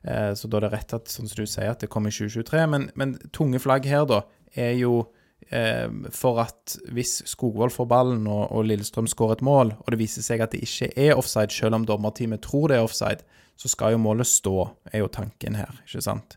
Eh, 0.03 0.35
så 0.35 0.51
da 0.51 0.59
er 0.59 0.67
det 0.67 0.73
rett 0.75 0.95
at, 0.97 1.11
som 1.11 1.27
du 1.29 1.45
sier, 1.47 1.71
at 1.71 1.83
det 1.83 1.91
kom 1.93 2.07
i 2.09 2.15
2023. 2.15 2.63
Men, 2.71 2.89
men 2.99 3.17
tunge 3.35 3.61
flagg 3.63 3.87
her, 3.89 4.07
da, 4.11 4.23
er 4.59 4.75
jo 4.81 5.05
eh, 5.49 5.87
for 6.15 6.43
at 6.43 6.77
hvis 6.93 7.21
Skogvold 7.31 7.75
får 7.75 7.89
ballen 7.91 8.27
og, 8.27 8.49
og 8.51 8.67
Lillestrøm 8.69 9.11
skårer 9.11 9.39
et 9.39 9.47
mål, 9.47 9.75
og 9.79 9.95
det 9.95 10.01
viser 10.03 10.27
seg 10.27 10.43
at 10.43 10.55
det 10.55 10.65
ikke 10.67 10.91
er 10.97 11.15
offside, 11.19 11.55
selv 11.55 11.79
om 11.79 11.87
dommerteamet 11.89 12.43
tror 12.45 12.73
det 12.73 12.81
er 12.81 12.89
offside, 12.89 13.23
så 13.57 13.69
skal 13.71 13.95
jo 13.95 14.01
målet 14.03 14.27
stå, 14.27 14.57
er 14.91 15.05
jo 15.05 15.11
tanken 15.13 15.57
her, 15.59 15.77
ikke 15.85 16.03
sant? 16.03 16.35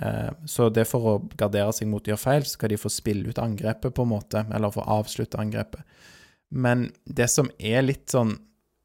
Eh, 0.00 0.30
så 0.46 0.68
det 0.74 0.84
for 0.90 1.06
å 1.10 1.14
gardere 1.38 1.72
seg 1.74 1.88
mot 1.90 2.02
å 2.04 2.12
gjøre 2.12 2.20
feil, 2.20 2.44
så 2.44 2.58
skal 2.58 2.72
de 2.72 2.80
få 2.80 2.90
spille 2.92 3.30
ut 3.30 3.40
angrepet, 3.42 3.94
på 3.94 4.04
en 4.04 4.12
måte, 4.12 4.44
eller 4.54 4.74
få 4.74 4.84
avslutte 4.84 5.40
angrepet. 5.40 5.86
Men 6.50 6.88
det 7.04 7.28
som 7.32 7.50
er 7.58 7.84
litt 7.84 8.08
sånn 8.14 8.36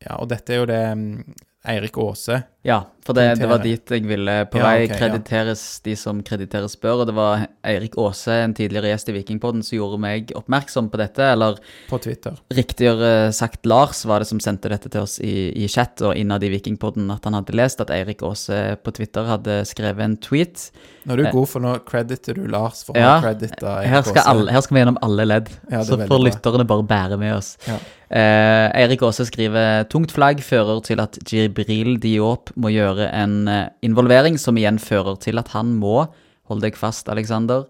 Ja, 0.03 0.17
og 0.19 0.27
dette 0.33 0.51
er 0.51 0.57
jo 0.59 0.65
det 0.67 0.81
mm, 0.99 1.35
Eirik 1.63 1.95
Aase 1.97 2.41
Ja, 2.67 2.81
for 3.05 3.15
det, 3.15 3.23
det 3.39 3.47
var 3.47 3.59
dit 3.63 3.91
jeg 3.91 4.03
ville 4.07 4.33
på 4.51 4.59
Ja, 4.59 4.65
vei. 4.71 4.87
krediteres 4.91 5.61
ja. 5.77 5.83
De 5.87 5.93
som 5.99 6.21
krediteres 6.23 6.75
bør. 6.79 7.01
Og 7.03 7.07
det 7.09 7.15
var 7.15 7.45
Eirik 7.67 7.95
Aase, 7.99 8.35
en 8.45 8.53
tidligere 8.55 8.91
gjest 8.93 9.09
i 9.11 9.15
Vikingpodden, 9.17 9.63
som 9.63 9.75
gjorde 9.77 9.99
meg 9.99 10.31
oppmerksom 10.39 10.87
på 10.91 10.99
dette. 10.99 11.23
Eller 11.35 11.59
på 11.89 11.99
Twitter. 12.03 12.35
riktigere 12.55 13.31
sagt 13.35 13.65
Lars 13.67 14.05
var 14.07 14.23
det 14.23 14.27
som 14.29 14.39
sendte 14.43 14.71
dette 14.71 14.87
til 14.91 15.03
oss 15.03 15.17
i, 15.23 15.51
i 15.55 15.67
chat 15.71 15.99
og 16.07 16.15
innad 16.19 16.43
i 16.47 16.51
Vikingpodden, 16.53 17.11
at 17.11 17.23
han 17.27 17.35
hadde 17.35 17.55
lest 17.59 17.83
at 17.83 17.91
Eirik 17.91 18.23
Aase 18.23 18.77
på 18.83 18.95
Twitter 18.95 19.27
hadde 19.27 19.61
skrevet 19.67 20.03
en 20.03 20.15
tweet. 20.23 20.69
Nå 21.03 21.15
er 21.17 21.23
du 21.23 21.31
god, 21.31 21.49
for 21.51 21.63
nå 21.63 21.73
crediter 21.87 22.39
du 22.39 22.47
Lars 22.47 22.83
for 22.87 22.95
å 22.95 22.99
Eh. 22.99 23.03
Ja, 23.03 23.17
ha 23.19 23.25
credita 23.27 23.75
Her 23.83 24.07
skal, 24.07 24.47
her 24.47 24.61
skal 24.63 24.75
vi 24.75 24.83
gjennom 24.85 24.99
alle 25.03 25.25
ledd, 25.27 25.51
Ja, 25.71 25.83
så 25.83 25.99
får 25.99 26.23
lytterne 26.31 26.67
bare 26.67 26.87
bære 26.87 27.19
med 27.19 27.35
oss. 27.35 27.57
Ja. 27.67 27.75
Eh, 28.13 28.67
Eirik 28.77 29.01
Aase 29.01 29.25
skriver 29.25 29.87
tungt 29.89 30.11
flagg 30.13 30.43
fører 30.45 30.83
til 30.85 31.01
at 31.01 31.17
Jibril 31.25 31.95
Diop 32.01 32.51
må 32.61 32.69
gjøre 32.69 33.07
en 33.09 33.47
eh, 33.49 33.71
involvering, 33.85 34.37
som 34.37 34.59
igjen 34.59 34.77
fører 34.81 35.17
til 35.23 35.41
at 35.41 35.49
han 35.55 35.71
må, 35.81 36.03
hold 36.51 36.61
deg 36.61 36.77
fast, 36.77 37.09
Alexander, 37.09 37.65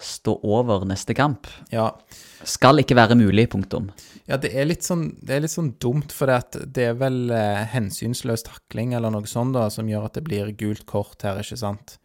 stå 0.00 0.34
over 0.42 0.82
neste 0.88 1.14
kamp. 1.14 1.46
Ja. 1.70 1.92
Skal 2.42 2.82
ikke 2.82 2.96
være 2.98 3.14
mulig, 3.16 3.46
punktum. 3.52 3.92
ja, 4.26 4.36
det 4.40 4.50
er 4.50 4.66
litt 4.66 4.82
sånn, 4.82 5.12
det 5.22 5.36
er 5.36 5.44
litt 5.44 5.54
sånn 5.54 5.76
dumt, 5.78 6.10
for 6.12 6.32
det, 6.32 6.64
det 6.74 6.90
er 6.90 6.98
vel 6.98 7.30
eh, 7.30 7.62
hensynsløs 7.76 8.44
takling 8.48 8.96
eller 8.98 9.14
noe 9.14 9.30
sånt 9.30 9.54
da, 9.54 9.68
som 9.70 9.88
gjør 9.88 10.10
at 10.10 10.18
det 10.18 10.26
blir 10.26 10.50
gult 10.58 10.84
kort 10.90 11.22
her, 11.22 11.38
ikke 11.38 11.60
sant? 11.60 12.00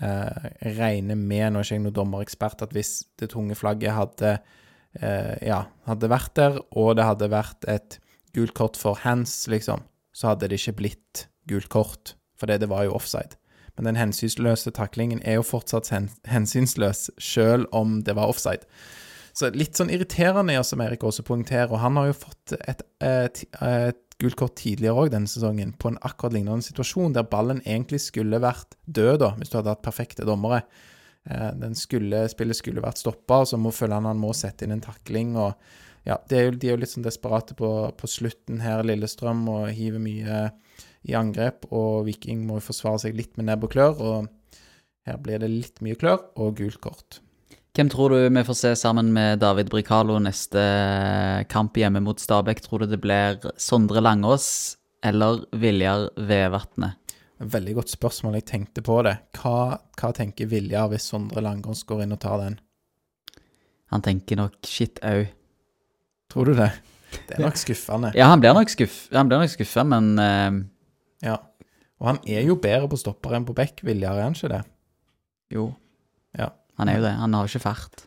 Eh, 0.00 0.50
regner 0.80 1.18
med, 1.18 1.50
nå 1.52 1.60
er 1.60 1.68
ikke 1.68 1.76
jeg 1.76 1.84
noen 1.84 2.00
dommerekspert, 2.00 2.64
at 2.64 2.72
hvis 2.72 3.02
det 3.20 3.34
tunge 3.36 3.58
flagget 3.58 3.98
hadde, 4.00 4.38
eh, 4.38 4.62
ja, 5.00 5.64
hadde 5.88 6.10
vært 6.12 6.34
der, 6.38 6.58
og 6.78 6.94
det 6.98 7.06
hadde 7.08 7.30
vært 7.32 7.66
et 7.70 7.98
gult 8.34 8.54
kort 8.54 8.78
for 8.78 8.98
hands, 9.02 9.44
liksom, 9.50 9.82
så 10.14 10.32
hadde 10.32 10.50
det 10.50 10.60
ikke 10.60 10.78
blitt 10.82 11.24
gult 11.50 11.70
kort, 11.72 12.14
for 12.38 12.50
det, 12.50 12.68
var 12.70 12.86
jo 12.86 12.94
offside. 12.94 13.38
Men 13.76 13.90
den 13.90 13.98
hensynsløse 13.98 14.70
taklingen 14.74 15.22
er 15.26 15.40
jo 15.40 15.46
fortsatt 15.46 15.90
hensynsløs, 16.30 17.08
selv 17.18 17.66
om 17.74 18.00
det 18.06 18.14
var 18.18 18.30
offside. 18.30 18.66
Så 19.34 19.50
litt 19.50 19.74
sånn 19.74 19.90
irriterende, 19.90 20.54
ja, 20.54 20.62
som 20.62 20.82
Erik 20.84 21.02
også 21.02 21.24
poengterer. 21.26 21.72
Og 21.72 21.82
han 21.82 21.98
har 21.98 22.12
jo 22.12 22.18
fått 22.20 22.54
et, 22.54 22.84
et, 23.02 23.42
eh, 23.58 23.88
et 23.90 24.18
gult 24.22 24.38
kort 24.38 24.54
tidligere 24.60 24.94
òg 24.94 25.10
denne 25.10 25.30
sesongen, 25.30 25.72
på 25.74 25.90
en 25.90 25.98
akkurat 26.06 26.36
lignende 26.36 26.62
situasjon, 26.62 27.16
der 27.16 27.26
ballen 27.26 27.62
egentlig 27.66 28.04
skulle 28.04 28.38
vært 28.42 28.78
død, 28.86 29.16
da, 29.24 29.32
hvis 29.40 29.50
du 29.50 29.58
hadde 29.58 29.74
hatt 29.74 29.82
perfekte 29.82 30.26
dommere. 30.28 30.62
Eh, 31.30 31.50
den 31.60 31.74
skulle, 31.78 32.26
spillet 32.28 32.58
skulle 32.58 32.84
vært 32.84 33.00
stoppa, 33.00 33.42
og 33.42 33.50
så 33.50 33.60
må 33.60 33.72
følge 33.74 33.96
han 33.98 34.10
han 34.10 34.20
må 34.20 34.34
sette 34.36 34.66
inn 34.66 34.76
en 34.76 34.84
takling. 34.84 35.36
og 35.40 35.54
ja, 36.04 36.18
er 36.30 36.50
jo, 36.50 36.50
De 36.52 36.68
er 36.68 36.76
jo 36.76 36.82
litt 36.82 36.92
sånn 36.92 37.06
desperate 37.06 37.56
på, 37.56 37.70
på 37.96 38.10
slutten 38.10 38.60
her, 38.60 38.84
Lillestrøm, 38.84 39.46
og 39.48 39.70
hiver 39.72 40.02
mye 40.02 40.46
i 41.04 41.16
angrep. 41.16 41.68
Og 41.72 42.04
Viking 42.08 42.44
må 42.48 42.60
forsvare 42.60 43.06
seg 43.06 43.16
litt 43.16 43.36
med 43.38 43.48
nebb 43.48 43.64
og 43.64 43.76
klør, 43.76 44.00
og 44.00 44.58
her 45.08 45.20
blir 45.20 45.40
det 45.40 45.52
litt 45.52 45.80
mye 45.84 45.96
klør 46.00 46.20
og 46.40 46.58
gult 46.60 46.80
kort. 46.84 47.20
Hvem 47.74 47.88
tror 47.90 48.12
du 48.12 48.28
vi 48.30 48.44
får 48.46 48.54
se 48.54 48.70
sammen 48.78 49.08
med 49.16 49.40
David 49.42 49.72
Bricalo 49.72 50.20
neste 50.22 50.62
kamp 51.50 51.74
hjemme 51.74 52.04
mot 52.04 52.20
Stabæk? 52.22 52.62
Tror 52.62 52.84
du 52.84 52.92
det 52.92 53.00
blir 53.02 53.40
Sondre 53.58 54.04
Langås 54.04 54.76
eller 55.02 55.42
Viljar 55.58 56.06
Vevatnet? 56.14 57.03
Veldig 57.44 57.74
godt 57.76 57.92
spørsmål. 57.92 58.38
Jeg 58.38 58.48
tenkte 58.48 58.82
på 58.84 58.98
det. 59.04 59.18
Hva, 59.36 59.76
hva 60.00 60.10
tenker 60.16 60.48
Viljar 60.48 60.88
hvis 60.92 61.08
Sondre 61.12 61.42
Langås 61.44 61.84
går 61.88 62.04
inn 62.04 62.16
og 62.16 62.20
tar 62.22 62.40
den? 62.40 62.58
Han 63.92 64.04
tenker 64.04 64.40
nok 64.40 64.56
shit 64.66 65.00
au. 65.04 65.26
Tror 66.32 66.50
du 66.50 66.56
det? 66.58 66.70
Det 67.28 67.36
er 67.36 67.44
nok 67.44 67.58
skuffende. 67.60 68.10
Ja, 68.16 68.30
han 68.32 68.40
blir 68.42 68.56
nok 68.56 68.72
skuff, 68.72 69.04
han 69.14 69.28
blir 69.30 69.38
nok 69.44 69.52
skuffa, 69.52 69.84
men 69.86 70.14
uh... 70.18 70.56
Ja. 71.22 71.36
Og 72.02 72.08
han 72.10 72.18
er 72.26 72.42
jo 72.48 72.56
bedre 72.58 72.88
på 72.90 72.98
stopper 72.98 73.36
enn 73.36 73.46
på 73.46 73.54
bekk, 73.56 73.84
Viljar, 73.86 74.18
er 74.18 74.26
han 74.26 74.34
ikke 74.34 74.50
det? 74.50 74.64
jo. 75.54 75.68
Ja. 76.34 76.50
Han 76.80 76.90
er 76.90 76.98
jo 76.98 77.04
det. 77.04 77.12
Han 77.20 77.36
har 77.36 77.46
ikke 77.46 77.62
fart. 77.62 78.06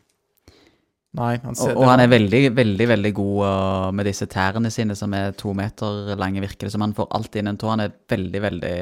Nei, 1.18 1.34
han 1.44 1.58
ser 1.58 1.74
Og, 1.74 1.82
og 1.82 1.90
han 1.92 2.04
er 2.04 2.12
veldig, 2.12 2.42
veldig 2.58 2.88
veldig 2.92 3.12
god 3.18 3.42
uh, 3.42 3.88
med 3.98 4.08
disse 4.10 4.28
tærne 4.32 4.72
sine, 4.74 4.96
som 4.98 5.14
er 5.18 5.36
to 5.38 5.54
meter 5.58 6.14
lange, 6.20 6.44
virker 6.44 6.68
det 6.68 6.76
som. 6.76 6.86
Han 6.86 6.96
får 6.98 7.10
alt 7.18 7.38
inn 7.40 7.52
en 7.52 7.60
tå. 7.60 7.72
Han 7.74 7.84
er 7.88 7.96
veldig, 8.14 8.44
veldig 8.46 8.76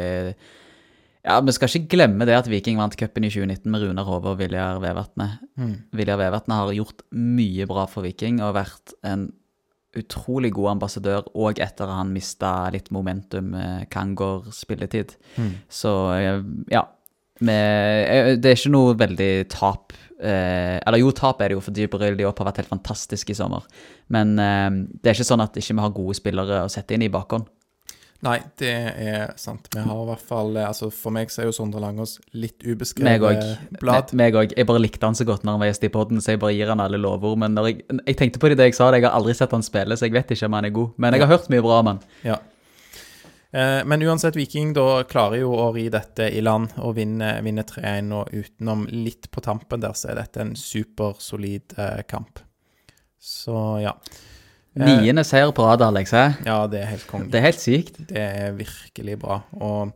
Ja, 1.25 1.39
vi 1.41 1.55
skal 1.55 1.71
ikke 1.71 1.95
glemme 1.95 2.27
det 2.27 2.35
at 2.37 2.51
Viking 2.51 2.81
vant 2.81 2.97
cupen 2.99 3.25
i 3.25 3.31
2019 3.33 3.71
med 3.71 3.85
Runar 3.85 4.09
Hove 4.09 4.35
og 4.35 4.43
Viljar 4.43 4.83
Vevatnet. 4.83 5.39
Mm. 5.57 5.73
Viljar 5.95 6.21
Vevatnet 6.21 6.59
har 6.59 6.75
gjort 6.75 7.07
mye 7.15 7.67
bra 7.71 7.87
for 7.89 8.05
Viking 8.05 8.43
og 8.45 8.57
vært 8.59 8.93
en 9.07 9.29
utrolig 9.95 10.51
god 10.55 10.73
ambassadør 10.75 11.29
òg 11.39 11.61
etter 11.63 11.87
at 11.87 11.99
han 12.01 12.11
mista 12.13 12.51
litt 12.73 12.91
momentum 12.93 13.53
med 13.55 13.87
Kangor 13.93 14.49
spilletid. 14.55 15.15
Mm. 15.39 15.53
Så 15.71 15.95
eh, 16.17 16.43
ja. 16.73 16.83
Med, 17.43 18.05
eh, 18.07 18.31
det 18.39 18.51
er 18.51 18.59
ikke 18.59 18.71
noe 18.71 18.93
veldig 18.99 19.31
tap. 19.51 19.95
Eh, 20.15 20.77
eller 20.79 21.01
jo, 21.01 21.11
tap 21.11 21.41
er 21.43 21.51
det 21.51 21.57
jo, 21.57 21.63
for 21.65 21.75
Djibril 21.75 22.15
Diop 22.19 22.39
har 22.39 22.47
vært 22.51 22.63
helt 22.63 22.71
fantastisk 22.71 23.33
i 23.33 23.35
sommer. 23.35 23.65
Men 24.13 24.37
eh, 24.39 24.69
det 25.01 25.11
er 25.11 25.17
ikke 25.17 25.27
sånn 25.27 25.43
at 25.43 25.59
ikke 25.59 25.75
vi 25.75 25.85
har 25.85 25.95
gode 25.97 26.15
spillere 26.17 26.63
å 26.63 26.71
sette 26.71 26.95
inn 26.95 27.03
i 27.05 27.11
bakhånd. 27.11 27.49
Nei, 28.25 28.37
det 28.57 28.71
er 28.71 29.33
sant. 29.37 29.67
Vi 29.73 29.81
har 29.83 29.99
i 30.01 30.07
hvert 30.07 30.23
fall 30.23 30.55
eh, 30.55 30.65
Altså, 30.65 30.87
for 30.93 31.13
meg 31.13 31.29
så 31.33 31.43
er 31.43 31.49
jo 31.49 31.53
Sondre 31.53 31.81
Langås 31.83 32.15
litt 32.33 32.63
ubeskrevet 32.63 33.75
blad. 33.81 34.15
Meg 34.17 34.37
òg. 34.39 34.55
Jeg 34.55 34.69
bare 34.69 34.81
likte 34.81 35.05
han 35.05 35.17
så 35.17 35.27
godt 35.27 35.43
når 35.45 35.57
han 35.57 35.63
var 35.65 35.69
gjest 35.69 35.85
i 35.85 35.91
poden, 35.93 36.23
så 36.23 36.33
jeg 36.33 36.41
bare 36.41 36.55
gir 36.55 36.71
han 36.71 36.81
alle 36.81 36.97
lovord. 37.01 37.37
Men 37.43 37.53
når 37.57 37.69
jeg, 37.69 37.83
jeg 37.99 38.19
tenkte 38.21 38.41
på 38.41 38.49
det 38.49 38.57
da 38.61 38.69
jeg 38.69 38.77
sa 38.77 38.89
det, 38.89 39.03
jeg 39.03 39.09
har 39.09 39.19
aldri 39.19 39.35
sett 39.37 39.53
han 39.53 39.65
spille, 39.65 39.99
så 39.99 40.07
jeg 40.07 40.15
vet 40.15 40.31
ikke 40.31 40.49
om 40.49 40.57
han 40.57 40.69
er 40.71 40.75
god. 40.79 40.95
Men 40.97 41.17
jeg 41.17 41.25
har 41.25 41.33
hørt 41.35 41.51
mye 41.53 41.65
bra 41.67 41.81
om 41.83 41.91
han. 41.91 42.03
Ja. 42.25 42.39
Eh, 43.55 43.85
men 43.87 44.01
uansett, 44.03 44.35
Viking 44.35 44.73
da 44.75 45.05
klarer 45.07 45.39
jo 45.39 45.53
å 45.55 45.69
ri 45.75 45.85
dette 45.93 46.27
i 46.27 46.41
land 46.43 46.73
og 46.83 46.97
vinne, 46.97 47.37
vinne 47.45 47.63
3-1. 47.67 48.11
Og 48.17 48.33
utenom 48.35 48.83
litt 48.91 49.29
på 49.31 49.43
tampen 49.45 49.83
der, 49.83 49.95
så 49.95 50.11
er 50.11 50.19
dette 50.19 50.43
en 50.43 50.55
supersolid 50.59 51.77
eh, 51.79 52.01
kamp. 52.09 52.41
Så 53.21 53.55
ja. 53.83 53.95
Eh, 54.75 54.83
Niende 54.83 55.23
seier 55.23 55.55
på 55.55 55.63
rad, 55.63 55.85
Alex. 55.85 56.11
Hæ? 56.11 56.25
Ja, 56.47 56.59
det 56.67 56.83
er 56.83 56.91
helt 56.91 57.07
konge. 57.07 57.31
Det 57.31 57.39
er 57.39 57.47
helt 57.47 57.63
sykt. 57.63 58.03
Det 58.11 58.27
er 58.27 58.59
virkelig 58.59 59.17
bra. 59.23 59.39
Og 59.63 59.95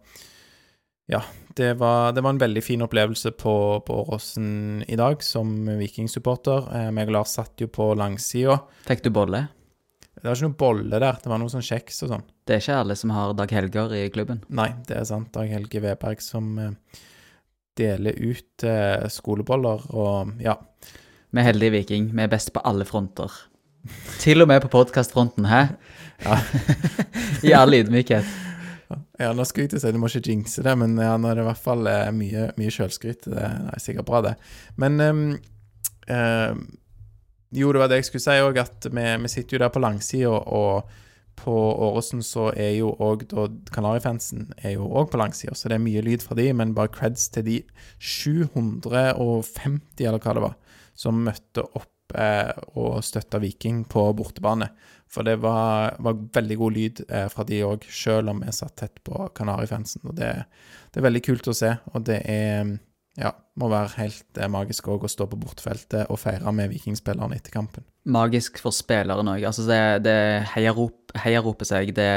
ja, 1.12 1.20
det 1.58 1.74
var, 1.82 2.14
det 2.16 2.24
var 2.24 2.36
en 2.38 2.42
veldig 2.46 2.64
fin 2.64 2.86
opplevelse 2.86 3.34
på, 3.36 3.54
på 3.84 4.02
Åråsen 4.06 4.86
i 4.88 4.96
dag 5.00 5.24
som 5.26 5.52
Viking-supporter. 5.82 6.72
Eh, 6.80 6.90
meg 6.96 7.12
og 7.12 7.20
Lars 7.20 7.36
satt 7.36 7.60
jo 7.60 7.68
på 7.68 7.92
langsida. 8.00 8.62
Fikk 8.88 9.04
du 9.04 9.12
bolle? 9.20 9.50
Det 10.20 10.28
var 10.28 10.36
ikke 10.36 10.50
noe 10.50 10.60
bolle 10.60 11.00
der, 11.00 11.20
det 11.24 11.32
var 11.32 11.40
noe 11.40 11.52
sånn 11.52 11.64
kjeks 11.64 12.04
og 12.06 12.14
sånn. 12.14 12.26
Det 12.50 12.56
er 12.56 12.64
ikke 12.64 12.76
alle 12.82 12.96
som 12.98 13.12
har 13.14 13.36
Dag 13.38 13.52
Helger 13.54 13.92
i 13.94 14.08
klubben. 14.10 14.40
Nei, 14.50 14.72
det 14.90 14.96
er 14.98 15.04
sant. 15.06 15.28
Dag 15.36 15.52
Helge 15.54 15.84
Veberg 15.84 16.22
som 16.26 16.48
eh, 16.58 17.02
deler 17.78 18.16
ut 18.18 18.64
eh, 18.66 19.04
skoleboller 19.14 19.84
og 19.94 20.32
ja. 20.42 20.56
Vi 21.30 21.44
er 21.44 21.46
heldige 21.46 21.76
Viking. 21.76 22.08
Vi 22.10 22.24
er 22.24 22.32
best 22.32 22.50
på 22.56 22.64
alle 22.66 22.88
fronter. 22.90 23.30
Til 24.18 24.42
og 24.42 24.50
med 24.50 24.64
på 24.64 24.72
podkastfronten, 24.74 25.46
hæ? 25.46 25.60
Ja. 26.26 26.40
I 27.48 27.52
all 27.54 27.78
ydmykhet. 27.78 28.26
Ja, 29.22 29.30
nå 29.38 29.46
skulle 29.46 29.68
jeg 29.68 29.76
til 29.76 29.80
å 29.80 29.84
si 29.84 29.92
du 29.94 30.00
må 30.02 30.10
ikke 30.10 30.34
jinxe 30.34 30.64
det, 30.66 30.74
men 30.82 30.98
ja, 30.98 31.14
nå 31.22 31.30
er 31.30 31.38
det 31.38 31.44
i 31.46 31.48
hvert 31.52 31.62
fall 31.68 31.88
eh, 31.92 32.10
mye, 32.16 32.48
mye 32.58 32.74
sjølskryt. 32.74 33.30
Det 33.30 33.44
er 33.46 33.84
sikkert 33.84 34.08
bra, 34.10 34.24
det. 34.26 34.34
Men 34.82 34.98
um, 35.06 35.22
ehm, 36.10 36.66
Jo, 37.54 37.70
det 37.74 37.84
var 37.84 37.94
det 37.94 38.02
jeg 38.02 38.10
skulle 38.10 38.26
si 38.26 38.42
òg, 38.42 38.58
at 38.66 38.90
vi, 38.90 39.06
vi 39.22 39.32
sitter 39.32 39.60
jo 39.60 39.62
der 39.68 39.72
på 39.78 39.86
langsida, 39.86 40.34
og 40.34 40.90
på 41.40 41.56
Åresen 41.88 42.24
så 42.26 42.50
er 42.54 42.76
jo 42.78 42.92
òg 43.04 43.26
Kanarifansen 43.74 44.50
på 44.60 45.20
langsida, 45.20 45.56
så 45.56 45.70
det 45.70 45.78
er 45.78 45.86
mye 45.86 46.04
lyd 46.06 46.26
fra 46.26 46.38
de, 46.40 46.50
men 46.54 46.76
bare 46.78 46.94
creds 46.94 47.30
til 47.34 47.48
de 47.48 47.58
750, 48.00 50.06
eller 50.06 50.20
hva 50.20 50.36
det 50.36 50.46
var, 50.46 50.56
som 50.98 51.24
møtte 51.26 51.64
opp 51.64 52.16
eh, 52.16 52.52
og 52.76 53.04
støtta 53.06 53.42
Viking 53.42 53.86
på 53.90 54.10
bortebane. 54.18 54.70
For 55.10 55.26
det 55.26 55.40
var, 55.42 55.96
var 56.06 56.20
veldig 56.36 56.58
god 56.60 56.76
lyd 56.76 57.02
eh, 57.08 57.26
fra 57.34 57.46
de 57.48 57.64
òg, 57.66 57.88
selv 57.90 58.34
om 58.34 58.44
vi 58.44 58.54
satt 58.54 58.76
tett 58.78 59.02
på 59.06 59.30
Kanarifansen. 59.36 60.06
Og 60.06 60.14
det, 60.20 60.30
det 60.92 61.02
er 61.02 61.08
veldig 61.08 61.24
kult 61.26 61.50
å 61.50 61.58
se, 61.58 61.74
og 61.94 62.06
det 62.10 62.22
er 62.30 62.78
ja, 63.20 63.34
må 63.60 63.68
være 63.72 63.92
helt 63.98 64.40
eh, 64.40 64.50
magisk 64.52 64.88
òg 64.92 65.04
å 65.04 65.12
stå 65.12 65.28
på 65.30 65.40
bortefeltet 65.42 66.10
og 66.12 66.22
feire 66.22 66.52
med 66.56 66.72
vikingspillerne 66.72 67.36
etter 67.36 67.54
kampen. 67.54 67.86
Magisk 68.10 68.62
for 68.64 68.76
spilleren 68.76 69.28
òg. 69.32 69.44
Altså 69.50 69.66
det, 69.68 69.82
det 70.08 70.20
heiarop, 70.54 71.12
heiaropet 71.26 71.70
seg, 71.70 71.92
det 71.98 72.12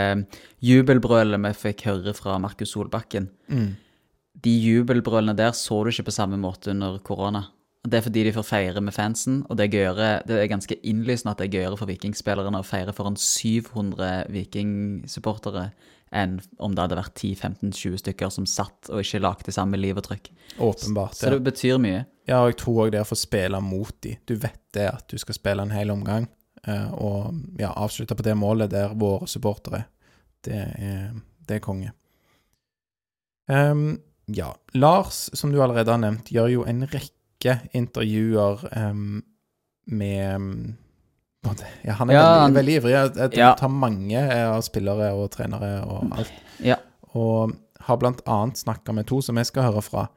jubelbrølet 0.63 1.43
vi 1.49 1.55
fikk 1.65 1.87
høre 1.91 2.15
fra 2.17 2.39
Markus 2.43 2.75
Solbakken. 2.77 3.29
Mm. 3.51 3.73
De 4.43 4.53
jubelbrølene 4.63 5.35
der 5.37 5.57
så 5.59 5.83
du 5.83 5.91
ikke 5.93 6.09
på 6.09 6.15
samme 6.15 6.39
måte 6.41 6.73
under 6.73 7.01
korona. 7.05 7.49
Det 7.83 7.99
er 7.99 8.05
fordi 8.05 8.23
de 8.29 8.33
får 8.37 8.47
feire 8.47 8.81
med 8.81 8.95
fansen, 8.95 9.41
og 9.51 9.59
det 9.59 9.65
er, 9.65 9.73
gøyere, 9.73 10.11
det 10.29 10.37
er 10.39 10.51
ganske 10.51 10.77
innlysende 10.87 11.33
at 11.33 11.41
det 11.41 11.49
er 11.49 11.57
gøyere 11.57 11.79
for 11.81 11.91
vikingspillerne 11.91 12.61
å 12.63 12.67
feire 12.67 12.95
foran 12.95 13.19
700 13.19 14.31
vikingsupportere 14.31 15.73
enn 16.13 16.37
om 16.63 16.75
det 16.75 16.85
hadde 16.85 16.99
vært 16.99 17.17
10-15-20 17.17 18.03
stykker 18.03 18.33
som 18.33 18.47
satt 18.49 18.91
og 18.93 19.01
ikke 19.03 19.23
lagde 19.23 19.55
samme 19.55 19.81
liv 19.81 19.99
og 19.99 20.07
trykk. 20.07 20.31
Åpenbart. 20.63 21.17
Så 21.19 21.33
det 21.33 21.41
betyr 21.47 21.81
mye. 21.83 22.05
Ja, 22.29 22.43
og 22.43 22.53
jeg 22.53 22.61
tror 22.63 22.85
òg 22.85 22.93
det 22.95 23.03
å 23.03 23.09
få 23.09 23.19
spille 23.19 23.59
mot 23.65 23.95
de. 24.05 24.15
Du 24.29 24.37
vet 24.37 24.61
det 24.77 24.87
at 24.93 25.09
du 25.11 25.19
skal 25.21 25.37
spille 25.39 25.65
en 25.65 25.75
hel 25.75 25.91
omgang, 25.95 26.29
eh, 26.67 26.93
og 26.93 27.59
ja, 27.61 27.73
avslutte 27.73 28.17
på 28.19 28.27
det 28.27 28.37
målet 28.39 28.71
der 28.73 28.95
våre 28.99 29.29
supportere 29.31 29.85
Det 30.43 30.59
er, 30.59 31.11
det 31.47 31.59
er 31.59 31.65
konge. 31.65 31.93
Um, 33.47 34.01
ja. 34.27 34.53
Lars, 34.75 35.31
som 35.33 35.53
du 35.53 35.61
allerede 35.63 35.91
har 35.91 36.01
nevnt, 36.03 36.31
gjør 36.35 36.49
jo 36.51 36.65
en 36.67 36.87
rekke 36.91 37.59
intervjuer 37.77 38.65
um, 38.75 39.23
med 39.87 40.77
ja, 41.84 41.93
Han 41.99 42.11
er 42.11 42.14
Ja, 42.14 42.22
veldig, 42.22 42.40
han- 42.43 42.55
veldig 42.55 42.74
ivrig. 42.76 42.93
Jeg, 42.93 43.14
jeg 43.16 43.38
Ja. 43.38 43.55
tar 43.55 43.68
mange 43.68 44.14
eh, 44.16 44.49
av 44.51 44.62
spillere 44.62 45.12
og 45.12 45.30
trenere 45.30 45.84
og 45.86 46.12
alt. 46.18 46.32
Ja. 46.61 46.76
Og 47.14 47.53
har 47.80 47.97
annet 48.26 48.57
snakka 48.57 48.93
med 48.95 49.07
to 49.07 49.20
som 49.20 49.36
jeg 49.36 49.47
skal 49.47 49.62
høre 49.72 49.82
fra. 49.82 50.09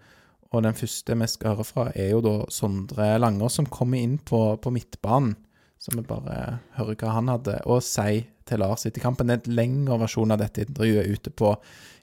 Og 0.54 0.64
den 0.64 0.74
første 0.74 1.18
vi 1.20 1.28
skal 1.28 1.56
høre 1.56 1.64
fra, 1.66 1.92
er 1.96 2.12
jo 2.12 2.22
da 2.22 2.46
Sondre 2.50 3.18
Langås, 3.20 3.52
som 3.58 3.66
kommer 3.66 3.98
inn 3.98 4.18
på, 4.20 4.58
på 4.62 4.72
midtbanen. 4.72 5.36
Så 5.80 5.92
vi 5.96 6.02
bare 6.02 6.60
hører 6.78 6.96
hva 6.96 7.12
han 7.14 7.28
hadde 7.28 7.60
å 7.66 7.82
si 7.82 8.26
til 8.46 8.60
Lars 8.60 8.86
etter 8.86 9.02
kampen. 9.02 9.28
Det 9.28 9.42
er 9.48 9.50
en 9.50 9.56
lengre 9.56 10.00
versjon 10.00 10.32
av 10.32 10.38
dette 10.40 10.64
intervjuet 10.66 11.08
ute 11.10 11.30
på 11.32 11.56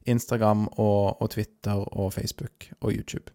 Instagram 0.07 0.67
og, 0.79 1.17
og 1.23 1.31
Twitter 1.31 1.79
og 1.97 2.13
Facebook 2.13 2.69
og 2.83 2.93
YouTube. 2.93 3.31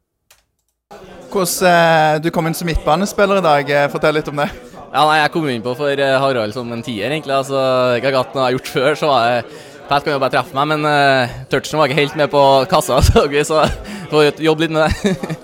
Hvordan 1.32 1.68
eh, 1.68 2.20
du 2.24 2.30
kom 2.32 2.48
inn 2.48 2.54
som 2.56 2.68
midtbanespiller 2.70 3.40
i 3.42 3.44
dag, 3.44 3.70
eh, 3.70 3.88
fortell 3.92 4.16
litt 4.20 4.28
om 4.32 4.36
det. 4.44 4.50
Ja, 4.98 5.04
nei, 5.06 5.18
Jeg 5.22 5.30
kom 5.30 5.46
inn 5.46 5.62
på 5.62 5.76
for 5.78 5.94
eh, 5.94 6.16
Harald 6.18 6.56
som 6.56 6.72
en 6.74 6.80
tier, 6.82 7.12
egentlig. 7.12 7.36
altså 7.36 7.58
jeg 8.00 8.02
har 8.08 8.32
jeg 8.34 8.56
gjort 8.56 8.70
før, 8.74 8.96
så 8.98 9.10
var 9.12 9.26
jeg 9.30 9.44
Pat 9.88 10.04
kan 10.04 10.16
jo 10.16 10.20
bare 10.20 10.34
treffe 10.34 10.58
meg, 10.58 10.66
men 10.68 10.84
uh, 10.84 11.36
touchen 11.48 11.78
var 11.80 11.88
ikke 11.88 12.02
helt 12.02 12.16
med 12.20 12.32
på 12.34 12.42
kassa, 12.68 12.98
så 13.08 13.22
vi, 13.32 13.44
så 13.46 13.62
får 14.10 14.42
jobbe 14.42 14.66
litt 14.66 14.74
med 14.74 14.88
det. 14.90 15.38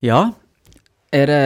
Ja. 0.00 0.18
Er 1.12 1.28
det 1.28 1.38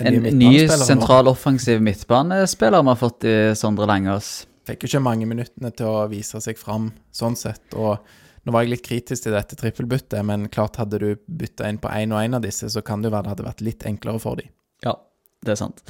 en 0.00 0.14
ny 0.14 0.18
midtbanespilleren 0.22 0.86
sentral 0.86 1.28
offensiv 1.28 1.80
midtbanespiller 1.82 2.84
vi 2.84 2.92
har 2.92 3.00
fått 3.00 3.26
i 3.26 3.34
Sondre 3.58 3.88
Langås? 3.90 4.30
Fikk 4.70 4.86
jo 4.86 4.92
ikke 4.92 5.02
mange 5.02 5.26
minuttene 5.26 5.72
til 5.74 5.90
å 5.90 6.06
vise 6.10 6.38
seg 6.40 6.58
fram 6.60 6.92
sånn 7.10 7.34
sett. 7.38 7.74
Og 7.74 7.98
nå 8.46 8.54
var 8.54 8.64
jeg 8.64 8.76
litt 8.76 8.86
kritisk 8.86 9.26
til 9.26 9.34
dette 9.34 9.58
trippelbyttet, 9.58 10.22
men 10.26 10.46
klart 10.48 10.78
hadde 10.78 11.02
du 11.02 11.10
bytta 11.26 11.66
inn 11.68 11.82
på 11.82 11.90
én 11.90 12.14
og 12.14 12.22
én 12.22 12.38
av 12.38 12.46
disse, 12.46 12.70
så 12.70 12.86
kan 12.86 13.02
det 13.02 13.10
jo 13.10 13.16
være 13.16 13.26
det 13.26 13.34
hadde 13.34 13.48
vært 13.50 13.66
litt 13.66 13.86
enklere 13.90 14.22
for 14.22 14.38
dem. 14.38 14.54
Ja, 14.86 14.96
det 15.44 15.54
er 15.54 15.60
sant. 15.60 15.84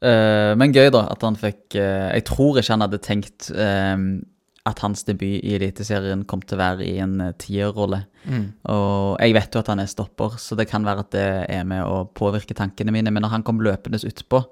Uh, 0.00 0.56
men 0.56 0.72
gøy, 0.72 0.88
da, 0.94 1.02
at 1.12 1.20
han 1.26 1.34
fikk 1.36 1.74
uh, 1.76 2.08
Jeg 2.16 2.22
tror 2.24 2.56
ikke 2.56 2.72
han 2.72 2.84
hadde 2.86 3.02
tenkt 3.04 3.50
uh, 3.52 3.98
at 4.68 4.80
hans 4.80 5.02
debut 5.04 5.42
i 5.44 5.52
Eliteserien 5.58 6.22
kom 6.28 6.40
til 6.40 6.56
å 6.56 6.60
være 6.60 6.86
i 6.86 6.94
en 7.02 7.18
tierrolle. 7.40 8.02
Og 8.68 9.14
jeg 9.16 9.32
vet 9.32 9.56
jo 9.56 9.60
at 9.62 9.70
han 9.72 9.80
er 9.80 9.88
stopper, 9.88 10.36
så 10.36 10.56
det 10.56 10.66
kan 10.68 10.84
være 10.84 11.04
at 11.06 11.14
det 11.14 11.28
er 11.48 11.64
med 11.66 11.80
å 11.80 12.02
påvirke 12.14 12.54
tankene 12.54 12.92
mine. 12.92 13.08
Men 13.08 13.24
når 13.24 13.32
han 13.32 13.46
kom 13.46 13.62
løpende 13.64 13.96
utpå 14.04 14.42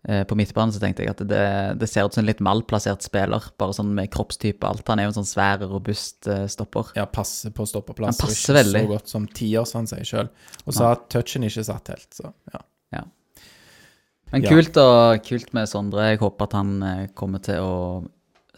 på 0.00 0.38
midtbanen, 0.40 0.72
så 0.72 0.80
tenkte 0.80 1.04
jeg 1.04 1.12
at 1.12 1.20
det, 1.28 1.44
det 1.82 1.90
ser 1.92 2.08
ut 2.08 2.16
som 2.16 2.24
en 2.24 2.30
litt 2.30 2.40
malplassert 2.42 3.04
spiller. 3.04 3.50
Bare 3.60 3.76
sånn 3.76 3.92
med 4.00 4.08
kroppstype 4.16 4.64
og 4.64 4.70
alt. 4.70 4.88
Han 4.88 5.04
er 5.04 5.06
jo 5.06 5.12
en 5.12 5.18
sånn 5.20 5.28
svær, 5.28 5.60
robust 5.68 6.30
stopper. 6.48 6.96
Ja, 6.96 7.04
passer 7.04 7.52
på 7.54 7.68
stopperplass. 7.68 8.16
Han 8.16 8.24
og 8.24 8.32
passer 8.32 8.40
ikke 8.40 8.58
veldig. 8.62 8.82
så 8.86 8.92
godt 8.94 9.12
som 9.12 9.28
tier, 9.28 9.68
som 9.68 9.82
han 9.84 9.92
sier 9.92 10.08
sjøl. 10.08 10.32
Og 10.64 10.72
så 10.72 10.88
har 10.88 11.04
touchen 11.12 11.44
ikke 11.46 11.68
satt 11.68 11.92
helt, 11.92 12.08
så 12.16 12.32
ja. 12.56 12.64
Men 14.32 14.44
kult, 14.44 14.76
og, 14.76 15.22
kult 15.24 15.54
med 15.56 15.70
Sondre. 15.70 16.10
Jeg 16.10 16.20
håper 16.20 16.48
at 16.48 16.56
han 16.58 16.74
eh, 16.84 17.06
kommer 17.16 17.42
til 17.44 17.64
å 17.64 17.76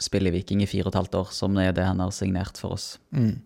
spille 0.01 0.31
i 0.31 0.35
Viking 0.35 0.65
i 0.65 0.69
fire 0.69 0.89
og 0.89 0.95
et 0.95 0.99
halvt 1.03 1.19
år, 1.21 1.31
som 1.37 1.59
er 1.61 1.75
det 1.77 1.85
han 1.87 2.01
har 2.03 2.13
signert 2.15 2.59
for 2.59 2.75
oss. 2.79 2.95
Mm. 3.15 3.37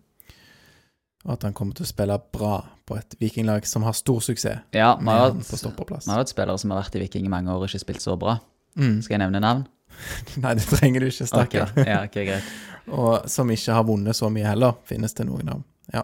Og 1.25 1.33
at 1.33 1.45
han 1.47 1.55
kommer 1.57 1.77
til 1.77 1.85
å 1.85 1.89
spille 1.89 2.17
bra 2.33 2.55
på 2.85 2.97
et 2.99 3.15
vikinglag 3.21 3.65
som 3.65 3.81
har 3.87 3.95
stor 3.97 4.19
suksess 4.21 4.75
Ja, 4.77 4.91
vi 4.99 5.09
har 5.09 5.31
hatt 5.33 6.29
spillere 6.29 6.57
som 6.61 6.73
har 6.73 6.83
vært 6.83 6.97
i 6.99 7.01
Viking 7.01 7.25
i 7.25 7.31
mange 7.33 7.49
år 7.49 7.63
og 7.63 7.69
ikke 7.69 7.81
spilt 7.81 8.03
så 8.03 8.13
bra. 8.19 8.37
Mm. 8.77 8.99
Skal 9.01 9.17
jeg 9.17 9.23
nevne 9.23 9.41
navn? 9.41 9.63
Nei, 10.43 10.53
det 10.59 10.67
trenger 10.69 11.01
du 11.01 11.09
ikke, 11.09 11.27
stakkar. 11.29 11.71
Okay. 11.73 11.87
Ja, 11.89 12.01
ok, 12.05 12.19
greit. 12.27 12.51
Og 12.99 13.29
som 13.31 13.49
ikke 13.49 13.73
har 13.73 13.85
vunnet 13.87 14.17
så 14.17 14.29
mye 14.29 14.45
heller, 14.45 14.75
finnes 14.85 15.15
det 15.17 15.25
noen 15.25 15.49
av. 15.55 15.63
Ja. 15.95 16.03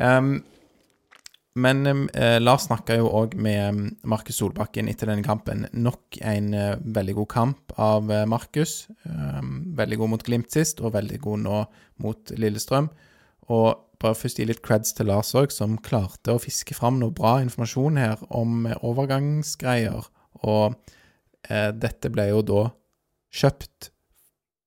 Ehm, 0.00 0.38
men 1.58 2.08
eh, 2.14 2.38
Lars 2.40 2.68
snakka 2.68 2.98
jo 3.00 3.10
òg 3.20 3.34
med 3.38 3.98
Markus 4.08 4.38
Solbakken 4.40 4.88
etter 4.90 5.10
denne 5.10 5.26
kampen. 5.26 5.66
Nok 5.74 6.20
en 6.22 6.52
eh, 6.54 6.78
veldig 6.78 7.16
god 7.20 7.30
kamp 7.32 7.74
av 7.80 8.12
eh, 8.14 8.24
Markus. 8.30 8.86
Veldig 9.04 9.98
god 10.00 10.14
mot 10.14 10.24
Glimt 10.24 10.54
sist, 10.54 10.82
og 10.82 10.94
veldig 10.94 11.20
god 11.24 11.44
nå 11.44 11.60
mot 12.04 12.34
Lillestrøm. 12.38 12.90
Og 13.48 13.68
bare 14.02 14.14
først 14.18 14.38
gi 14.38 14.46
litt 14.46 14.62
creds 14.64 14.94
til 14.94 15.10
Lars 15.10 15.34
òg, 15.38 15.52
som 15.54 15.78
klarte 15.82 16.34
å 16.34 16.42
fiske 16.42 16.76
fram 16.76 17.00
noe 17.00 17.14
bra 17.14 17.38
informasjon 17.42 17.98
her 18.00 18.22
om 18.34 18.66
eh, 18.68 18.78
overgangsgreier. 18.86 20.08
Og 20.46 20.76
eh, 21.48 21.70
dette 21.74 22.12
ble 22.14 22.28
jo 22.30 22.42
da 22.46 22.64
kjøpt 23.34 23.90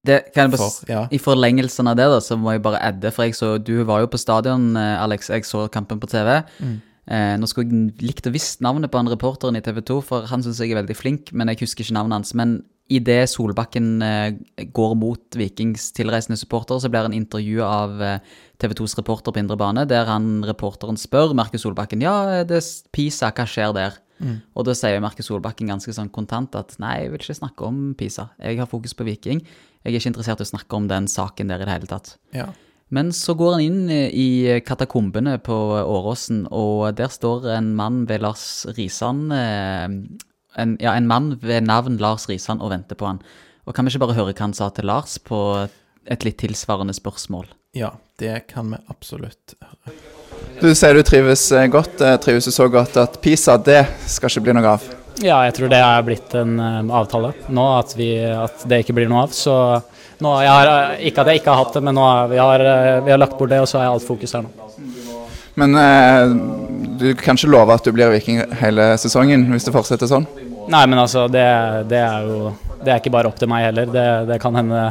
Det, 0.07 0.33
kan 0.33 0.49
jeg 0.49 0.57
bare, 0.57 0.69
for 0.69 0.89
Ja. 0.89 1.01
I 1.13 1.19
forlengelsen 1.21 1.87
av 1.87 1.97
det, 1.99 2.07
da, 2.09 2.19
så 2.19 2.37
må 2.37 2.55
jeg 2.55 2.63
bare 2.65 2.81
adde, 2.81 3.11
for 3.13 3.23
jeg 3.23 3.35
så 3.37 3.57
Du 3.61 3.83
var 3.83 4.01
jo 4.01 4.07
på 4.07 4.17
stadion, 4.17 4.75
eh, 4.75 5.03
Alex. 5.03 5.29
Jeg 5.29 5.45
så 5.45 5.67
kampen 5.69 5.99
på 5.99 6.09
TV. 6.09 6.43
Mm. 6.59 6.81
Eh, 7.11 7.37
nå 7.37 7.47
skulle 7.49 7.69
jeg 7.69 8.01
likt 8.01 8.27
å 8.27 8.33
visst 8.33 8.61
navnet 8.61 8.91
på 8.91 8.97
han 8.97 9.09
reporteren 9.11 9.57
i 9.57 9.61
TV 9.61 9.81
2, 9.81 10.01
for 10.01 10.27
han 10.29 10.41
syns 10.41 10.59
jeg 10.61 10.71
er 10.71 10.81
veldig 10.81 10.95
flink, 10.95 11.33
men 11.33 11.47
jeg 11.49 11.65
husker 11.65 11.83
ikke 11.83 11.97
navnet 11.97 12.21
hans. 12.21 12.33
Men 12.33 12.63
idet 12.89 13.29
Solbakken 13.29 14.01
eh, 14.01 14.37
går 14.73 14.95
mot 14.99 15.37
Vikings 15.37 15.91
tilreisende 15.97 16.37
supportere, 16.39 16.81
så 16.81 16.89
blir 16.89 17.07
han 17.07 17.13
intervjua 17.13 17.65
av 17.65 18.01
eh, 18.01 18.19
TV 18.57 18.73
2s 18.73 18.97
reporter 18.97 19.31
på 19.31 19.41
indre 19.41 19.57
bane, 19.57 19.85
der 19.85 20.05
han 20.09 20.43
reporteren 20.45 20.97
spør 20.97 21.35
Markus 21.37 21.61
Solbakken 21.65 22.01
ja, 22.01 22.43
det 22.47 22.61
er 22.61 22.71
Pisa, 22.91 23.31
hva 23.35 23.45
skjer 23.49 23.75
der? 23.77 23.99
Og 24.53 24.67
da 24.67 24.75
sier 24.77 25.01
Markus 25.01 25.31
Solbakken 25.31 25.71
ganske 25.71 25.93
sånn 25.95 26.11
kontant 26.13 26.53
at 26.53 26.75
nei, 26.81 26.99
jeg 27.01 27.09
vil 27.09 27.23
ikke 27.23 27.39
snakke 27.39 27.65
om 27.65 27.79
Pisa. 27.97 28.27
Jeg 28.37 28.59
har 28.61 28.69
fokus 28.69 28.93
på 28.93 29.07
Viking. 29.07 29.41
Jeg 29.83 29.93
er 29.93 29.97
ikke 29.99 30.11
interessert 30.13 30.41
i 30.43 30.45
å 30.45 30.51
snakke 30.51 30.77
om 30.77 30.87
den 30.91 31.07
saken 31.09 31.47
der 31.49 31.61
i 31.63 31.65
det 31.65 31.73
hele 31.77 31.89
tatt. 31.89 32.17
ja. 32.35 32.49
Men 32.91 33.13
så 33.15 33.31
går 33.39 33.53
han 33.53 33.61
inn 33.63 33.85
i 33.89 34.59
katakombene 34.67 35.37
på 35.39 35.55
Åråsen, 35.79 36.41
og 36.51 36.89
der 36.97 37.07
står 37.07 37.45
en 37.55 37.69
mann 37.77 38.01
ved 38.09 38.19
Lars 38.19 38.65
Risan 38.75 39.31
eh, 39.31 39.85
en, 40.59 40.73
Ja, 40.83 40.91
en 40.99 41.07
mann 41.07 41.37
ved 41.39 41.63
navn 41.69 41.95
Lars 42.03 42.27
Risan 42.27 42.59
og 42.59 42.73
venter 42.73 42.99
på 42.99 43.07
han. 43.07 43.21
Og 43.63 43.73
kan 43.77 43.87
vi 43.87 43.93
ikke 43.93 44.01
bare 44.03 44.17
høre 44.17 44.33
hva 44.35 44.43
han 44.43 44.53
sa 44.57 44.67
til 44.75 44.89
Lars 44.91 45.15
på 45.23 45.39
et 46.03 46.25
litt 46.27 46.41
tilsvarende 46.43 46.91
spørsmål? 46.97 47.47
Ja, 47.79 47.93
det 48.19 48.47
kan 48.51 48.73
vi 48.75 48.81
absolutt. 48.91 49.55
høre. 49.63 49.95
Du 50.59 50.67
sier 50.75 50.93
du 50.93 51.01
trives 51.07 51.45
eh, 51.55 51.69
godt. 51.71 52.01
eh, 52.03 52.17
Trives 52.19 52.43
du 52.43 52.51
så 52.51 52.67
godt 52.67 52.99
at 52.99 53.21
PISA, 53.23 53.55
det 53.55 53.85
skal 54.11 54.27
ikke 54.35 54.49
bli 54.49 54.57
noe 54.59 54.75
av. 54.75 54.83
Ja, 55.21 55.43
jeg 55.45 55.53
tror 55.53 55.69
det 55.69 55.79
er 55.85 56.05
blitt 56.05 56.33
en 56.37 56.55
eh, 56.57 56.93
avtale 56.97 57.33
nå, 57.53 57.65
at, 57.77 57.93
vi, 57.97 58.09
at 58.25 58.63
det 58.69 58.81
ikke 58.81 58.95
blir 58.97 59.09
noe 59.11 59.27
av. 59.27 59.35
Så 59.37 59.53
nå, 60.21 60.33
har, 60.41 60.71
eh, 60.71 61.07
ikke 61.09 61.23
at 61.23 61.31
jeg 61.31 61.41
ikke 61.41 61.53
har 61.53 61.63
hatt 61.63 61.77
det, 61.77 61.83
men 61.85 61.97
nå 61.97 62.05
har 62.05 62.31
vi, 62.31 62.39
har, 62.41 62.63
eh, 62.71 62.99
vi 63.05 63.13
har 63.13 63.21
lagt 63.21 63.37
bort 63.37 63.53
det, 63.53 63.61
og 63.61 63.69
så 63.69 63.81
er 63.81 63.89
alt 63.89 64.05
fokus 64.05 64.33
her 64.37 64.45
nå. 64.45 64.51
Men 65.61 65.77
eh, 65.77 66.33
du 67.01 67.07
kan 67.19 67.37
ikke 67.37 67.51
love 67.51 67.75
at 67.75 67.85
du 67.85 67.91
blir 67.93 68.13
viking 68.13 68.41
hele 68.61 68.91
sesongen 69.01 69.45
hvis 69.51 69.67
det 69.67 69.73
fortsetter 69.75 70.09
sånn? 70.09 70.27
Nei, 70.71 70.83
men 70.87 71.01
altså, 71.01 71.25
det, 71.31 71.45
det 71.89 71.99
er 71.99 72.27
jo 72.29 72.51
Det 72.81 72.93
er 72.93 73.01
ikke 73.01 73.13
bare 73.13 73.29
opp 73.29 73.37
til 73.37 73.49
meg 73.49 73.67
heller. 73.67 73.89
Det, 73.93 74.05
det 74.29 74.37
kan 74.41 74.55
hende 74.57 74.85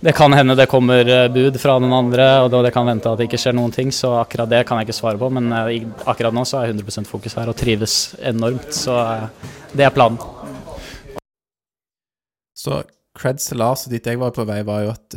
det 0.00 0.12
kan 0.16 0.32
hende 0.32 0.54
det 0.58 0.68
kommer 0.70 1.08
eh, 1.08 1.26
bud 1.32 1.58
fra 1.60 1.78
noen 1.82 1.96
andre, 1.96 2.28
og 2.44 2.52
det 2.64 2.72
kan 2.74 2.86
vente 2.86 3.10
at 3.10 3.18
det 3.18 3.28
ikke 3.28 3.40
skjer 3.40 3.56
noen 3.58 3.74
ting. 3.74 3.90
Så 3.94 4.12
akkurat 4.20 4.50
det 4.50 4.62
kan 4.68 4.78
jeg 4.78 4.88
ikke 4.88 4.98
svare 5.00 5.20
på, 5.20 5.30
men 5.34 5.50
eh, 5.52 5.82
akkurat 6.06 6.34
nå 6.34 6.44
så 6.48 6.60
er 6.60 6.70
jeg 6.70 6.78
100% 6.78 7.10
fokus 7.10 7.38
her 7.38 7.50
og 7.50 7.58
trives 7.58 7.96
enormt. 8.22 8.70
Så 8.74 8.94
eh, 8.94 9.50
det 9.74 9.88
er 9.88 9.94
planen. 9.94 10.20
Så 12.58 12.82
creds 13.18 13.50
til 13.50 13.58
Lars, 13.58 13.86
og 13.86 13.94
dit 13.94 14.06
jeg 14.06 14.18
var 14.20 14.34
på 14.34 14.46
vei, 14.46 14.62
var 14.66 14.86
jo 14.86 14.94
at 14.94 15.14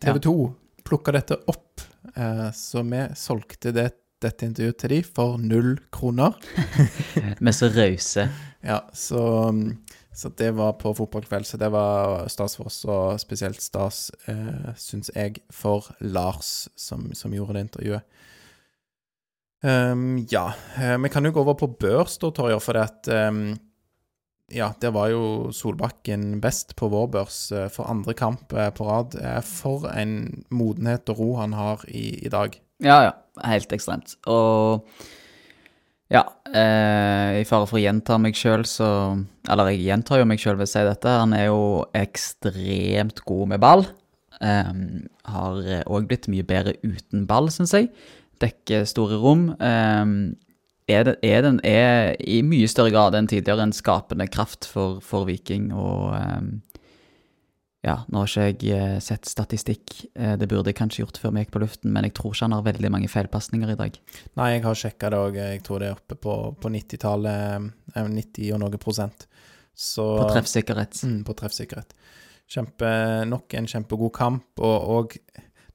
TV 0.00 0.20
2 0.24 0.36
plukka 0.84 1.14
dette 1.16 1.38
opp. 1.48 1.84
Eh, 2.16 2.48
så 2.54 2.82
vi 2.82 3.02
solgte 3.16 3.72
det 3.72 3.90
dette 4.22 4.46
intervjuet 4.46 4.78
til 4.78 4.92
de 4.92 5.00
for 5.02 5.38
null 5.40 5.72
kroner. 5.90 6.36
Vi 7.42 7.48
er 7.50 7.56
så 7.56 7.66
rause. 7.74 8.28
Ja, 8.62 8.76
så, 8.94 9.22
så 10.14 10.28
det 10.36 10.50
var 10.58 10.74
på 10.80 10.92
fotballkveld, 10.94 11.46
så 11.48 11.58
det 11.60 11.70
var 11.72 12.26
stas 12.32 12.58
for 12.58 12.68
oss, 12.68 12.82
og 12.84 13.20
spesielt 13.22 13.62
stas, 13.64 14.10
eh, 14.28 14.72
syns 14.76 15.10
jeg, 15.14 15.40
for 15.52 15.88
Lars, 16.00 16.68
som, 16.76 17.10
som 17.16 17.34
gjorde 17.34 17.56
det 17.56 17.66
intervjuet. 17.68 18.20
Um, 19.62 20.18
ja, 20.30 20.48
eh, 20.74 20.96
vi 20.98 21.10
kan 21.12 21.24
jo 21.24 21.30
gå 21.32 21.44
over 21.44 21.54
på 21.54 21.70
børs 21.80 22.18
da, 22.18 22.32
Torjer, 22.34 22.58
for 22.62 22.76
det 22.76 22.82
at 22.82 23.12
um, 23.30 23.54
ja, 24.52 24.72
der 24.82 24.92
var 24.92 25.08
jo 25.12 25.52
Solbakken 25.54 26.40
best 26.42 26.74
på 26.76 26.90
vår 26.92 27.06
børs 27.14 27.38
eh, 27.54 27.68
for 27.72 27.88
andre 27.88 28.12
kamp 28.18 28.52
eh, 28.52 28.68
på 28.74 28.84
rad. 28.84 29.16
For 29.48 29.86
en 29.94 30.44
modenhet 30.52 31.08
og 31.08 31.22
ro 31.22 31.28
han 31.38 31.54
har 31.56 31.86
i, 31.88 32.18
i 32.26 32.32
dag. 32.32 32.58
Ja, 32.82 32.98
ja. 33.06 33.12
Helt 33.48 33.72
ekstremt. 33.72 34.18
Og 34.28 34.84
ja, 36.12 36.22
eh, 36.52 37.40
i 37.40 37.46
fare 37.48 37.66
for 37.68 37.78
å 37.78 37.82
gjenta 37.82 38.18
meg 38.20 38.36
sjøl, 38.38 38.66
så 38.68 38.88
Eller 39.50 39.72
jeg 39.72 39.86
gjentar 39.88 40.20
jo 40.20 40.28
meg 40.28 40.38
sjøl 40.38 40.58
ved 40.60 40.68
å 40.68 40.70
si 40.70 40.84
dette. 40.86 41.16
Han 41.18 41.32
er 41.34 41.48
jo 41.48 41.62
ekstremt 41.98 43.24
god 43.26 43.48
med 43.54 43.62
ball. 43.62 43.86
Eh, 44.40 44.72
har 45.26 45.62
òg 45.90 46.06
blitt 46.10 46.28
mye 46.30 46.46
bedre 46.46 46.76
uten 46.84 47.26
ball, 47.26 47.50
syns 47.50 47.74
jeg. 47.74 47.90
Dekker 48.42 48.86
store 48.86 49.18
rom. 49.18 49.48
Eh, 49.58 50.04
er, 50.92 51.04
det, 51.06 51.16
er, 51.22 51.42
den, 51.46 51.60
er 51.64 52.14
i 52.20 52.40
mye 52.46 52.68
større 52.70 52.92
grad 52.94 53.16
enn 53.18 53.30
tidligere 53.30 53.66
en 53.66 53.74
skapende 53.74 54.26
kraft 54.30 54.66
for, 54.68 55.00
for 55.04 55.26
Viking. 55.28 55.70
Og 55.74 56.12
eh, 56.18 56.40
ja, 57.82 57.96
nå 58.08 58.20
har 58.22 58.28
ikke 58.30 58.62
jeg 58.62 58.76
eh, 58.78 58.98
sett 59.02 59.26
statistikk. 59.26 59.94
Eh, 60.14 60.36
Det 60.38 60.48
burde 60.50 60.70
jeg 60.70 60.78
kanskje 60.78 61.02
gjort 61.02 61.18
før 61.18 61.32
vi 61.34 61.42
gikk 61.44 61.54
på 61.56 61.62
luften, 61.64 61.90
men 61.92 62.06
jeg 62.06 62.14
tror 62.14 62.32
ikke 62.34 62.46
han 62.46 62.54
har 62.56 62.62
veldig 62.68 62.90
mange 62.94 63.08
feilpasninger 63.10 63.72
i 63.74 63.78
dag. 63.80 63.98
Nei, 64.38 64.48
jeg 64.54 64.62
har 64.66 64.78
sjekka 64.78 65.10
det 65.10 65.18
òg. 65.18 65.38
Jeg 65.40 65.62
tror 65.66 65.82
det 65.82 65.88
er 65.90 65.96
oppe 65.98 66.14
på, 66.22 66.36
på 66.62 66.70
90-tallet. 66.70 67.72
eh, 67.96 68.08
90 68.08 68.52
og 68.54 68.60
noe 68.62 68.78
prosent. 68.78 69.26
Så, 69.74 70.04
På 70.20 70.28
treffsikkerhet. 70.30 71.00
Mm, 71.02 71.22
på 71.24 71.34
treffsikkerhet. 71.34 71.94
Kjempe, 72.52 72.88
nok 73.26 73.54
en 73.56 73.66
kjempegod 73.66 74.12
kamp. 74.14 74.60
Og, 74.60 74.88
og 74.96 75.16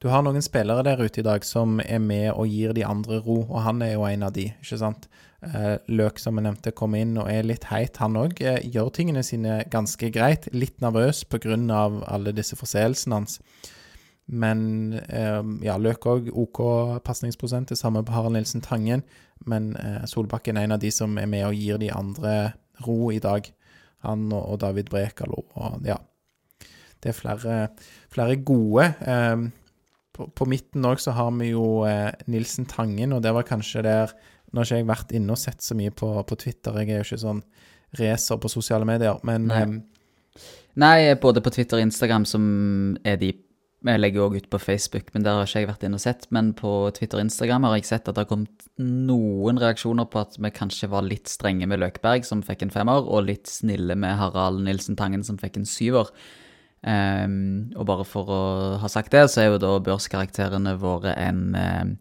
du 0.00 0.08
har 0.08 0.22
noen 0.22 0.40
spillere 0.44 0.84
der 0.86 1.00
ute 1.02 1.20
i 1.20 1.26
dag 1.26 1.44
som 1.44 1.80
er 1.82 1.98
med 1.98 2.30
og 2.32 2.46
gir 2.46 2.72
de 2.76 2.84
andre 2.86 3.18
ro, 3.18 3.40
og 3.48 3.62
han 3.66 3.82
er 3.82 3.96
jo 3.96 4.04
en 4.06 4.22
av 4.28 4.32
de, 4.36 4.44
ikke 4.62 4.78
sant. 4.78 5.08
Eh, 5.38 5.76
Løk, 5.94 6.18
som 6.18 6.38
jeg 6.38 6.48
nevnte, 6.48 6.74
kommer 6.74 6.98
inn 6.98 7.14
og 7.20 7.28
er 7.30 7.46
litt 7.46 7.68
heit, 7.70 8.00
han 8.02 8.18
òg. 8.18 8.40
Eh, 8.42 8.64
gjør 8.74 8.90
tingene 8.94 9.22
sine 9.22 9.60
ganske 9.70 10.10
greit. 10.14 10.48
Litt 10.54 10.80
nervøs 10.82 11.22
pga. 11.30 11.54
alle 12.06 12.32
disse 12.34 12.56
forseelsene 12.58 13.14
hans. 13.14 13.38
Men 14.26 14.98
eh, 15.08 15.42
ja, 15.62 15.78
Løk 15.78 16.06
òg 16.06 16.30
OK 16.34 16.58
pasningsprosent, 17.04 17.68
det 17.68 17.78
samme 17.78 18.02
på 18.02 18.12
Harald 18.12 18.34
Nilsen 18.34 18.60
Tangen. 18.60 19.02
Men 19.46 19.76
Solbakken 20.06 20.56
er 20.56 20.66
en 20.66 20.74
av 20.74 20.80
de 20.80 20.90
som 20.90 21.16
er 21.16 21.26
med 21.26 21.46
og 21.46 21.54
gir 21.54 21.78
de 21.78 21.92
andre 21.94 22.52
ro 22.84 23.12
i 23.12 23.20
dag. 23.22 23.46
Han 24.02 24.32
og, 24.32 24.58
David 24.60 24.90
Brekalo 24.90 25.46
og 25.54 25.86
ja. 25.86 25.96
Det 26.98 27.12
er 27.12 27.14
flere, 27.14 27.68
flere 28.10 28.36
gode. 28.42 28.90
På, 30.12 30.46
midten 30.50 30.84
òg 30.84 30.98
så 30.98 31.14
har 31.14 31.30
vi 31.38 31.52
jo 31.52 31.86
Nilsen 32.26 32.66
Tangen, 32.66 33.14
og 33.14 33.22
det 33.22 33.32
var 33.32 33.46
kanskje 33.46 33.84
der 33.86 34.12
Nå 34.48 34.60
har 34.60 34.68
ikke 34.68 34.80
jeg 34.80 34.88
vært 34.88 35.14
inne 35.18 35.34
og 35.34 35.40
sett 35.40 35.64
så 35.64 35.76
mye 35.78 35.92
på, 35.94 36.10
på 36.24 36.38
Twitter, 36.40 36.76
jeg 36.80 36.90
er 36.94 37.02
jo 37.02 37.08
ikke 37.08 37.22
sånn 37.24 37.44
racer 37.98 38.40
på 38.40 38.50
sosiale 38.52 38.88
medier, 38.88 39.20
men 39.26 39.48
Nei. 39.48 39.62
Um, 39.64 39.78
Nei, 40.78 41.14
både 41.18 41.42
på 41.42 41.50
Twitter 41.50 41.80
og 41.80 41.86
Instagram, 41.88 42.24
som 42.28 42.42
er 43.06 43.18
de 43.20 43.34
Jeg 43.86 44.00
legger 44.00 44.24
òg 44.24 44.34
ut 44.40 44.48
på 44.50 44.58
Facebook, 44.58 45.12
men 45.14 45.22
der 45.22 45.36
har 45.38 45.46
ikke 45.46 45.60
jeg 45.60 45.68
vært 45.68 45.84
inne 45.86 45.98
og 46.00 46.02
sett. 46.02 46.24
Men 46.34 46.48
på 46.58 46.70
Twitter 46.96 47.20
og 47.20 47.28
Instagram 47.28 47.62
har 47.68 47.76
jeg 47.76 47.86
sett 47.86 48.08
at 48.10 48.16
det 48.16 48.24
har 48.24 48.26
kommet 48.26 48.64
noen 48.82 49.60
reaksjoner 49.62 50.08
på 50.10 50.18
at 50.18 50.34
vi 50.34 50.50
kanskje 50.50 50.88
var 50.90 51.06
litt 51.06 51.30
strenge 51.30 51.68
med 51.70 51.78
Løkberg, 51.78 52.26
som 52.26 52.42
fikk 52.42 52.64
en 52.66 52.74
femmer, 52.74 53.06
og 53.06 53.28
litt 53.28 53.46
snille 53.46 53.94
med 53.94 54.18
Harald 54.18 54.64
Nilsen 54.66 54.98
Tangen, 54.98 55.22
som 55.22 55.38
fikk 55.38 55.60
en 55.60 55.68
syver. 55.70 56.10
Um, 56.82 57.70
og 57.78 57.86
bare 57.86 58.06
for 58.06 58.34
å 58.34 58.42
ha 58.82 58.90
sagt 58.90 59.14
det, 59.14 59.28
så 59.30 59.44
er 59.44 59.52
jo 59.52 59.62
da 59.62 59.70
børskarakterene 59.86 60.74
våre 60.82 61.14
en, 61.14 61.44
ehm, 61.54 61.94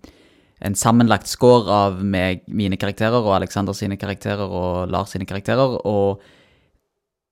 en 0.60 0.76
sammenlagt 0.78 1.30
score 1.30 1.70
av 1.70 2.00
meg, 2.02 2.44
mine 2.50 2.80
karakterer 2.80 3.22
og 3.22 3.36
Alexander 3.36 3.78
sine 3.78 3.98
karakterer 4.00 4.48
og 4.48 4.90
Lars 4.92 5.14
sine 5.14 5.28
karakterer. 5.30 5.78
Og 5.86 6.24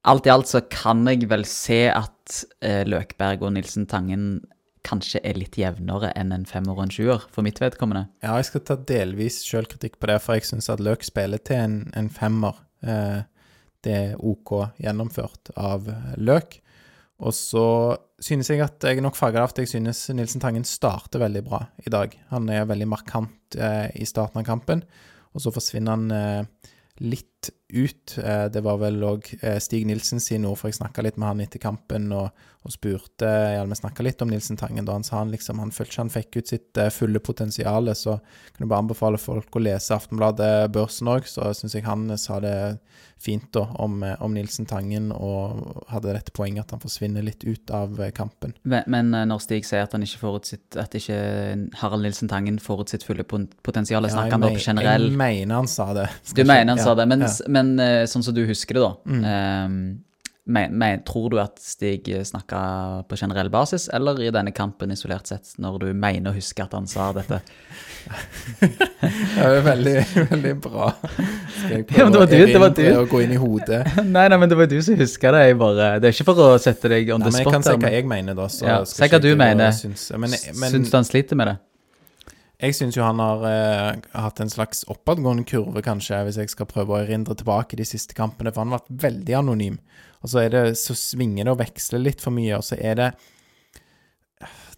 alt 0.06 0.28
i 0.28 0.34
alt 0.34 0.52
så 0.52 0.62
kan 0.70 1.06
jeg 1.10 1.30
vel 1.32 1.46
se 1.50 1.86
at 1.90 2.42
eh, 2.62 2.84
Løkberg 2.86 3.46
og 3.46 3.56
Nilsen 3.56 3.88
Tangen 3.90 4.44
kanskje 4.86 5.24
er 5.26 5.40
litt 5.40 5.58
jevnere 5.58 6.12
enn 6.14 6.34
en 6.36 6.46
femmer 6.46 6.78
og 6.78 6.84
en 6.84 6.94
sjuer, 6.94 7.24
for 7.34 7.46
mitt 7.46 7.58
vedkommende. 7.62 8.06
Ja, 8.22 8.36
jeg 8.38 8.52
skal 8.52 8.62
ta 8.68 8.78
delvis 8.78 9.40
sjølkritikk 9.48 9.98
på 9.98 10.12
det, 10.12 10.20
for 10.22 10.38
jeg 10.38 10.46
syns 10.46 10.70
at 10.70 10.84
Løk 10.84 11.02
spiller 11.08 11.42
til 11.42 11.64
en, 11.64 11.80
en 11.98 12.12
femmer. 12.14 12.60
Eh, 12.86 13.24
det 13.86 13.96
er 13.96 14.22
OK 14.22 14.54
gjennomført 14.82 15.50
av 15.58 15.90
Løk. 16.22 16.60
Og 17.24 17.32
så 17.32 17.66
synes 18.20 18.50
jeg 18.52 18.64
at 18.64 18.84
jeg 18.84 19.00
er 19.00 19.06
nok 19.06 19.16
farga 19.16 19.44
av 19.44 19.54
at 19.54 19.62
jeg 19.62 19.72
synes 19.72 20.02
Nilsen 20.16 20.44
Tangen 20.44 20.66
starter 20.68 21.22
veldig 21.24 21.44
bra 21.48 21.62
i 21.86 21.92
dag. 21.94 22.16
Han 22.34 22.50
er 22.52 22.68
veldig 22.68 22.88
markant 22.92 23.56
eh, 23.56 23.88
i 23.96 24.08
starten 24.08 24.42
av 24.42 24.48
kampen, 24.48 24.84
og 25.32 25.44
så 25.44 25.54
forsvinner 25.56 25.96
han 25.96 26.12
eh, 26.12 26.72
litt 27.06 27.35
ut. 27.68 28.18
Eh, 28.24 28.46
det 28.46 28.62
var 28.62 28.78
vel 28.82 29.02
òg 29.04 29.28
eh, 29.42 29.58
Stig 29.64 29.86
Nilsen 29.88 30.22
sine 30.24 30.50
ord, 30.50 30.60
for 30.60 30.70
jeg 30.70 30.80
snakka 30.80 31.04
litt 31.06 31.18
med 31.18 31.32
han 31.32 31.42
etter 31.44 31.62
kampen 31.62 32.12
og, 32.16 32.30
og 32.66 32.74
spurte 32.74 33.30
ja, 33.56 33.64
Vi 33.66 33.78
snakka 33.78 34.06
litt 34.06 34.22
om 34.26 34.32
Nilsen 34.32 34.58
Tangen 34.58 34.86
da 34.88 34.96
han 34.96 35.06
sa 35.06 35.20
han 35.20 35.34
liksom 35.34 35.62
han 35.62 35.74
følte 35.76 35.92
ikke 35.94 36.04
han 36.04 36.14
fikk 36.14 36.38
ut 36.40 36.54
sitt 36.54 36.82
eh, 36.82 36.92
fulle 36.94 37.22
potensial. 37.24 37.90
Så 37.98 38.18
kan 38.20 38.66
jeg 38.66 38.72
bare 38.72 38.86
anbefale 38.86 39.22
folk 39.22 39.56
å 39.56 39.64
lese 39.64 39.98
Aftenbladet 39.98 40.70
Børsen 40.76 41.12
òg, 41.12 41.28
så 41.30 41.52
syns 41.58 41.78
jeg 41.78 41.88
han 41.88 42.08
sa 42.22 42.40
det 42.44 42.56
fint 43.26 43.48
da 43.56 43.64
om, 43.82 44.02
om 44.20 44.34
Nilsen 44.36 44.68
Tangen, 44.70 45.08
og 45.16 45.86
hadde 45.90 46.14
dette 46.14 46.34
poenget 46.36 46.66
at 46.66 46.76
han 46.76 46.82
forsvinner 46.84 47.24
litt 47.26 47.46
ut 47.48 47.72
av 47.74 47.98
kampen. 48.14 48.54
Men, 48.68 49.14
når 49.16 49.42
Stig 49.42 49.66
sier 49.66 49.86
at 49.88 49.96
han 49.96 50.04
ikke 50.06 50.20
får 50.22 50.36
ut 50.36 50.50
sitt 50.50 50.78
At 50.80 50.94
ikke 50.98 51.16
Harald 51.80 52.04
Nilsen 52.04 52.30
Tangen 52.30 52.60
får 52.62 52.84
ut 52.84 52.94
sitt 52.94 53.06
fulle 53.08 53.24
potensial, 53.26 54.06
snakker 54.06 54.30
ja, 54.30 54.36
han 54.36 54.44
da 54.44 54.52
på 54.52 54.62
generell 54.62 55.08
Jeg 55.08 55.18
mener 55.18 55.62
han 55.62 55.70
sa 55.72 55.88
det. 55.96 56.10
Du 56.36 56.44
mener 56.44 56.76
han 56.76 56.84
sa 56.84 56.96
det, 57.00 57.08
men, 57.10 57.26
ja. 57.26 57.32
Men 57.48 57.76
eh, 57.80 58.04
sånn 58.10 58.24
som 58.26 58.36
du 58.36 58.44
husker 58.48 58.78
det, 58.78 58.84
da. 58.86 58.94
Mm. 59.06 59.24
eh, 59.32 60.02
men, 60.48 60.78
men, 60.78 61.02
tror 61.02 61.30
du 61.34 61.40
at 61.42 61.58
Stig 61.58 62.06
snakka 62.26 62.60
på 63.10 63.18
generell 63.18 63.50
basis, 63.50 63.88
eller 63.90 64.20
i 64.22 64.30
denne 64.30 64.52
kampen 64.54 64.94
isolert 64.94 65.26
sett, 65.26 65.56
når 65.58 65.80
du 65.82 65.88
mener 65.98 66.30
å 66.30 66.36
huske 66.36 66.62
at 66.62 66.76
han 66.78 66.86
sa 66.90 67.10
dette? 67.18 67.40
Det 68.06 69.42
er 69.42 69.64
veldig, 69.66 69.96
veldig 70.30 70.52
bra. 70.62 70.92
Skal 71.00 71.72
jeg 71.80 71.88
Ja, 71.98 72.06
men 72.06 72.14
det 72.14 72.20
var 72.22 72.30
du, 72.30 72.36
det 72.38 72.62
var 72.62 72.76
du. 72.78 72.84
erindre 72.84 73.08
gå 73.10 73.24
inn 73.26 73.34
i 73.34 73.40
hodet? 73.42 73.82
nei, 74.16 74.28
nei, 74.30 74.38
men 74.38 74.52
det 74.52 74.60
var 74.60 74.70
du 74.70 74.78
som 74.86 75.00
huska 75.00 75.34
det. 75.34 75.42
Jeg 75.50 75.58
bare, 75.64 75.88
det 75.98 76.12
er 76.12 76.18
ikke 76.20 76.28
for 76.30 76.44
å 76.46 76.50
sette 76.62 76.92
deg 76.94 77.10
on 77.16 77.26
the 77.26 77.34
men 77.34 77.42
jeg 77.42 77.56
kan 77.58 77.66
si 77.66 77.74
hva 77.82 77.94
jeg 77.96 78.10
mener, 78.14 78.38
da. 78.38 78.46
Så 78.52 78.70
Ja, 78.70 78.78
si 78.86 79.10
hva 79.10 79.22
du 79.24 79.32
mener. 79.34 79.74
Synes, 79.74 80.12
men, 80.14 80.38
men 80.62 80.78
Syns 80.78 80.94
du 80.94 81.00
han 81.00 81.10
sliter 81.10 81.42
med 81.42 81.56
det? 81.56 81.58
Jeg 82.56 82.76
syns 82.78 82.96
jo 82.96 83.04
han 83.04 83.20
har 83.20 83.44
eh, 83.50 84.06
hatt 84.16 84.40
en 84.40 84.52
slags 84.52 84.86
oppadgående 84.92 85.44
kurve, 85.50 85.82
kanskje, 85.84 86.22
hvis 86.28 86.40
jeg 86.40 86.52
skal 86.54 86.70
prøve 86.70 86.96
å 86.96 87.02
erindre 87.02 87.36
tilbake 87.36 87.76
de 87.80 87.88
siste 87.88 88.16
kampene, 88.16 88.54
for 88.54 88.64
han 88.64 88.72
har 88.72 88.84
vært 88.84 89.04
veldig 89.04 89.38
anonym. 89.42 89.78
Og 90.22 90.32
så 90.32 90.46
det, 90.52 90.64
så 90.80 90.96
svinger 90.98 91.44
det 91.46 91.54
og 91.54 91.62
veksler 91.62 92.04
litt 92.04 92.24
for 92.24 92.36
mye, 92.36 92.56
og 92.58 92.66
så 92.66 92.80
er 92.80 93.00
det 93.02 93.14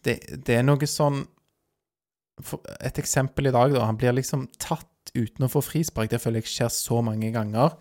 Det, 0.06 0.20
det 0.46 0.60
er 0.60 0.64
noe 0.64 0.88
sånn 0.88 1.24
Et 2.86 3.00
eksempel 3.02 3.50
i 3.50 3.52
dag, 3.52 3.74
da. 3.74 3.88
Han 3.90 3.98
blir 3.98 4.14
liksom 4.14 4.46
tatt 4.62 5.10
uten 5.16 5.48
å 5.48 5.50
få 5.50 5.64
frispark. 5.66 6.12
Det 6.12 6.20
føler 6.22 6.44
jeg 6.44 6.52
skjer 6.52 6.70
så 6.70 7.02
mange 7.02 7.32
ganger. 7.34 7.74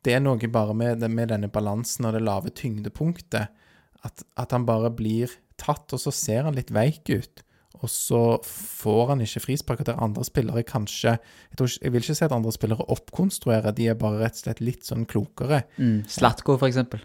Det 0.00 0.14
er 0.16 0.22
noe 0.24 0.48
bare 0.48 0.72
med, 0.72 1.04
med 1.10 1.28
denne 1.28 1.50
balansen 1.52 2.08
og 2.08 2.14
det 2.16 2.22
lave 2.24 2.52
tyngdepunktet. 2.56 3.52
At, 4.00 4.24
at 4.40 4.54
han 4.56 4.64
bare 4.64 4.88
blir 4.88 5.34
tatt, 5.60 5.92
og 5.92 6.00
så 6.00 6.12
ser 6.14 6.48
han 6.48 6.56
litt 6.56 6.72
veik 6.72 7.12
ut. 7.12 7.44
Og 7.78 7.88
så 7.88 8.20
får 8.44 9.12
han 9.12 9.20
ikke 9.24 9.42
frispark. 9.44 9.84
Der 9.86 9.94
er 9.94 10.02
andre 10.04 10.24
spillere 10.26 10.64
kanskje 10.66 11.12
jeg, 11.14 11.20
ikke, 11.54 11.68
jeg 11.70 11.92
vil 11.92 12.02
ikke 12.02 12.16
si 12.18 12.24
at 12.26 12.34
andre 12.34 12.52
spillere 12.52 12.86
oppkonstruerer, 12.92 13.70
de 13.76 13.86
er 13.92 13.98
bare 13.98 14.24
rett 14.24 14.40
og 14.40 14.42
slett 14.42 14.62
litt 14.64 14.88
sånn 14.88 15.06
klokere. 15.08 15.62
Mm. 15.78 16.02
Slatko, 16.10 16.58
for 16.60 16.68
eksempel. 16.68 17.04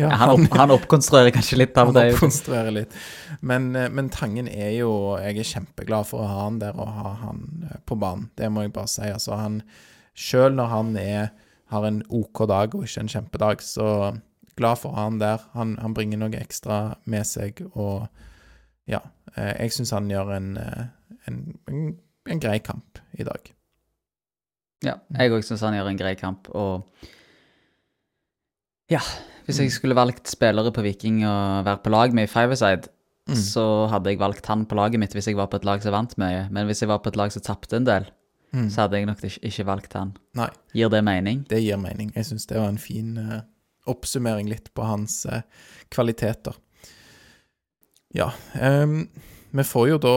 Ja, 0.00 0.08
han, 0.16 0.32
opp, 0.32 0.56
han 0.56 0.72
oppkonstruerer 0.72 1.34
kanskje 1.34 1.60
litt 1.60 1.76
av 1.78 1.90
han 1.90 1.98
det. 1.98 2.06
oppkonstruerer 2.14 2.72
litt. 2.72 2.96
Men, 3.44 3.68
eh, 3.76 3.90
men 3.92 4.08
Tangen 4.12 4.48
er 4.48 4.72
jo 4.78 5.18
Jeg 5.20 5.42
er 5.42 5.50
kjempeglad 5.50 6.08
for 6.08 6.24
å 6.24 6.30
ha 6.30 6.40
han 6.46 6.58
der 6.62 6.78
og 6.80 6.88
ha 6.96 7.14
han 7.26 7.44
eh, 7.68 7.76
på 7.84 7.98
banen. 8.00 8.30
Det 8.40 8.48
må 8.48 8.64
jeg 8.64 8.74
bare 8.76 8.90
si. 8.90 9.04
Altså, 9.04 9.36
han 9.36 9.60
Sjøl 10.16 10.56
når 10.56 10.72
han 10.72 10.96
er, 11.00 11.30
har 11.70 11.86
en 11.86 12.02
OK 12.08 12.42
dag 12.50 12.74
og 12.74 12.82
ikke 12.84 13.04
en 13.04 13.12
kjempedag, 13.12 13.62
så 13.62 13.86
glad 14.58 14.80
for 14.80 14.90
å 14.90 14.98
ha 14.98 15.04
han 15.06 15.20
der. 15.20 15.44
Han, 15.54 15.76
han 15.80 15.94
bringer 15.96 16.20
noe 16.20 16.40
ekstra 16.40 16.80
med 17.08 17.28
seg, 17.28 17.62
og 17.70 18.08
ja. 18.90 19.00
Eh, 19.36 19.54
Jeg 19.64 19.72
syns 19.76 19.90
han 19.94 20.08
gjør 20.10 20.34
en, 20.36 20.50
eh, 20.56 20.84
en, 21.28 21.40
en, 21.68 21.96
en 22.30 22.40
grei 22.42 22.58
kamp 22.64 22.98
i 23.18 23.24
dag. 23.26 23.52
Ja, 24.84 24.94
jeg 25.18 25.32
òg 25.36 25.44
syns 25.44 25.60
han 25.66 25.74
gjør 25.76 25.90
en 25.90 25.98
grei 26.00 26.14
kamp, 26.16 26.48
og 26.56 26.86
Ja, 28.90 29.00
hvis 29.46 29.60
jeg 29.62 29.70
skulle 29.74 29.94
valgt 29.98 30.26
spillere 30.30 30.72
på 30.74 30.82
Viking 30.82 31.20
å 31.26 31.34
være 31.66 31.82
på 31.84 31.92
lag 31.94 32.14
med 32.16 32.28
i 32.28 32.32
Fiverside, 32.32 32.88
Mm. 33.30 33.36
så 33.36 33.62
hadde 33.92 34.10
jeg 34.10 34.18
valgt 34.18 34.46
han 34.48 34.64
på 34.66 34.74
laget 34.74 34.98
mitt 34.98 35.12
hvis 35.14 35.28
jeg 35.28 35.36
var 35.38 35.46
på 35.52 35.58
et 35.60 35.64
lag 35.68 35.82
som 35.84 35.92
vant 35.92 36.16
mye. 36.18 36.48
Men 36.50 36.66
hvis 36.66 36.80
jeg 36.82 36.88
var 36.90 36.98
på 36.98 37.12
et 37.12 37.16
lag 37.20 37.30
som 37.30 37.42
tapte 37.44 37.76
en 37.76 37.84
del, 37.86 38.08
så 38.72 38.80
hadde 38.88 38.96
jeg 38.98 39.06
nok 39.06 39.20
ikke, 39.22 39.38
ikke 39.46 39.66
valgt 39.68 39.92
han. 39.94 40.16
Nei, 40.34 40.48
Gir 40.74 40.88
det 40.90 41.04
mening? 41.06 41.44
det 41.46 41.60
gir 41.62 41.76
mening. 41.78 42.10
Jeg 42.16 42.24
syns 42.26 42.48
det 42.50 42.56
var 42.58 42.72
en 42.72 42.80
fin 42.80 43.12
uh, 43.20 43.42
oppsummering 43.86 44.48
litt 44.50 44.72
på 44.74 44.82
hans 44.82 45.20
uh, 45.30 45.42
kvaliteter. 45.94 46.56
Ja. 48.16 48.32
Um, 48.54 49.04
vi 49.50 49.66
får 49.66 49.88
jo 49.90 50.00
da 50.02 50.16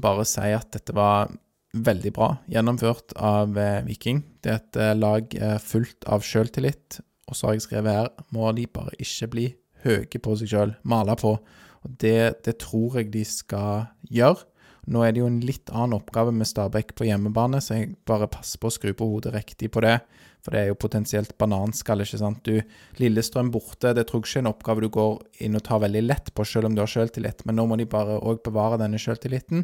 bare 0.00 0.24
si 0.28 0.52
at 0.56 0.70
dette 0.72 0.94
var 0.96 1.32
veldig 1.72 2.12
bra 2.12 2.28
gjennomført 2.52 3.14
av 3.16 3.56
eh, 3.58 3.80
Viking. 3.86 4.22
Det 4.44 4.50
er 4.50 4.60
et 4.60 4.78
eh, 4.80 4.92
lag 4.96 5.34
eh, 5.36 5.58
fullt 5.60 6.06
av 6.08 6.24
sjøltillit. 6.24 7.00
Og 7.28 7.36
så 7.36 7.48
har 7.48 7.56
jeg 7.56 7.66
skrevet 7.66 7.96
her 7.96 8.10
må 8.34 8.50
de 8.56 8.66
bare 8.68 8.96
ikke 9.00 9.30
bli 9.32 9.46
høye 9.86 10.20
på 10.22 10.36
seg 10.38 10.52
sjøl, 10.52 10.74
male 10.88 11.16
på. 11.20 11.34
Og 11.82 11.94
det, 12.02 12.44
det 12.46 12.58
tror 12.62 13.00
jeg 13.00 13.12
de 13.14 13.24
skal 13.26 13.86
gjøre. 14.12 14.44
Nå 14.92 15.04
er 15.06 15.14
det 15.14 15.22
jo 15.22 15.30
en 15.30 15.42
litt 15.46 15.70
annen 15.70 15.96
oppgave 15.96 16.32
med 16.34 16.48
Stabæk 16.48 16.96
på 16.98 17.06
hjemmebane, 17.06 17.60
så 17.62 17.78
jeg 17.78 17.94
bare 18.08 18.30
passer 18.30 18.58
på 18.60 18.68
å 18.68 18.74
skru 18.74 18.90
på 18.98 19.06
hodet 19.08 19.34
riktig 19.36 19.70
på 19.72 19.82
det. 19.84 20.00
For 20.42 20.50
det 20.54 20.60
er 20.64 20.68
jo 20.72 20.78
potensielt 20.82 21.36
bananskall, 21.38 22.02
ikke 22.02 22.18
sant. 22.18 22.40
Du, 22.42 22.56
Lillestrøm 22.98 23.52
borte, 23.54 23.92
det 23.94 24.08
tror 24.08 24.20
jeg 24.20 24.26
ikke 24.26 24.38
er 24.40 24.42
en 24.42 24.50
oppgave 24.50 24.82
du 24.82 24.88
går 24.90 25.20
inn 25.46 25.54
og 25.54 25.62
tar 25.68 25.78
veldig 25.84 26.02
lett 26.02 26.32
på, 26.34 26.42
selv 26.44 26.66
om 26.66 26.74
du 26.74 26.82
har 26.82 26.90
sjøltillit. 26.90 27.44
Men 27.46 27.60
nå 27.60 27.66
må 27.70 27.78
de 27.78 27.86
bare 27.86 28.18
òg 28.18 28.40
bevare 28.42 28.80
denne 28.82 28.98
sjøltilliten, 28.98 29.62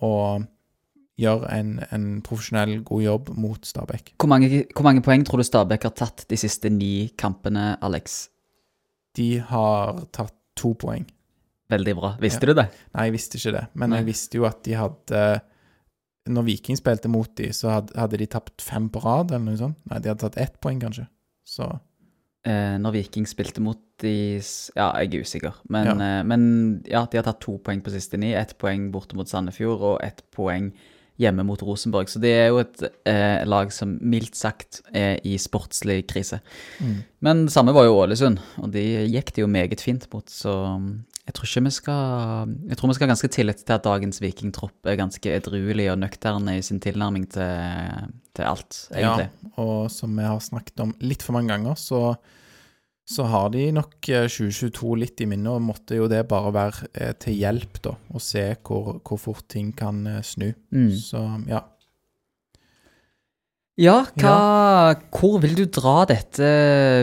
og 0.00 0.46
gjøre 1.20 1.50
en, 1.54 1.74
en 1.94 2.06
profesjonell, 2.26 2.78
god 2.88 3.02
jobb 3.04 3.28
mot 3.38 3.68
Stabæk. 3.68 4.14
Hvor 4.18 4.32
mange, 4.32 4.64
hvor 4.74 4.82
mange 4.88 5.04
poeng 5.04 5.22
tror 5.28 5.38
du 5.38 5.46
Stabæk 5.46 5.84
har 5.90 5.94
tatt 6.00 6.24
de 6.32 6.38
siste 6.40 6.72
ni 6.72 7.10
kampene, 7.20 7.74
Alex? 7.84 8.24
De 9.14 9.28
har 9.52 10.00
tatt 10.16 10.34
to 10.58 10.72
poeng. 10.80 11.04
Veldig 11.70 11.94
bra. 12.00 12.14
Visste 12.20 12.48
Ja. 12.48 12.52
du 12.52 12.60
det? 12.62 12.66
Nei, 12.96 13.04
jeg 13.10 13.14
visste 13.14 13.38
ikke 13.38 13.52
det, 13.58 13.66
men 13.74 13.90
Nei. 13.92 13.98
jeg 14.00 14.06
visste 14.08 14.40
jo 14.40 14.44
at 14.48 14.62
de 14.66 14.74
hadde 14.80 15.20
Når 16.30 16.46
Viking 16.46 16.78
spilte 16.80 17.10
mot 17.12 17.28
de, 17.36 17.50
så 17.52 17.68
hadde, 17.68 17.92
hadde 18.00 18.20
de 18.20 18.26
tapt 18.32 18.62
fem 18.64 18.86
på 18.88 19.02
rad, 19.04 19.32
eller 19.34 19.44
noe 19.44 19.60
sånt. 19.60 19.76
Nei, 19.90 19.98
de 20.00 20.08
hadde 20.08 20.24
tatt 20.24 20.38
ett 20.40 20.60
poeng, 20.64 20.80
kanskje. 20.80 21.08
Så 21.44 21.68
Eh, 22.44 22.76
når 22.76 22.92
Viking 22.98 23.24
spilte 23.24 23.62
mot 23.64 23.78
de 24.02 24.36
Ja, 24.76 24.90
jeg 25.00 25.14
er 25.14 25.22
usikker. 25.24 25.54
Men 25.70 25.86
Ja. 25.86 25.92
Eh, 26.20 26.22
men 26.24 26.84
ja, 26.86 27.06
de 27.06 27.16
har 27.16 27.24
tatt 27.24 27.40
to 27.40 27.58
poeng 27.58 27.80
på 27.80 27.90
siste 27.90 28.18
ni. 28.18 28.34
Ett 28.34 28.58
poeng 28.58 28.90
borte 28.92 29.16
mot 29.16 29.26
Sandefjord 29.28 29.80
og 29.80 30.00
ett 30.04 30.22
poeng 30.30 30.72
hjemme 31.20 31.44
mot 31.46 31.62
Rosenborg. 31.62 32.10
Så 32.10 32.20
det 32.22 32.32
er 32.34 32.48
jo 32.50 32.60
et 32.62 32.84
eh, 33.06 33.44
lag 33.46 33.72
som 33.74 33.96
mildt 34.02 34.36
sagt 34.38 34.82
er 34.94 35.20
i 35.26 35.36
sportslig 35.40 36.02
krise. 36.10 36.40
Men 37.24 37.46
det 37.46 37.54
samme 37.54 37.74
var 37.76 37.86
jo 37.86 37.98
Ålesund, 38.00 38.40
og 38.60 38.72
de 38.74 38.84
gikk 39.12 39.34
det 39.34 39.44
jo 39.44 39.50
meget 39.50 39.82
fint 39.84 40.08
mot, 40.12 40.26
så 40.30 40.54
mm, 40.80 40.90
jeg 41.24 41.36
tror 41.36 41.48
ikke 41.48 41.64
vi 41.64 41.70
skal 41.72 42.54
Jeg 42.68 42.76
tror 42.76 42.90
vi 42.90 42.94
skal 42.96 43.06
ha 43.06 43.12
ganske 43.14 43.30
tillit 43.32 43.62
til 43.64 43.76
at 43.76 43.86
dagens 43.86 44.20
vikingtropp 44.20 44.90
er 44.90 45.00
ganske 45.00 45.30
edruelig 45.32 45.88
og 45.92 46.00
nøkterne 46.02 46.58
i 46.58 46.64
sin 46.66 46.82
tilnærming 46.84 47.24
til, 47.32 48.10
til 48.36 48.48
alt, 48.50 48.80
egentlig. 48.92 49.30
Ja, 49.30 49.50
og 49.62 49.90
som 49.94 50.18
vi 50.18 50.26
har 50.26 50.42
snakket 50.44 50.84
om 50.84 50.92
litt 51.00 51.24
for 51.24 51.38
mange 51.38 51.54
ganger, 51.54 51.78
så, 51.80 52.16
så 53.04 53.26
har 53.28 53.50
de 53.52 53.66
nok 53.76 54.08
eh, 54.08 54.24
2022 54.32 54.94
litt 55.02 55.20
i 55.20 55.28
minne, 55.28 55.52
og 55.52 55.64
måtte 55.64 55.98
jo 55.98 56.08
det 56.08 56.22
bare 56.30 56.54
være 56.54 56.88
eh, 56.94 57.12
til 57.20 57.36
hjelp, 57.36 57.82
da, 57.84 57.92
å 58.16 58.22
se 58.22 58.46
hvor, 58.64 58.98
hvor 59.04 59.20
fort 59.20 59.44
ting 59.52 59.74
kan 59.76 60.00
eh, 60.08 60.22
snu. 60.24 60.48
Mm. 60.72 60.90
Så 60.96 61.20
ja. 61.50 61.60
Ja, 63.74 64.04
hva, 64.22 64.94
hvor 65.10 65.40
vil 65.42 65.56
du 65.58 65.64
dra 65.66 66.04
dette 66.06 66.46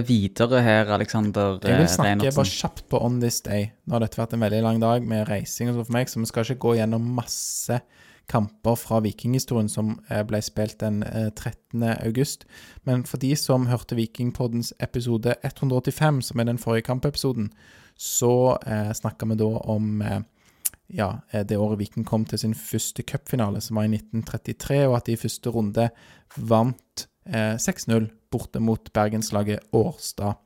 videre 0.07 0.61
her, 0.63 0.87
Alexander 0.95 1.57
Jeg 1.59 1.81
vil 1.81 1.83
eh, 1.83 1.91
snakke 1.91 2.13
Reinertsen? 2.13 2.37
bare 2.39 2.53
kjapt 2.53 2.85
på 2.87 3.01
On 3.03 3.17
This 3.19 3.41
Day. 3.43 3.67
Nå 3.85 3.97
har 3.97 4.05
dette 4.05 4.21
vært 4.21 4.37
en 4.37 4.45
veldig 4.45 4.61
lang 4.63 4.79
dag 4.79 5.03
med 5.03 5.25
reising 5.27 5.67
og 5.67 5.75
sånn 5.75 5.89
for 5.89 5.97
meg, 5.97 6.07
så 6.07 6.21
vi 6.23 6.29
skal 6.31 6.47
ikke 6.47 6.63
gå 6.63 6.77
gjennom 6.79 7.11
masse 7.17 7.81
kamper 8.31 8.77
fra 8.79 9.01
vikinghistorien 9.03 9.69
som 9.69 9.97
eh, 10.07 10.23
ble 10.27 10.39
spilt 10.45 10.79
den 10.79 11.03
eh, 11.03 11.29
13. 11.29 11.83
august. 11.99 12.47
Men 12.87 13.03
for 13.07 13.21
de 13.21 13.33
som 13.35 13.67
hørte 13.67 13.97
Vikingpoddens 13.99 14.71
episode 14.79 15.35
185, 15.43 16.21
som 16.29 16.39
er 16.39 16.47
den 16.47 16.61
forrige 16.61 16.87
kampepisoden, 16.87 17.51
så 17.99 18.57
eh, 18.65 18.93
snakka 18.95 19.27
vi 19.29 19.39
da 19.41 19.49
om 19.75 20.01
eh, 20.01 20.21
ja, 20.91 21.21
eh, 21.31 21.45
det 21.45 21.57
året 21.57 21.79
Viking 21.79 22.05
kom 22.07 22.25
til 22.25 22.39
sin 22.39 22.55
første 22.57 23.03
cupfinale, 23.03 23.61
som 23.61 23.79
var 23.79 23.87
i 23.87 23.93
1933, 23.95 24.85
og 24.87 24.97
at 24.97 25.07
de 25.07 25.15
i 25.15 25.21
første 25.21 25.53
runde 25.53 25.89
vant 26.37 27.07
eh, 27.25 27.57
6-0 27.59 28.09
borte 28.31 28.61
mot 28.63 28.91
bergenslaget 28.93 29.71
Årstad. 29.75 30.39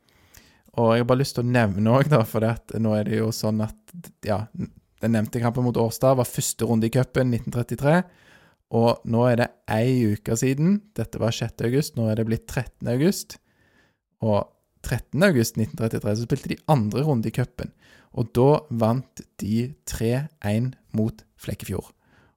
Og 0.75 0.91
jeg 0.91 1.05
har 1.05 1.07
bare 1.07 1.21
lyst 1.21 1.37
til 1.37 1.45
å 1.45 1.53
nevne 1.53 1.93
òg, 1.95 2.11
for 2.27 2.43
det 2.43 2.55
at 2.57 2.75
nå 2.81 2.95
er 2.97 3.07
det 3.07 3.21
jo 3.21 3.29
sånn 3.35 3.63
at 3.63 4.09
ja, 4.27 4.43
den 5.05 5.15
nevnte 5.15 5.41
kampen 5.43 5.65
mot 5.67 5.77
Årstad 5.77 6.17
var 6.19 6.29
første 6.29 6.67
runde 6.67 6.89
i 6.89 6.93
cupen 6.93 7.33
1933. 7.33 8.01
Og 8.75 9.05
nå 9.05 9.23
er 9.29 9.39
det 9.43 9.49
ei 9.71 10.15
uke 10.15 10.35
siden. 10.39 10.79
Dette 10.97 11.21
var 11.21 11.35
6. 11.35 11.61
august, 11.67 11.95
nå 11.97 12.09
er 12.09 12.19
det 12.19 12.27
blitt 12.27 12.47
13. 12.49 12.89
august. 12.95 13.37
Og 14.25 14.47
13. 14.85 15.21
august 15.27 15.59
1933 15.59 16.15
så 16.17 16.27
spilte 16.27 16.51
de 16.51 16.61
andre 16.71 17.05
runde 17.05 17.29
i 17.29 17.35
cupen. 17.35 17.73
Og 18.15 18.31
da 18.35 18.49
vant 18.71 19.21
de 19.41 19.69
3-1 19.89 20.73
mot 20.95 21.23
Flekkefjord. 21.41 21.91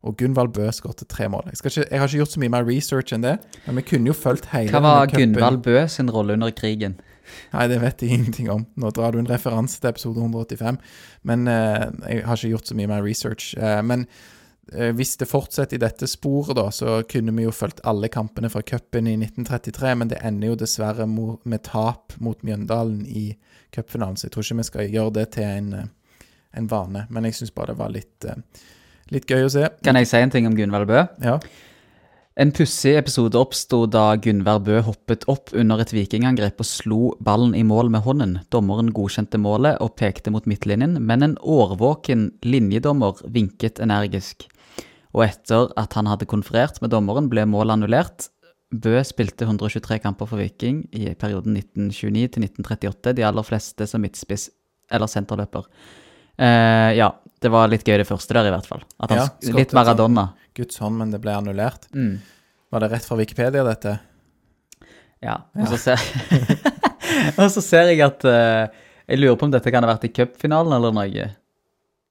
Og 0.07 0.15
Gunvald 0.19 0.53
Bø 0.55 0.69
skåret 0.71 1.03
tre 1.11 1.27
mål. 1.31 1.49
Jeg, 1.51 1.59
ikke, 1.59 1.85
jeg 1.91 2.01
har 2.01 2.07
ikke 2.07 2.21
gjort 2.21 2.35
så 2.35 2.41
mye 2.43 2.53
mer 2.55 2.67
research 2.67 3.15
enn 3.15 3.25
det, 3.25 3.35
men 3.67 3.81
vi 3.81 3.85
kunne 3.89 4.13
jo 4.13 4.15
fulgt 4.15 4.47
hele 4.53 4.71
Hva 4.71 4.83
var. 4.85 5.11
Gunvald 5.11 5.63
Bø 5.65 5.81
sin 5.91 6.11
rolle 6.15 6.37
under 6.39 6.53
krigen? 6.55 6.95
Nei, 7.53 7.69
det 7.71 7.79
vet 7.83 8.03
jeg 8.03 8.11
ingenting 8.19 8.51
om. 8.55 8.67
Nå 8.81 8.91
drar 8.97 9.15
du 9.15 9.21
en 9.23 9.31
referanse 9.31 9.81
til 9.81 9.93
episode 9.93 10.21
185. 10.25 10.81
Men 11.29 11.47
eh, 11.49 11.87
jeg 12.09 12.27
har 12.27 12.41
ikke 12.41 12.53
gjort 12.57 12.73
så 12.73 12.79
mye 12.79 12.91
mer 12.91 13.05
research. 13.07 13.53
Eh, 13.59 13.81
men 13.83 14.07
eh, 14.73 14.93
hvis 14.97 15.17
det 15.21 15.31
fortsetter 15.31 15.79
i 15.79 15.83
dette 15.83 16.09
sporet, 16.11 16.57
da, 16.59 16.69
så 16.75 17.01
kunne 17.11 17.35
vi 17.37 17.47
jo 17.47 17.55
fulgt 17.55 17.85
alle 17.89 18.11
kampene 18.13 18.51
fra 18.53 18.63
cupen 18.63 19.11
i 19.11 19.17
1933, 19.21 19.95
men 20.01 20.13
det 20.13 20.23
ender 20.25 20.53
jo 20.53 20.59
dessverre 20.65 21.07
med 21.09 21.63
tap 21.69 22.17
mot 22.23 22.43
Mjøndalen 22.47 23.05
i 23.07 23.31
cupfinalen, 23.75 24.17
så 24.17 24.29
jeg 24.29 24.35
tror 24.35 24.47
ikke 24.47 24.61
vi 24.61 24.67
skal 24.69 24.93
gjøre 24.93 25.15
det 25.21 25.29
til 25.37 25.47
en, 25.47 25.73
eh, 25.75 26.27
en 26.57 26.69
vane. 26.71 27.07
Men 27.11 27.29
jeg 27.29 27.39
syns 27.39 27.55
bare 27.55 27.73
det 27.73 27.81
var 27.81 27.95
litt, 27.95 28.25
eh, 28.25 28.67
litt 29.13 29.27
gøy 29.27 29.47
å 29.47 29.51
se. 29.53 29.69
Kan 29.85 29.97
jeg 29.97 30.09
si 30.09 30.17
en 30.17 30.31
ting 30.31 30.47
om 30.47 30.57
Gunvald 30.57 30.89
Bø? 30.89 31.07
Ja. 31.23 31.39
En 32.39 32.53
pussig 32.55 32.95
episode 32.95 33.35
oppsto 33.35 33.81
da 33.91 34.13
Gunvær 34.23 34.61
Bø 34.63 34.77
hoppet 34.87 35.25
opp 35.27 35.51
under 35.59 35.81
et 35.83 35.91
vikingangrep 35.91 36.61
og 36.63 36.69
slo 36.69 36.99
ballen 37.27 37.57
i 37.59 37.65
mål 37.67 37.89
med 37.91 38.05
hånden. 38.05 38.37
Dommeren 38.55 38.93
godkjente 38.95 39.41
målet 39.43 39.81
og 39.83 39.97
pekte 39.99 40.31
mot 40.31 40.47
midtlinjen, 40.47 41.01
men 41.03 41.27
en 41.27 41.35
årvåken 41.43 42.29
linjedommer 42.47 43.19
vinket 43.35 43.83
energisk. 43.83 44.47
Og 45.19 45.25
etter 45.27 45.75
at 45.83 45.99
han 45.99 46.07
hadde 46.07 46.31
konferert 46.31 46.79
med 46.79 46.95
dommeren, 46.95 47.27
ble 47.27 47.43
målet 47.51 47.75
annullert. 47.75 48.29
Bø 48.71 49.03
spilte 49.03 49.49
123 49.49 49.99
kamper 50.07 50.31
for 50.31 50.39
Viking 50.39 50.85
i 50.95 51.11
perioden 51.19 51.59
1929 51.59 52.37
til 52.37 52.47
1938, 52.53 53.17
de 53.19 53.27
aller 53.27 53.51
fleste 53.51 53.91
som 53.91 54.07
midtspiss 54.07 54.47
eller 54.95 55.11
senterløper. 55.11 55.67
Eh, 56.39 56.95
ja, 57.03 57.11
det 57.41 57.51
var 57.55 57.69
litt 57.71 57.85
gøy 57.87 57.99
det 58.01 58.07
første 58.09 58.35
der, 58.35 58.49
i 58.51 58.55
hvert 58.55 58.67
fall. 58.67 58.83
At 59.01 59.13
han, 59.15 59.19
Ja, 59.23 59.55
litt 59.55 59.73
Maradona. 59.77 60.29
Guds 60.59 60.79
hånd, 60.83 60.99
men 60.99 61.11
det 61.15 61.21
ble 61.23 61.35
annullert. 61.39 61.87
Mm. 61.95 62.17
Var 62.71 62.81
det 62.85 62.91
rett 62.93 63.07
fra 63.07 63.17
Wikipedia, 63.21 63.63
dette? 63.65 63.99
Ja, 65.23 65.41
og 65.59 65.67
så 65.73 65.79
ser, 65.83 66.03
og 67.41 67.49
så 67.51 67.63
ser 67.65 67.89
jeg 67.91 68.03
at 68.07 68.23
uh, 68.29 68.69
Jeg 69.09 69.19
lurer 69.19 69.39
på 69.41 69.49
om 69.49 69.55
dette 69.55 69.73
kan 69.75 69.83
ha 69.83 69.91
vært 69.91 70.05
i 70.07 70.13
cupfinalen 70.15 70.77
eller 70.77 70.95
noe. 70.95 71.29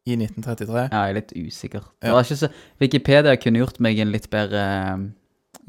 I 0.07 0.15
1933? 0.15 0.88
Ja, 0.88 1.03
jeg 1.05 1.13
er 1.13 1.17
litt 1.19 1.32
usikker. 1.36 1.86
Det 2.01 2.11
Ja. 2.11 2.23
så, 2.23 2.49
Wikipedia 2.80 3.36
kunne 3.39 3.59
gjort 3.59 3.80
meg 3.84 3.99
en 3.99 4.11
litt 4.13 4.30
bedre 4.32 4.61
eh, 4.63 5.01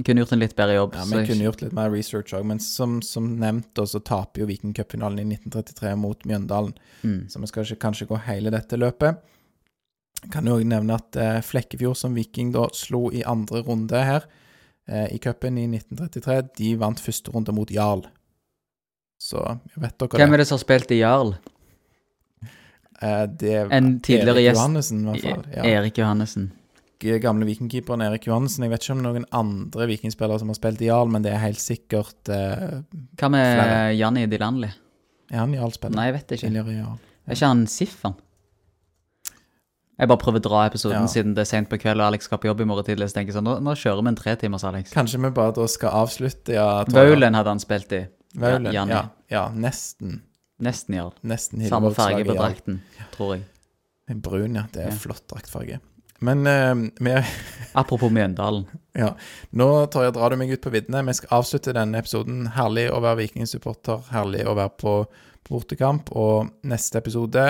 Kunne 0.06 0.22
gjort 0.22 0.32
en 0.36 0.38
litt 0.44 0.54
bedre 0.54 0.76
jobb. 0.76 0.94
Ja, 0.94 1.04
Vi 1.11 1.16
jeg- 1.16 1.26
kunne 1.32 1.44
gjort 1.48 1.62
litt 1.64 1.72
mer 1.74 1.90
research 1.90 2.32
òg, 2.38 2.44
men 2.46 2.61
som, 2.62 3.00
som 3.02 3.32
nevnt 3.40 3.74
så 3.74 3.98
taper 3.98 4.40
jo 4.44 4.46
Viking 4.46 4.72
cupfinalen 4.74 5.18
i 5.18 5.26
1933 5.34 5.96
mot 5.98 6.22
Mjøndalen. 6.22 6.74
Mm. 7.02 7.26
Så 7.28 7.40
vi 7.42 7.46
skal 7.50 7.64
ikke 7.66 7.82
kanskje 7.88 8.06
gå 8.06 8.20
hele 8.28 8.50
dette 8.54 8.78
løpet. 8.78 9.18
Kan 10.32 10.48
jo 10.50 10.56
også 10.58 10.66
nevne 10.68 10.96
at 10.98 11.16
eh, 11.20 11.40
Flekkefjord, 11.46 11.96
som 11.96 12.16
Viking 12.16 12.50
da 12.54 12.66
slo 12.74 13.06
i 13.14 13.22
andre 13.22 13.62
runde 13.66 14.00
her 14.02 14.26
eh, 14.90 15.06
i 15.14 15.18
cupen 15.22 15.60
i 15.60 15.68
1933, 15.70 16.40
de 16.58 16.72
vant 16.80 17.00
første 17.00 17.32
runde 17.34 17.54
mot 17.54 17.70
Jarl. 17.70 18.02
Så 19.18 19.38
jeg 19.42 19.82
vet 19.82 19.96
dere 19.98 20.20
Hvem 20.22 20.34
er 20.34 20.42
det 20.42 20.48
som 20.50 20.58
har 20.58 20.64
spilt 20.66 20.94
i 20.94 21.02
Jarl? 21.04 21.36
Eh, 22.98 23.28
det 23.30 23.52
er 23.54 23.68
En 23.70 24.00
tidligere 24.02 24.40
Erik 24.40 24.48
gjest. 24.48 24.58
Johannessen, 24.58 25.02
i 25.04 25.06
hvert 25.06 25.22
fall. 25.22 25.42
Ja. 25.54 25.66
Erik 25.78 25.98
Johannessen. 26.00 26.48
Gamle 27.22 27.46
vikingkeeperen 27.46 28.02
Erik 28.02 28.24
Johannessen. 28.26 28.64
Jeg 28.66 28.72
vet 28.72 28.82
ikke 28.82 28.96
om 28.96 29.04
noen 29.04 29.26
andre 29.38 29.86
vikingspillere 29.86 30.40
som 30.42 30.50
har 30.50 30.58
spilt 30.58 30.82
i 30.82 30.88
Jarl, 30.88 31.06
men 31.14 31.22
det 31.22 31.30
er 31.30 31.38
helt 31.44 31.62
sikkert 31.62 32.26
eh, 32.34 32.80
Hva 33.20 33.30
med 33.30 33.52
Flere. 33.54 33.76
Janni 33.94 34.24
Dilanli? 34.26 34.72
Er 35.30 35.44
han 35.44 35.54
Jarl-spiller? 35.54 35.94
Nei, 35.94 36.08
jeg 36.08 36.16
vet 36.16 36.34
ikke. 36.34 36.48
Tidligere 36.48 36.74
Jarl. 36.74 36.98
Er 37.28 37.38
ikke 37.38 37.52
han 37.52 37.62
Siffan? 37.70 38.18
Jeg 39.99 40.09
bare 40.09 40.20
prøver 40.22 40.38
å 40.38 40.44
dra 40.46 40.61
episoden 40.68 41.03
Ja. 41.03 41.11
siden 41.11 41.34
det 41.34 41.42
er 41.42 41.51
sent 41.51 41.68
på 41.68 41.78
kveld 41.80 41.99
og 42.01 42.07
Alex 42.12 42.28
skal 42.28 42.38
på 42.38 42.46
jobb 42.46 42.61
i 42.62 42.68
morgen 42.70 42.86
tidlig. 42.86 43.09
Så 43.11 43.18
tenker 43.18 43.32
jeg 43.32 43.38
sånn, 43.40 43.49
nå, 43.49 43.57
nå 43.66 43.74
kjører 43.74 44.05
vi 44.05 44.09
en 44.12 44.18
tretimers, 44.20 44.64
Alex. 44.64 44.92
Kanskje 44.94 45.20
vi 45.24 45.30
bare 45.34 45.53
da 45.57 45.66
skal 45.66 45.90
avslutte, 46.05 46.55
ja. 46.55 46.84
Vaulen 46.94 47.34
hadde 47.34 47.51
han 47.55 47.59
spilt 47.62 47.92
i. 47.92 48.07
Vaulen, 48.38 48.72
Ja, 48.72 48.84
ja, 48.86 49.03
ja, 49.30 49.49
nesten. 49.51 50.20
Nesten 50.61 50.94
ja. 50.94 51.11
Nesten 51.22 51.66
Samme 51.68 51.92
farge 51.94 52.24
på 52.26 52.34
drakten, 52.34 52.80
tror 53.14 53.36
jeg. 53.38 53.44
Brun, 54.22 54.55
ja. 54.55 54.64
Det 54.72 54.86
er 54.86 54.90
flott 54.96 55.26
draktfarge. 55.28 55.80
Men 56.20 56.46
uh, 56.46 56.74
vi 56.99 57.12
Apropos 57.78 58.11
Mjøndalen. 58.11 58.64
Ja. 58.99 59.12
Nå 59.55 59.86
Torje, 59.92 60.11
drar 60.16 60.30
du 60.30 60.36
meg 60.40 60.51
ut 60.51 60.62
på 60.64 60.72
viddene. 60.74 61.05
Vi 61.07 61.14
skal 61.14 61.38
avslutte 61.38 61.74
denne 61.76 62.01
episoden. 62.01 62.49
Herlig 62.57 62.88
å 62.90 62.99
være 63.05 63.20
Viking-supporter. 63.24 64.01
Herlig 64.11 64.46
å 64.49 64.57
være 64.59 64.72
på 64.80 64.94
bortekamp. 65.49 66.11
Og 66.18 66.51
neste 66.66 66.99
episode 66.99 67.44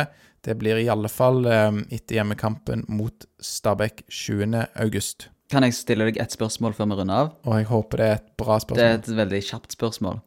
det 0.46 0.54
blir 0.60 0.78
i 0.80 0.88
alle 0.92 1.10
fall 1.12 1.44
eh, 1.46 1.82
etter 1.94 2.20
hjemmekampen 2.20 2.84
mot 2.88 3.26
Stabæk 3.42 4.04
20. 4.08 4.54
august. 4.78 5.28
Kan 5.48 5.64
jeg 5.64 5.76
stille 5.78 6.08
deg 6.08 6.18
et 6.20 6.34
spørsmål 6.34 6.74
før 6.76 6.90
vi 6.90 6.98
runder 7.00 7.20
av? 7.24 7.28
Og 7.48 7.56
jeg 7.56 7.68
håper 7.70 8.00
det 8.00 8.08
er 8.08 8.18
et 8.18 8.32
bra 8.40 8.58
spørsmål. 8.60 8.80
Det 8.82 8.88
er 8.88 8.98
et 8.98 9.12
veldig 9.22 9.44
kjapt 9.48 9.76
spørsmål. 9.78 10.18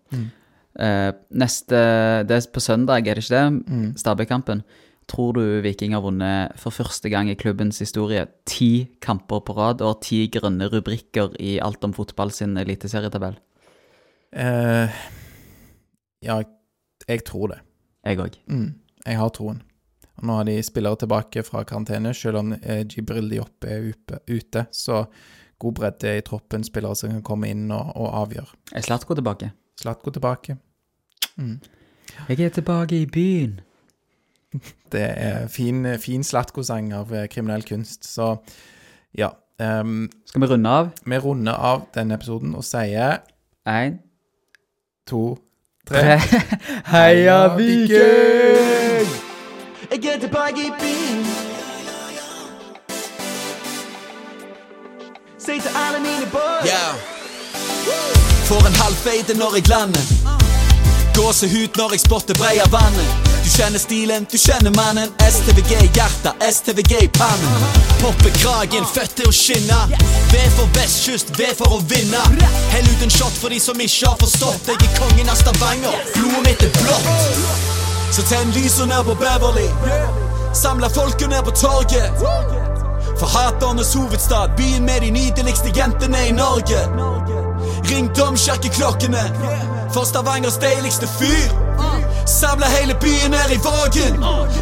Eh, 0.82 1.10
neste 1.44 1.82
Det 2.28 2.38
er 2.38 2.48
på 2.54 2.64
søndag, 2.64 3.08
er 3.08 3.20
det 3.20 3.26
ikke 3.26 3.42
det? 3.44 4.00
Stabæk-kampen. 4.02 4.64
Tror 5.12 5.34
du 5.36 5.44
Viking 5.62 5.94
har 5.94 6.04
vunnet 6.06 6.58
for 6.62 6.72
første 6.72 7.10
gang 7.12 7.30
i 7.30 7.36
klubbens 7.36 7.82
historie 7.84 8.28
ti 8.48 8.88
kamper 9.02 9.42
på 9.44 9.56
rad 9.58 9.82
og 9.84 10.02
ti 10.06 10.28
grønne 10.32 10.70
rubrikker 10.72 11.36
i 11.42 11.58
Alt 11.60 11.84
om 11.84 11.94
fotball 11.94 12.32
sin 12.32 12.56
eliteserietabell? 12.58 13.36
Eh, 14.32 15.02
ja, 16.24 16.42
jeg 17.08 17.26
tror 17.28 17.52
det. 17.52 17.60
Jeg 18.06 18.22
òg. 18.24 18.38
Mm, 18.48 18.70
jeg 19.06 19.18
har 19.20 19.30
troen. 19.36 19.62
Og 20.20 20.28
Nå 20.28 20.38
har 20.40 20.48
de 20.50 20.58
spillere 20.64 21.00
tilbake 21.02 21.44
fra 21.48 21.64
karantene, 21.68 22.14
selv 22.14 22.42
om 22.42 22.54
eh, 22.54 22.84
Jibril 22.86 23.30
Diop 23.32 23.66
er 23.66 23.92
ute. 24.28 24.66
Så 24.72 25.06
god 25.62 25.74
bredde 25.78 26.18
i 26.18 26.24
troppen, 26.26 26.64
spillere 26.66 26.98
som 26.98 27.14
kan 27.14 27.24
komme 27.26 27.52
inn 27.54 27.68
og, 27.72 27.94
og 27.96 28.10
avgjøre. 28.26 28.60
Er 28.76 28.86
Slatko 28.86 29.18
tilbake? 29.18 29.52
Slatko 29.82 30.14
tilbake. 30.14 30.58
Jeg 32.30 32.40
er 32.42 32.50
tilbake 32.50 33.02
i 33.02 33.06
byen. 33.06 33.60
Det 34.92 35.08
er 35.16 35.48
fin, 35.48 35.86
fin 36.00 36.24
Slatko-sang 36.24 36.92
av 36.94 37.14
kriminell 37.32 37.64
kunst. 37.64 38.04
Så 38.04 38.36
ja. 39.18 39.32
Um, 39.62 40.10
Skal 40.26 40.42
vi 40.42 40.48
runde 40.48 40.70
av? 40.70 40.90
vi 41.06 41.18
runder 41.22 41.54
av 41.54 41.84
denne 41.94 42.18
episoden 42.18 42.56
og 42.58 42.64
sier 42.66 43.20
Én, 43.70 44.00
to, 45.06 45.38
tre 45.86 46.02
tre. 46.02 46.18
Heia 46.94 47.44
Viking! 47.58 49.31
Jeg 49.92 50.06
er 50.06 50.20
tilbake 50.20 50.60
i 50.68 50.72
byen. 50.80 51.26
Si 55.40 55.52
til 55.66 55.72
alle 55.84 56.00
mine 56.00 56.28
boys. 56.32 56.66
Yeah. 56.66 56.94
Får 58.50 58.68
en 58.68 58.76
halv 58.84 58.96
fade 58.96 59.38
når 59.40 59.52
jeg 59.56 59.68
lander. 59.68 60.06
Gåsehud 61.16 61.72
når 61.78 61.90
jeg 61.92 62.00
spotter 62.00 62.36
breia 62.42 62.66
vannet. 62.78 63.10
Du 63.44 63.50
kjenner 63.58 63.80
stilen, 63.80 64.24
du 64.32 64.38
kjenner 64.38 64.72
mannen. 64.82 65.10
STVG 65.36 65.72
i 65.88 65.90
hjertet, 65.98 66.34
STVG 66.56 66.94
i 67.04 67.12
pannen. 67.20 67.52
Popper 68.00 68.32
kragen, 68.42 68.88
til 69.18 69.28
å 69.28 69.36
skinne. 69.44 69.82
V 70.32 70.36
for 70.56 70.72
vestkyst, 70.80 71.36
V 71.40 71.52
for 71.60 71.68
å 71.76 71.84
vinne. 71.92 72.24
Hell 72.72 72.88
ut 72.94 73.04
en 73.04 73.14
shot 73.20 73.36
for 73.44 73.50
de 73.50 73.60
som 73.60 73.76
ikke 73.88 74.08
har 74.08 74.18
forstått. 74.24 74.72
Jeg 74.72 74.88
er 74.88 74.98
kongen 75.04 75.36
av 75.36 75.38
Stavanger, 75.44 75.96
blodet 76.16 76.44
mitt 76.48 76.68
er 76.70 76.76
blått. 76.80 77.81
Så 78.12 78.22
tenn 78.22 78.52
lyset 78.52 78.88
ned 78.88 79.04
på 79.04 79.16
Beverly. 79.16 79.70
Samla 80.54 80.90
folket 80.90 81.30
ned 81.30 81.44
på 81.44 81.52
torget. 81.52 82.12
For 83.20 83.28
haternes 83.28 83.94
hovedstad, 83.94 84.50
byen 84.58 84.86
med 84.86 85.02
de 85.02 85.12
nydeligste 85.12 85.72
jentene 85.76 86.28
i 86.28 86.32
Norge. 86.32 86.80
Ring 87.92 88.16
domkirkeklokkene 88.18 89.24
for 89.94 90.04
Stavangers 90.04 90.58
deiligste 90.58 91.08
fyr. 91.08 91.50
Samla 92.26 92.66
hele 92.66 92.96
byen 93.02 93.32
ned 93.32 93.50
i 93.52 93.60
Vågen. 93.68 94.14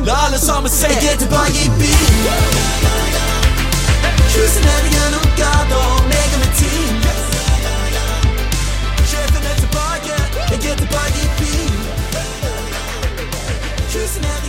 La 0.06 0.14
alle 0.26 0.40
sammen 0.40 0.72
se. 0.72 0.88
Jeg 0.88 1.14
er 1.14 1.18
tilbake 1.18 1.60
i 1.66 1.70
byen. 1.80 2.14
Cruiser 4.32 4.62
ned 4.62 4.84
gjennom 4.94 5.26
gata. 5.38 5.99
kissing 13.90 14.24
at 14.24 14.49